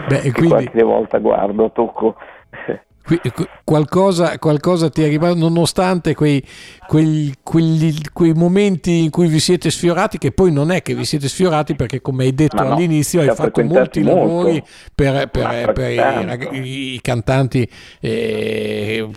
Beh, 0.09 0.33
quindi... 0.33 0.49
Qualche 0.49 0.83
volta 0.83 1.19
guardo, 1.19 1.71
tocco 1.71 2.17
Qualcosa, 3.65 4.39
qualcosa, 4.39 4.89
ti 4.89 5.03
è 5.03 5.07
arrivato 5.07 5.35
nonostante 5.35 6.15
quei, 6.15 6.45
quei, 6.87 7.35
quegli, 7.43 7.97
quei, 8.13 8.33
momenti 8.35 9.03
in 9.03 9.11
cui 9.11 9.27
vi 9.27 9.41
siete 9.41 9.71
sfiorati, 9.71 10.19
che 10.19 10.31
poi 10.31 10.53
non 10.53 10.71
è 10.71 10.83
che 10.83 10.95
vi 10.95 11.05
siete 11.05 11.27
sfiorati 11.27 11.75
perché 11.75 12.01
come 12.01 12.25
hai 12.25 12.35
detto 12.35 12.63
no, 12.63 12.73
all'inizio 12.73 13.21
hai 13.21 13.35
fatto 13.35 13.65
molti 13.65 14.03
molto. 14.03 14.21
lavori 14.21 14.63
per, 14.95 15.29
per, 15.29 15.73
per 15.73 16.53
i, 16.53 16.95
i, 16.95 17.01
cantanti 17.01 17.69
eh, 18.01 19.09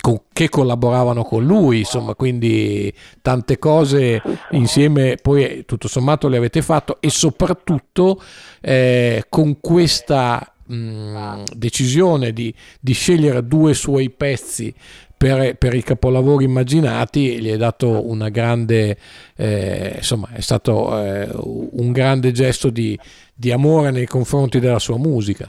con, 0.00 0.20
che 0.32 0.48
collaboravano 0.48 1.22
con 1.24 1.44
lui, 1.44 1.80
insomma, 1.80 2.14
quindi 2.14 2.90
tante 3.20 3.58
cose 3.58 4.22
insieme 4.52 5.16
poi 5.20 5.64
tutto 5.66 5.88
sommato 5.88 6.28
le 6.28 6.38
avete 6.38 6.62
fatto 6.62 6.98
e 7.00 7.10
soprattutto 7.10 8.22
eh, 8.60 9.24
con 9.28 9.60
questa 9.60 10.50
mh, 10.66 11.42
decisione 11.56 12.32
di, 12.32 12.52
di, 12.80 12.92
scegliere 12.92 13.46
due 13.46 13.74
suoi 13.74 14.10
pezzi 14.10 14.74
per, 15.16 15.56
per, 15.56 15.74
i 15.74 15.82
capolavori 15.82 16.44
immaginati 16.44 17.40
gli 17.40 17.50
è 17.50 17.56
dato 17.56 18.08
una 18.08 18.28
grande, 18.28 18.96
eh, 19.36 19.92
insomma, 19.96 20.28
è 20.32 20.40
stato 20.40 21.02
eh, 21.02 21.28
un 21.32 21.92
grande 21.92 22.32
gesto 22.32 22.70
di, 22.70 22.98
di, 23.34 23.50
amore 23.50 23.90
nei 23.90 24.06
confronti 24.06 24.60
della 24.60 24.78
sua 24.78 24.98
musica. 24.98 25.48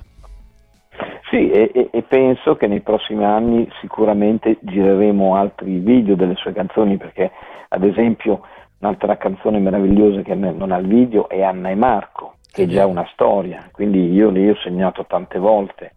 Sì, 1.30 1.50
e, 1.50 1.90
e, 1.92 2.02
penso 2.04 2.56
che 2.56 2.68
nei 2.68 2.80
prossimi 2.80 3.26
anni 3.26 3.70
sicuramente 3.82 4.58
gireremo 4.62 5.36
altri 5.36 5.80
video 5.80 6.16
delle 6.16 6.36
sue 6.36 6.54
canzoni 6.54 6.96
perché 6.96 7.30
ad 7.68 7.84
esempio 7.84 8.42
un'altra 8.80 9.18
canzone 9.18 9.60
meravigliosa 9.60 10.22
che 10.22 10.34
non 10.36 10.72
ha 10.72 10.78
il 10.78 10.88
video 10.88 11.28
è 11.28 11.42
Anna 11.42 11.70
e 11.70 11.76
Marco 11.76 12.37
che 12.52 12.64
è 12.64 12.66
già 12.68 12.86
una 12.86 13.08
storia, 13.14 13.70
quindi 13.72 14.12
io 14.12 14.30
lì 14.30 14.50
ho 14.50 14.56
segnato 14.64 15.06
tante 15.08 15.38
volte, 15.40 15.96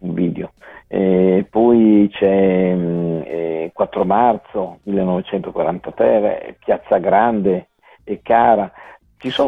un 0.00 0.12
video. 0.14 0.52
Eh, 0.86 1.46
poi 1.50 2.08
c'è 2.12 2.74
mm, 2.74 3.20
eh, 3.24 3.70
4 3.72 4.04
marzo 4.04 4.78
1943, 4.82 6.56
Piazza 6.62 6.98
Grande 6.98 7.68
e 8.04 8.20
Cara. 8.22 8.70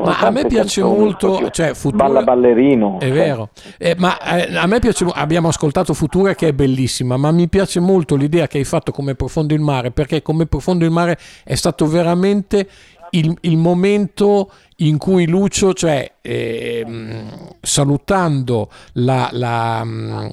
ma 0.03 0.18
a 0.18 0.30
me 0.30 0.47
piace 0.47 0.82
molto, 0.82 1.51
cioè, 1.51 1.74
Futura, 1.74 2.05
Balla 2.05 2.22
Ballerino. 2.22 2.99
È 2.99 3.07
cioè. 3.07 3.12
vero, 3.12 3.51
eh, 3.78 3.94
ma 3.99 4.18
eh, 4.18 4.57
a 4.57 4.66
me 4.66 4.78
piace, 4.78 5.07
abbiamo 5.12 5.49
ascoltato 5.49 5.92
Futura 5.92 6.34
che 6.34 6.49
è 6.49 6.53
bellissima, 6.53 7.18
ma 7.18 7.30
mi 7.30 7.49
piace 7.49 7.78
molto 7.80 8.16
l'idea 8.16 8.47
che 8.47 8.59
hai 8.59 8.64
fatto 8.64 8.90
come 8.90 9.14
Profondo 9.14 9.53
il 9.53 9.61
mare, 9.61 9.90
perché 9.90 10.22
come 10.22 10.47
Profondo 10.47 10.84
il 10.84 10.90
mare 10.90 11.18
è 11.44 11.55
stato 11.55 11.86
veramente 11.86 12.66
il, 13.11 13.36
il 13.42 13.57
momento 13.57 14.50
in 14.76 14.98
cui 14.98 15.26
Lucio, 15.26 15.72
cioè 15.72 16.12
eh, 16.20 16.84
salutando 17.61 18.70
la, 18.94 19.28
la, 19.32 19.86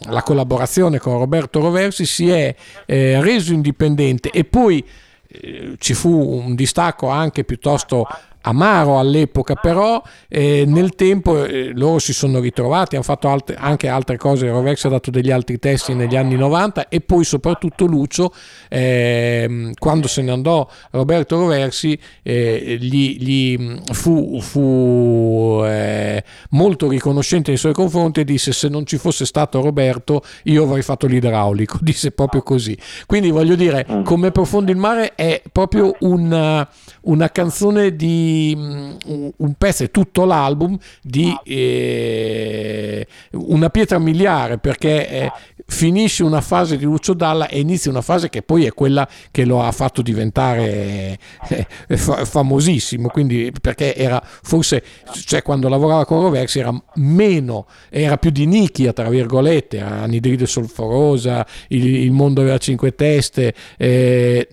la, 0.09 0.21
collaborazione 0.23 0.99
con 0.99 1.17
Roberto 1.17 1.59
Roversi, 1.61 2.05
si 2.05 2.29
è 2.29 2.53
eh, 2.85 3.21
reso 3.21 3.53
indipendente. 3.53 4.29
E 4.31 4.43
poi 4.43 4.85
eh, 5.27 5.75
ci 5.77 5.93
fu 5.93 6.09
un 6.09 6.55
distacco 6.55 7.07
anche 7.07 7.43
piuttosto 7.43 8.05
amaro 8.43 8.99
all'epoca, 8.99 9.55
però 9.55 10.01
eh, 10.27 10.63
nel 10.65 10.95
tempo 10.95 11.45
eh, 11.45 11.71
loro 11.73 11.99
si 11.99 12.13
sono 12.13 12.39
ritrovati, 12.39 12.95
hanno 12.95 13.03
fatto 13.03 13.29
alt- 13.29 13.53
anche 13.57 13.87
altre 13.87 14.17
cose, 14.17 14.49
Rovex 14.49 14.85
ha 14.85 14.89
dato 14.89 15.11
degli 15.11 15.31
altri 15.31 15.59
testi 15.59 15.93
negli 15.93 16.15
anni 16.15 16.35
90 16.35 16.89
e 16.89 17.01
poi 17.01 17.23
soprattutto 17.23 17.85
Lucio, 17.85 18.33
eh, 18.69 19.71
quando 19.77 20.07
se 20.07 20.21
ne 20.21 20.31
andò 20.31 20.67
Roberto 20.91 21.37
Roversi, 21.37 21.97
eh, 22.21 22.77
gli, 22.79 23.17
gli, 23.17 23.79
fu, 23.91 24.39
fu 24.41 25.61
eh, 25.65 26.23
molto 26.51 26.89
riconoscente 26.89 27.51
nei 27.51 27.59
suoi 27.59 27.73
confronti 27.73 28.21
e 28.21 28.23
disse 28.25 28.51
se 28.51 28.67
non 28.67 28.85
ci 28.85 28.97
fosse 28.97 29.25
stato 29.25 29.61
Roberto 29.61 30.21
io 30.43 30.63
avrei 30.63 30.81
fatto 30.81 31.07
l'idraulico, 31.07 31.77
disse 31.81 32.11
proprio 32.11 32.41
così. 32.41 32.77
Quindi 33.05 33.29
voglio 33.31 33.55
dire, 33.55 33.85
mm. 33.89 34.03
come 34.03 34.31
profondo 34.31 34.71
il 34.71 34.77
mare 34.77 35.15
è 35.15 35.41
proprio 35.51 35.95
una, 35.99 36.67
una 37.03 37.29
canzone 37.29 37.95
di 37.95 38.32
un 38.53 39.53
pezzo, 39.57 39.83
è 39.83 39.91
tutto 39.91 40.25
l'album 40.25 40.77
di 41.01 41.35
eh, 41.43 43.07
una 43.31 43.69
pietra 43.69 43.99
miliare 43.99 44.57
perché 44.57 45.09
eh, 45.09 45.31
finisce 45.65 46.23
una 46.23 46.41
fase 46.41 46.77
di 46.77 46.83
Lucio 46.83 47.13
Dalla 47.13 47.47
e 47.47 47.59
inizia 47.59 47.91
una 47.91 48.01
fase 48.01 48.29
che 48.29 48.41
poi 48.41 48.65
è 48.65 48.73
quella 48.73 49.07
che 49.31 49.45
lo 49.45 49.61
ha 49.61 49.71
fatto 49.71 50.01
diventare 50.01 51.17
eh, 51.49 51.67
famosissimo, 51.97 53.09
quindi 53.09 53.51
perché 53.61 53.95
era 53.95 54.21
forse, 54.23 54.83
cioè 55.25 55.41
quando 55.41 55.69
lavorava 55.69 56.05
con 56.05 56.21
Roversi 56.21 56.59
era 56.59 56.73
meno, 56.95 57.67
era 57.89 58.17
più 58.17 58.29
di 58.29 58.45
nicchia 58.45 58.93
tra 58.93 59.09
virgolette, 59.09 59.79
anidride 59.79 60.45
solforosa, 60.45 61.45
il, 61.69 61.85
il 61.85 62.11
mondo 62.11 62.41
aveva 62.41 62.57
cinque 62.57 62.95
teste, 62.95 63.53
eh, 63.77 64.47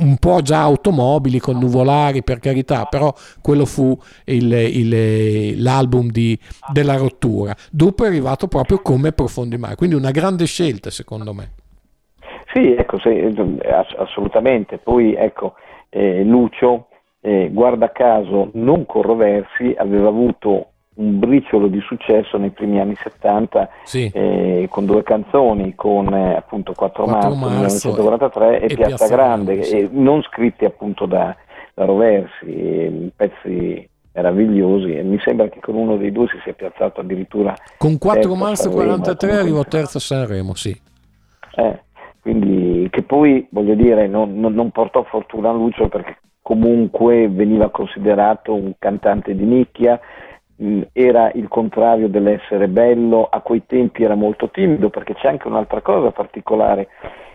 un 0.00 0.16
po' 0.18 0.40
già 0.42 0.60
automobili 0.60 1.38
con 1.38 1.58
nuvolari 1.58 2.22
per 2.22 2.38
carità, 2.38 2.84
però 2.84 3.12
quello 3.42 3.64
fu 3.64 3.96
il, 4.24 4.52
il, 4.52 5.62
l'album 5.62 6.10
di, 6.10 6.38
della 6.72 6.96
rottura. 6.96 7.54
Dopo 7.70 8.04
è 8.04 8.08
arrivato 8.08 8.48
proprio 8.48 8.80
come 8.80 9.12
Profondi 9.12 9.56
Mare, 9.56 9.76
quindi 9.76 9.94
una 9.94 10.10
grande 10.10 10.46
scelta 10.46 10.90
secondo 10.90 11.32
me. 11.32 11.52
Sì, 12.52 12.74
ecco, 12.74 12.98
sì, 12.98 13.10
assolutamente. 13.98 14.78
Poi 14.78 15.14
ecco, 15.14 15.54
eh, 15.90 16.24
Lucio, 16.24 16.88
eh, 17.20 17.50
guarda 17.52 17.92
caso, 17.92 18.50
non 18.54 18.86
controversi, 18.86 19.74
aveva 19.76 20.08
avuto 20.08 20.68
un 20.98 21.18
briciolo 21.18 21.68
di 21.68 21.80
successo 21.80 22.38
nei 22.38 22.50
primi 22.50 22.80
anni 22.80 22.94
70 22.96 23.68
sì. 23.84 24.10
eh, 24.12 24.66
con 24.70 24.84
due 24.84 25.02
canzoni, 25.02 25.74
con 25.74 26.12
eh, 26.12 26.36
appunto 26.36 26.72
4, 26.72 27.04
4 27.04 27.34
marzo, 27.34 27.48
1943 27.48 28.60
e, 28.60 28.64
e, 28.64 28.66
Piazza, 28.66 28.84
Piazza 28.86 29.06
Grande, 29.08 29.56
Grande 29.56 29.62
sì. 29.64 29.88
non 29.92 30.22
scritti 30.22 30.64
appunto 30.64 31.06
da, 31.06 31.34
da 31.74 31.84
Roversi, 31.84 33.12
pezzi 33.14 33.88
meravigliosi 34.12 34.96
e 34.96 35.02
mi 35.02 35.18
sembra 35.20 35.48
che 35.48 35.60
con 35.60 35.76
uno 35.76 35.96
dei 35.96 36.10
due 36.10 36.26
si 36.26 36.38
sia 36.42 36.52
piazzato 36.52 37.00
addirittura 37.00 37.54
con 37.76 37.98
4 37.98 38.34
marzo 38.34 38.70
43 38.70 39.32
arrivò 39.36 39.62
terzo 39.62 39.98
a 39.98 40.00
Sanremo, 40.00 40.54
sì. 40.54 40.76
Eh, 41.54 41.82
quindi 42.20 42.88
che 42.90 43.02
poi 43.02 43.46
voglio 43.50 43.74
dire 43.74 44.08
non, 44.08 44.38
non, 44.40 44.54
non 44.54 44.70
portò 44.70 45.04
fortuna 45.04 45.50
a 45.50 45.52
Lucio 45.52 45.88
perché 45.88 46.18
comunque 46.42 47.28
veniva 47.28 47.70
considerato 47.70 48.54
un 48.54 48.72
cantante 48.78 49.34
di 49.34 49.44
nicchia 49.44 50.00
Mm, 50.60 50.82
era 50.92 51.30
il 51.34 51.46
contrario 51.46 52.08
dell'essere 52.08 52.66
bello, 52.66 53.28
a 53.30 53.40
quei 53.42 53.62
tempi 53.64 54.02
era 54.02 54.16
molto 54.16 54.50
timido 54.50 54.90
perché 54.90 55.14
c'è 55.14 55.28
anche 55.28 55.46
un'altra 55.46 55.82
cosa 55.82 56.10
particolare 56.10 56.88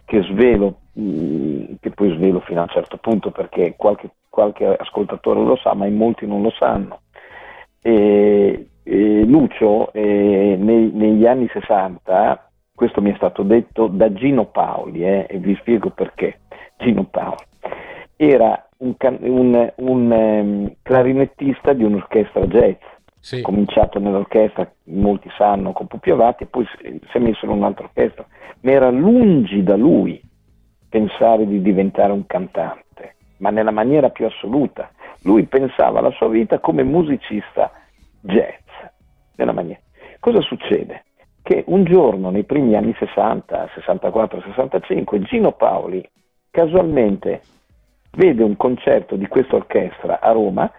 che 0.03 0.21
svelo, 0.23 0.79
mm, 0.99 1.75
che 1.79 1.89
poi 1.91 2.13
svelo 2.15 2.41
fino 2.41 2.59
a 2.59 2.63
un 2.63 2.69
certo 2.69 2.97
punto 2.97 3.31
perché 3.31 3.75
qualche, 3.77 4.09
qualche 4.29 4.65
ascoltatore 4.65 5.39
lo 5.41 5.55
sa 5.55 5.73
ma 5.73 5.85
in 5.85 5.95
molti 5.95 6.27
non 6.27 6.41
lo 6.41 6.51
sanno. 6.51 6.99
E, 7.81 8.67
e 8.83 9.23
Lucio 9.25 9.93
eh, 9.93 10.57
nei, 10.59 10.91
negli 10.91 11.25
anni 11.25 11.47
60, 11.47 12.49
questo 12.75 13.01
mi 13.01 13.11
è 13.13 13.15
stato 13.15 13.43
detto 13.43 13.87
da 13.87 14.11
Gino 14.11 14.47
Paoli 14.47 15.05
eh, 15.05 15.27
e 15.29 15.37
vi 15.37 15.55
spiego 15.61 15.91
perché, 15.91 16.41
Gino 16.77 17.05
Paoli 17.05 17.45
era 18.17 18.67
un, 18.79 18.95
un, 18.99 19.73
un 19.75 20.11
um, 20.11 20.73
clarinettista 20.81 21.73
di 21.73 21.83
un'orchestra 21.83 22.45
jazz 22.47 22.75
sì. 23.23 23.41
cominciato 23.41 23.99
nell'orchestra, 23.99 24.69
molti 24.87 25.29
sanno, 25.37 25.71
con 25.71 25.87
Pupi 25.87 26.11
Avati, 26.11 26.43
e 26.43 26.47
poi 26.47 26.65
si 26.77 27.17
è 27.17 27.19
messo 27.19 27.45
in 27.45 27.51
un'altra 27.51 27.85
orchestra, 27.85 28.25
ma 28.59 28.71
era 28.71 28.89
lungi 28.89 29.63
da 29.63 29.77
lui 29.77 30.21
pensare 30.89 31.47
di 31.47 31.61
diventare 31.61 32.11
un 32.11 32.25
cantante, 32.25 33.15
ma 33.37 33.49
nella 33.49 33.71
maniera 33.71 34.09
più 34.09 34.25
assoluta. 34.25 34.91
Lui 35.21 35.45
pensava 35.45 35.99
alla 35.99 36.11
sua 36.11 36.27
vita 36.27 36.59
come 36.59 36.83
musicista 36.83 37.71
jazz. 38.19 38.61
Maniera. 39.37 39.79
Cosa 40.19 40.41
succede? 40.41 41.05
Che 41.41 41.63
un 41.67 41.85
giorno, 41.85 42.29
nei 42.29 42.43
primi 42.43 42.75
anni 42.75 42.93
60, 42.97 43.69
64, 43.73 44.41
65, 44.41 45.21
Gino 45.21 45.53
Paoli 45.53 46.05
casualmente 46.51 47.41
vede 48.11 48.43
un 48.43 48.55
concerto 48.57 49.15
di 49.15 49.27
questa 49.27 49.55
orchestra 49.55 50.19
a 50.19 50.31
Roma 50.31 50.69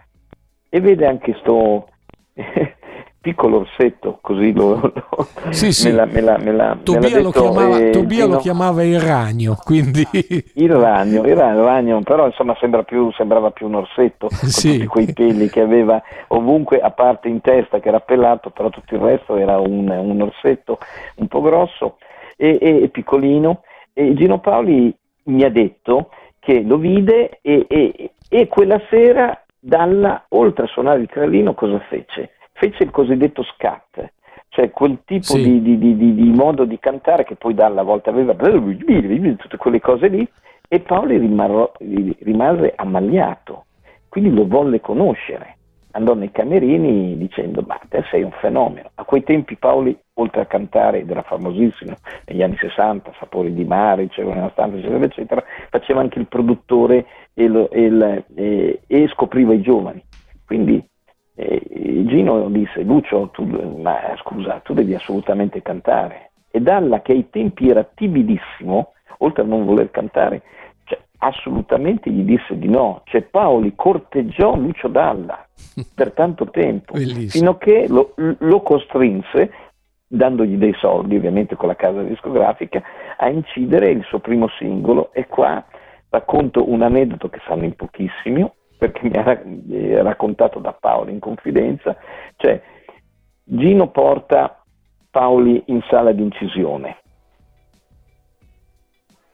e 0.69 0.81
vede 0.81 1.07
anche 1.07 1.35
sto 1.41 1.89
piccolo 3.25 3.61
orsetto, 3.61 4.19
così 4.21 4.53
lo, 4.53 4.79
lo 4.83 5.27
sì, 5.49 5.73
sì. 5.73 5.89
Me 5.89 5.95
la, 5.95 6.05
me 6.05 6.21
la, 6.21 6.37
me 6.37 6.53
la, 6.53 6.79
Tobia, 6.83 7.23
lo, 7.23 7.31
chiamava, 7.31 7.79
eh, 7.79 7.89
Tobia 7.89 8.27
lo 8.27 8.37
chiamava 8.37 8.83
il 8.83 9.01
ragno, 9.01 9.57
quindi... 9.65 10.07
Il 10.57 10.71
ragno, 10.71 11.25
il 11.25 11.35
ragno, 11.35 11.61
il 11.61 11.65
ragno 11.65 12.03
però 12.03 12.27
insomma 12.27 12.55
sembra 12.61 12.83
più, 12.83 13.11
sembrava 13.13 13.51
più 13.51 13.67
un 13.67 13.77
orsetto, 13.77 14.29
con 14.29 14.49
sì. 14.49 14.75
tutti 14.75 14.87
quei 14.87 15.13
peli 15.15 15.49
che 15.49 15.61
aveva 15.61 16.03
ovunque, 16.29 16.81
a 16.81 16.91
parte 16.91 17.29
in 17.29 17.41
testa 17.41 17.81
che 17.81 17.89
era 17.89 18.01
pelato, 18.01 18.51
però 18.51 18.69
tutto 18.69 18.95
il 18.95 19.01
resto 19.01 19.37
era 19.37 19.59
un, 19.59 19.89
un 19.89 20.21
orsetto 20.21 20.79
un 21.17 21.27
po' 21.27 21.41
grosso 21.41 21.97
e, 22.37 22.59
e, 22.61 22.83
e, 22.83 22.89
piccolino. 22.89 23.63
E 23.95 24.13
Gino 24.15 24.39
Paoli 24.39 24.95
mi 25.25 25.45
ha 25.45 25.51
detto 25.51 26.11
che 26.39 26.61
lo 26.61 26.77
vide 26.77 27.39
e, 27.41 28.11
e 28.29 28.49
quella 28.49 28.81
sera 28.91 29.44
Dalla, 29.67 30.27
oltre 30.31 30.65
a 30.65 30.69
suonare 30.69 31.01
il 31.01 31.09
cralino, 31.09 31.55
cosa 31.55 31.79
fece? 31.89 32.33
Fece 32.53 32.83
il 32.83 32.91
cosiddetto 32.91 33.43
scat, 33.43 34.13
cioè 34.49 34.71
quel 34.71 34.99
tipo 35.07 35.23
sì. 35.23 35.61
di, 35.63 35.79
di, 35.79 35.97
di, 35.97 36.15
di, 36.15 36.31
modo 36.33 36.67
di 36.67 36.79
cantare 36.79 37.25
che 37.25 37.37
poi 37.37 37.55
Dalla 37.55 37.81
a 37.81 37.85
volte 37.85 38.11
aveva 38.11 38.35
tutte 38.35 39.57
quelle 39.57 39.81
cose 39.81 40.09
lì 40.09 40.29
e 40.69 40.81
Paoli 40.81 41.17
rimarro, 41.17 41.73
rimase 41.79 42.75
ammaliato, 42.77 43.65
quindi 44.09 44.35
lo 44.35 44.47
volle 44.47 44.81
conoscere 44.81 45.57
andò 45.95 46.15
nei 46.15 46.31
camerini 46.31 47.17
dicendo 47.17 47.65
ma 47.67 47.81
te 47.89 48.05
sei 48.11 48.23
un 48.23 48.33
fenomeno. 48.33 48.91
A 48.95 49.05
quei 49.05 49.23
tempi 49.23 49.57
Paoli, 49.57 49.97
oltre 50.15 50.43
a 50.43 50.47
cantare, 50.47 51.01
ed 51.01 51.11
era 51.11 51.23
famosissimo 51.23 51.97
negli 52.27 52.43
anni 52.43 52.57
60, 52.57 53.13
Sapori 53.19 53.53
di 53.53 53.65
mare, 53.65 54.09
c'era 54.09 54.29
una 54.29 54.51
stanza, 54.51 54.77
eccetera, 54.77 55.05
eccetera, 55.05 55.45
faceva 55.71 56.01
anche 56.01 56.19
il 56.19 56.27
produttore 56.27 57.07
e, 57.35 57.47
lo, 57.49 57.71
e, 57.71 57.83
il, 57.83 58.25
e, 58.35 58.81
e 58.87 59.09
scopriva 59.09 59.53
i 59.53 59.61
giovani. 59.61 60.03
Quindi 60.47 60.83
eh, 61.35 61.61
Gino 62.07 62.49
disse, 62.49 62.83
Lucio, 62.83 63.31
tu, 63.31 63.45
ma 63.45 64.15
scusa, 64.19 64.61
tu 64.63 64.73
devi 64.73 64.95
assolutamente 64.95 65.63
cantare. 65.63 66.31
E 66.51 66.61
Dalla, 66.61 67.03
che 67.03 67.13
ai 67.13 67.29
tempi 67.31 67.69
era 67.69 67.83
timidissimo, 67.83 68.93
oltre 69.19 69.43
a 69.43 69.47
non 69.47 69.65
voler 69.65 69.91
cantare, 69.91 70.43
assolutamente 71.19 72.11
gli 72.11 72.23
disse 72.23 72.59
di 72.59 72.69
no. 72.69 73.03
Cioè 73.05 73.23
Paoli 73.23 73.73
corteggiò 73.75 74.55
Lucio 74.57 74.89
Dalla 74.89 75.45
per 75.95 76.13
tanto 76.13 76.51
tempo, 76.51 76.93
Bellissimo. 76.93 77.29
fino 77.29 77.51
a 77.51 77.59
che 77.59 77.87
lo, 77.89 78.15
lo, 78.17 78.61
costrinse, 78.61 79.51
dandogli 80.07 80.57
dei 80.57 80.75
soldi 80.75 81.17
ovviamente 81.17 81.57
con 81.57 81.69
la 81.69 81.77
casa 81.77 82.03
discografica, 82.03 82.83
a 83.17 83.29
incidere 83.29 83.91
il 83.91 84.03
suo 84.05 84.19
primo 84.19 84.49
singolo 84.59 85.13
e 85.13 85.27
qua 85.27 85.65
racconto 86.11 86.71
un 86.71 86.83
aneddoto 86.83 87.29
che 87.29 87.41
sanno 87.47 87.65
in 87.65 87.75
pochissimi, 87.75 88.49
perché 88.79 89.09
mi 89.09 89.17
ha 89.17 90.03
raccontato 90.03 90.59
da 90.59 90.73
Paolo 90.73 91.11
in 91.11 91.19
confidenza, 91.19 91.97
cioè 92.37 92.61
Gino 93.43 93.89
porta 93.91 94.63
Paoli 95.11 95.63
in 95.67 95.81
sala 95.89 96.13
di 96.13 96.23
incisione. 96.23 96.99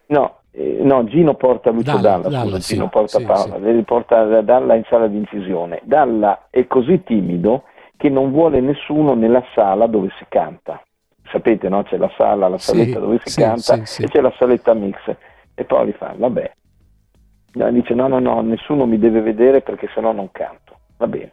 No, 0.07 0.39
eh, 0.51 0.81
no, 0.83 1.05
Gino 1.05 1.35
porta 1.35 1.71
Lucio 1.71 1.99
Dalla, 1.99 2.19
Dalla, 2.19 2.39
Dalla 2.39 2.59
Gino 2.59 2.85
sì, 2.85 2.89
porta 2.91 3.19
sì, 3.19 3.25
Paola, 3.25 3.59
sì. 3.63 3.83
porta 3.83 4.41
Dalla 4.41 4.75
in 4.75 4.85
sala 4.89 5.07
di 5.07 5.17
incisione. 5.17 5.81
Dalla 5.85 6.47
è 6.51 6.67
così 6.67 7.03
timido 7.03 7.65
che 8.01 8.09
non 8.09 8.31
vuole 8.31 8.63
nessuno 8.63 9.13
nella 9.13 9.45
sala 9.55 9.87
dove 9.87 10.09
si 10.17 10.25
canta. 10.27 10.83
Sapete, 11.31 11.69
no? 11.69 11.83
C'è 11.83 11.99
la 11.99 12.11
sala, 12.17 12.49
la 12.49 12.57
saletta 12.57 12.99
dove 12.99 13.21
si 13.23 13.39
canta 13.39 13.75
e 13.75 14.09
c'è 14.09 14.23
la 14.23 14.33
saletta 14.39 14.73
mix. 14.73 14.97
E 15.55 15.65
Paoli 15.65 15.93
fa, 15.93 16.15
vabbè. 16.17 16.51
Dice 17.53 17.93
no, 17.93 18.09
no, 18.09 18.19
no, 18.19 18.41
nessuno 18.41 18.87
mi 18.87 18.99
deve 18.99 19.21
vedere 19.21 19.61
perché 19.61 19.91
sennò 19.93 20.13
non 20.13 20.31
canto. 20.33 20.79
Va 20.97 21.07
bene. 21.09 21.33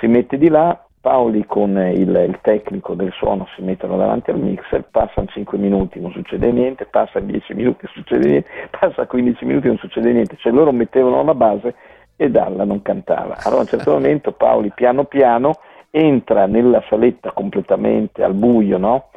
Si 0.00 0.08
mette 0.08 0.38
di 0.38 0.48
là, 0.48 0.84
Paoli 1.00 1.46
con 1.46 1.76
il, 1.76 2.08
il, 2.08 2.38
tecnico 2.42 2.94
del 2.94 3.12
suono 3.12 3.46
si 3.54 3.62
mettono 3.62 3.96
davanti 3.96 4.30
al 4.30 4.40
mixer, 4.40 4.88
passano 4.90 5.28
5 5.28 5.56
minuti, 5.56 6.00
non 6.00 6.10
succede 6.10 6.50
niente, 6.50 6.86
passa 6.86 7.20
10 7.20 7.54
minuti, 7.54 7.84
non 7.84 7.92
succede 7.94 8.28
niente, 8.28 8.48
passa 8.76 9.06
15 9.06 9.44
minuti, 9.44 9.68
non 9.68 9.78
succede 9.78 10.10
niente, 10.10 10.36
cioè 10.38 10.50
loro 10.50 10.72
mettevano 10.72 11.22
la 11.22 11.34
base 11.34 11.76
e 12.16 12.28
Dalla 12.28 12.64
non 12.64 12.82
cantava. 12.82 13.36
Allora 13.44 13.60
a 13.60 13.64
un 13.64 13.68
certo 13.68 13.92
momento 13.94 14.32
Paoli 14.32 14.72
piano 14.74 15.04
piano 15.04 15.52
entra 15.96 16.44
nella 16.44 16.84
saletta 16.90 17.32
completamente 17.32 18.22
al 18.22 18.34
buio, 18.34 18.76
no? 18.76 19.08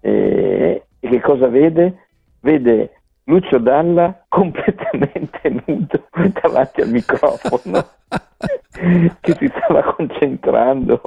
E, 0.00 0.84
e 1.00 1.08
che 1.08 1.20
cosa 1.20 1.48
vede? 1.48 2.06
Vede 2.40 3.00
Lucio 3.24 3.58
Dalla 3.58 4.24
completamente 4.28 5.62
nudo 5.66 6.06
davanti 6.40 6.82
al 6.82 6.90
microfono 6.90 7.84
che 9.20 9.34
si 9.34 9.52
stava 9.54 9.82
concentrando 9.82 11.02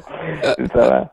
stava... 0.65 1.09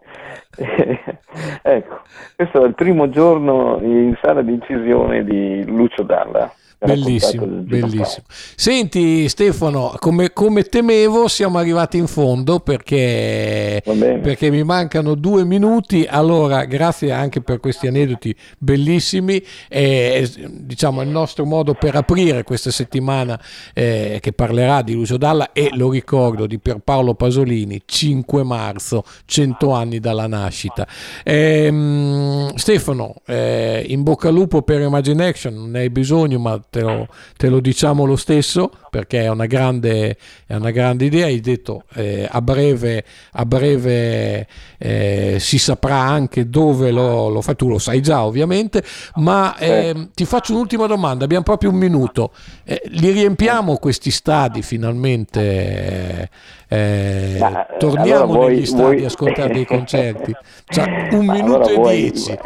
ecco 1.63 2.01
questo 2.37 2.65
è 2.65 2.67
il 2.67 2.75
primo 2.75 3.09
giorno 3.09 3.79
in 3.81 4.17
sala 4.21 4.43
di 4.43 4.55
incisione 4.55 5.25
di 5.25 5.65
Lucio 5.67 6.03
Dalla 6.03 6.53
Bellissimo, 6.83 7.45
bellissimo. 7.45 8.25
Senti 8.57 9.29
Stefano, 9.29 9.95
come, 9.99 10.33
come, 10.33 10.63
temevo 10.63 11.29
siamo 11.29 11.59
arrivati 11.59 11.99
in 11.99 12.07
fondo 12.07 12.61
perché, 12.61 13.83
perché, 13.85 14.51
mi 14.51 14.65
mancano 14.65 15.15
due 15.15 15.45
minuti, 15.45 16.07
allora 16.09 16.65
grazie 16.65 17.13
anche 17.13 17.43
per 17.43 17.61
questi 17.61 17.87
aneddoti 17.87 18.35
bellissimi, 18.57 19.45
eh, 19.69 20.27
diciamo 20.49 21.03
il 21.03 21.09
nostro 21.09 21.45
modo 21.45 21.75
per 21.75 21.97
aprire 21.97 22.45
questa 22.45 22.71
settimana 22.71 23.39
eh, 23.75 24.17
che 24.23 24.33
parlerà 24.33 24.81
di 24.81 24.95
Lucio 24.95 25.19
Dalla 25.19 25.53
e 25.53 25.69
lo 25.75 25.91
ricordo 25.91 26.47
di 26.47 26.59
Pierpaolo 26.59 27.13
Pasolini, 27.13 27.83
5 27.85 28.43
marzo, 28.43 29.05
100 29.27 29.73
anni 29.73 30.01
dalla 30.01 30.27
nascita. 30.27 30.89
Eh, 31.25 32.49
Stefano, 32.55 33.17
in 33.27 34.03
bocca 34.03 34.29
al 34.29 34.35
lupo 34.35 34.63
per 34.63 34.81
Imagine 34.81 35.27
Action, 35.27 35.53
non 35.53 35.73
ne 35.73 35.81
hai 35.81 35.91
bisogno 35.91 36.39
ma 36.39 36.59
te 36.71 36.81
lo, 36.81 37.09
te 37.37 37.49
lo, 37.49 37.61
diciamo 37.61 38.05
lo 38.05 38.17
stesso 38.17 38.71
perché 38.91 39.23
è 39.23 39.29
una 39.29 39.47
grande, 39.47 40.17
è 40.47 40.55
una 40.55 40.71
grande 40.71 41.05
idea. 41.05 41.27
Hai 41.27 41.41
detto 41.41 41.85
eh, 41.95 42.27
a 42.31 42.41
breve, 42.41 43.05
a 43.33 43.45
breve 43.45 44.47
eh, 44.79 45.37
si 45.39 45.59
saprà 45.59 45.99
anche 45.99 46.49
dove 46.49 46.91
lo, 46.91 47.29
lo, 47.29 47.43
fai, 47.43 47.57
tu 47.57 47.69
lo 47.69 47.79
sai 47.79 48.01
già 48.01 48.25
ovviamente, 48.25 48.83
ma 49.17 49.57
eh, 49.59 50.09
ti 50.15 50.25
faccio 50.25 50.53
un'ultima 50.53 50.87
domanda, 50.87 51.25
abbiamo 51.25 51.45
proprio 51.45 51.71
un 51.71 51.77
minuto. 51.77 52.33
Eh, 52.65 52.81
li 52.87 53.11
riempiamo 53.11 53.77
questi 53.77 54.11
stadi 54.11 54.63
finalmente? 54.63 56.31
Eh, 56.73 57.37
Ma, 57.41 57.67
torniamo 57.79 58.23
allora 58.23 58.39
voi, 58.39 58.55
negli 58.55 58.65
stadi 58.65 58.83
voi... 58.83 59.03
a 59.03 59.07
ascoltare 59.07 59.53
dei 59.53 59.65
concerti. 59.65 60.33
Cioè, 60.67 61.09
un 61.11 61.27
minuto 61.27 61.55
allora 61.57 61.71
e 61.73 61.75
voi... 61.75 61.97
dieci. 61.97 62.39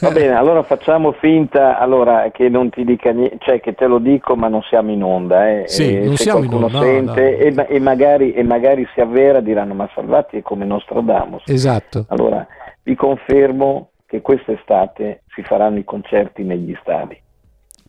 Va 0.00 0.10
bene, 0.10 0.34
allora 0.34 0.64
facciamo 0.64 1.12
finta 1.12 1.78
allora, 1.78 2.28
che 2.32 2.48
non 2.48 2.70
ti 2.70 2.84
dica 2.84 3.12
niente, 3.12 3.36
cioè 3.38 3.60
che 3.60 3.74
te 3.74 3.86
lo 3.86 3.98
dico 3.98 4.34
ma 4.34 4.48
non 4.48 4.62
siamo 4.62 4.90
in 4.90 5.04
onda. 5.04 5.48
Eh. 5.48 5.68
Sì, 5.68 5.96
e 5.96 6.04
non 6.06 6.16
siamo 6.16 6.42
in 6.42 6.52
onda. 6.52 6.80
Sente, 6.80 7.52
no, 7.54 7.62
no. 7.62 7.66
E, 7.68 7.76
e, 7.76 7.78
magari, 7.78 8.32
e, 8.32 8.42
magari, 8.42 8.84
si 8.94 9.00
avvera 9.00 9.38
diranno 9.38 9.74
ma 9.74 9.88
Salvati 9.94 10.38
è 10.38 10.42
come 10.42 10.64
Nostradamus. 10.64 11.44
Esatto. 11.46 12.06
Allora 12.08 12.44
vi 12.82 12.96
confermo 12.96 13.90
che 14.06 14.22
quest'estate 14.22 15.22
si 15.34 15.42
faranno 15.44 15.78
i 15.78 15.84
concerti 15.84 16.42
negli 16.42 16.76
stadi. 16.80 17.16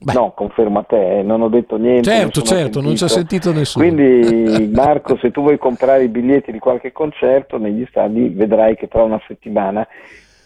Beh. 0.03 0.13
No, 0.13 0.33
confermo 0.35 0.79
a 0.79 0.83
te, 0.83 1.19
eh, 1.19 1.23
non 1.23 1.41
ho 1.41 1.47
detto 1.47 1.77
niente. 1.77 2.09
Certo, 2.09 2.41
certo, 2.41 2.81
non 2.81 2.97
ci 2.97 3.05
ha 3.05 3.07
sentito 3.07 3.53
nessuno. 3.53 3.85
Quindi 3.85 4.67
Marco, 4.75 5.17
se 5.17 5.31
tu 5.31 5.41
vuoi 5.41 5.57
comprare 5.57 6.03
i 6.03 6.09
biglietti 6.09 6.51
di 6.51 6.59
qualche 6.59 6.91
concerto 6.91 7.57
negli 7.57 7.85
stadi, 7.89 8.27
vedrai 8.27 8.75
che 8.75 8.89
tra 8.89 9.03
una 9.03 9.21
settimana 9.27 9.87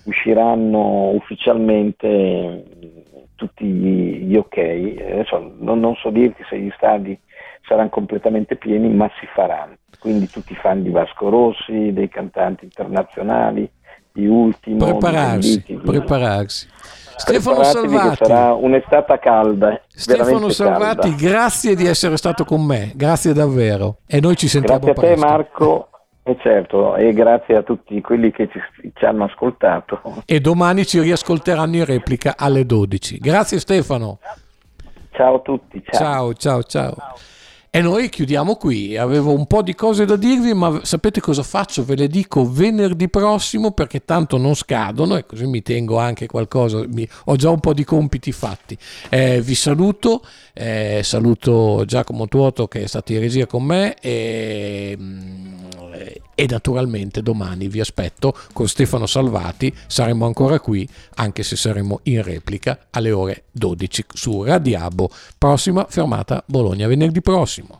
usciranno 0.03 1.09
ufficialmente 1.09 2.63
tutti 3.33 3.65
gli, 3.65 4.35
ok. 4.35 4.57
Adesso 4.57 5.53
non, 5.59 5.79
non 5.79 5.95
so 5.95 6.11
dirti 6.11 6.43
se 6.47 6.59
gli 6.59 6.71
stadi 6.75 7.17
saranno 7.67 7.89
completamente 7.89 8.57
pieni, 8.57 8.89
ma 8.89 9.09
si 9.19 9.27
faranno. 9.33 9.75
Quindi 9.99 10.29
tutti 10.29 10.53
i 10.53 10.55
fan 10.55 10.83
di 10.83 10.89
Vasco 10.89 11.29
Rossi, 11.29 11.91
dei 11.93 12.09
cantanti 12.09 12.65
internazionali, 12.65 13.69
di 14.11 14.27
Ultimo. 14.27 14.85
Prepararsi, 14.85 15.63
di 15.65 15.75
prepararsi. 15.75 16.67
Stefano 17.17 17.63
Salvati. 17.63 18.25
Sarà 18.25 18.53
un'estate 18.53 19.19
calda. 19.19 19.81
Stefano 19.87 20.49
Salvati, 20.49 21.09
calda. 21.09 21.15
grazie 21.15 21.75
di 21.75 21.85
essere 21.85 22.15
stato 22.15 22.45
con 22.45 22.63
me, 22.63 22.91
grazie 22.95 23.33
davvero. 23.33 23.97
E 24.07 24.19
noi 24.21 24.35
ci 24.35 24.47
sentiamo 24.47 24.79
grazie 24.79 24.93
presto. 24.93 25.19
Grazie 25.19 25.35
a 25.35 25.43
te 25.43 25.43
Marco. 25.43 25.89
E 26.23 26.37
certo, 26.41 26.95
e 26.97 27.13
grazie 27.13 27.55
a 27.55 27.63
tutti 27.63 28.01
quelli 28.01 28.31
che 28.31 28.49
ci, 28.51 28.59
ci, 28.93 29.05
hanno 29.05 29.23
ascoltato. 29.23 30.01
E 30.25 30.41
domani 30.41 30.85
ci 30.85 30.99
riascolteranno 30.99 31.77
in 31.77 31.85
replica 31.85 32.33
alle 32.37 32.65
12. 32.65 33.17
Grazie 33.17 33.59
Stefano. 33.59 34.19
Ciao 35.11 35.35
a 35.35 35.39
tutti. 35.39 35.81
Ciao, 35.89 36.33
ciao, 36.33 36.63
ciao. 36.63 36.93
ciao. 36.95 37.15
E 37.69 37.81
noi 37.81 38.09
chiudiamo 38.09 38.55
qui. 38.55 38.97
Avevo 38.97 39.33
un 39.33 39.45
po' 39.45 39.61
di 39.61 39.75
cose 39.75 40.05
da 40.05 40.15
dirvi, 40.15 40.53
ma 40.53 40.79
sapete 40.83 41.19
cosa 41.19 41.43
faccio? 41.43 41.83
Ve 41.83 41.95
le 41.95 42.07
dico 42.07 42.49
venerdì 42.49 43.09
prossimo 43.09 43.71
perché 43.71 44.05
tanto 44.05 44.37
non 44.37 44.55
scadono 44.55 45.15
e 45.17 45.25
così 45.25 45.45
mi 45.45 45.61
tengo 45.61 45.97
anche 45.97 46.27
qualcosa. 46.27 46.83
Mi, 46.87 47.07
ho 47.25 47.35
già 47.35 47.49
un 47.49 47.59
po' 47.59 47.73
di 47.73 47.83
compiti 47.83 48.31
fatti. 48.31 48.77
Eh, 49.09 49.41
vi 49.41 49.53
saluto, 49.53 50.25
eh, 50.53 51.01
saluto 51.03 51.83
Giacomo 51.85 52.27
Tuoto 52.27 52.67
che 52.67 52.83
è 52.83 52.87
stato 52.87 53.11
in 53.11 53.19
regia 53.19 53.45
con 53.45 53.63
me 53.63 53.95
e, 53.99 54.97
e 56.39 56.45
naturalmente 56.47 57.23
domani 57.23 57.67
vi 57.67 57.79
aspetto 57.79 58.37
con 58.53 58.67
Stefano 58.67 59.07
Salvati. 59.07 59.73
Saremo 59.87 60.27
ancora 60.27 60.59
qui, 60.59 60.87
anche 61.15 61.41
se 61.41 61.55
saremo 61.55 62.01
in 62.03 62.21
replica 62.21 62.77
alle 62.91 63.11
ore 63.11 63.45
12 63.51 64.05
su 64.13 64.43
Radiabo. 64.43 65.09
Prossima 65.35 65.87
fermata 65.89 66.43
Bologna 66.45 66.85
venerdì 66.85 67.21
prossimo. 67.23 67.75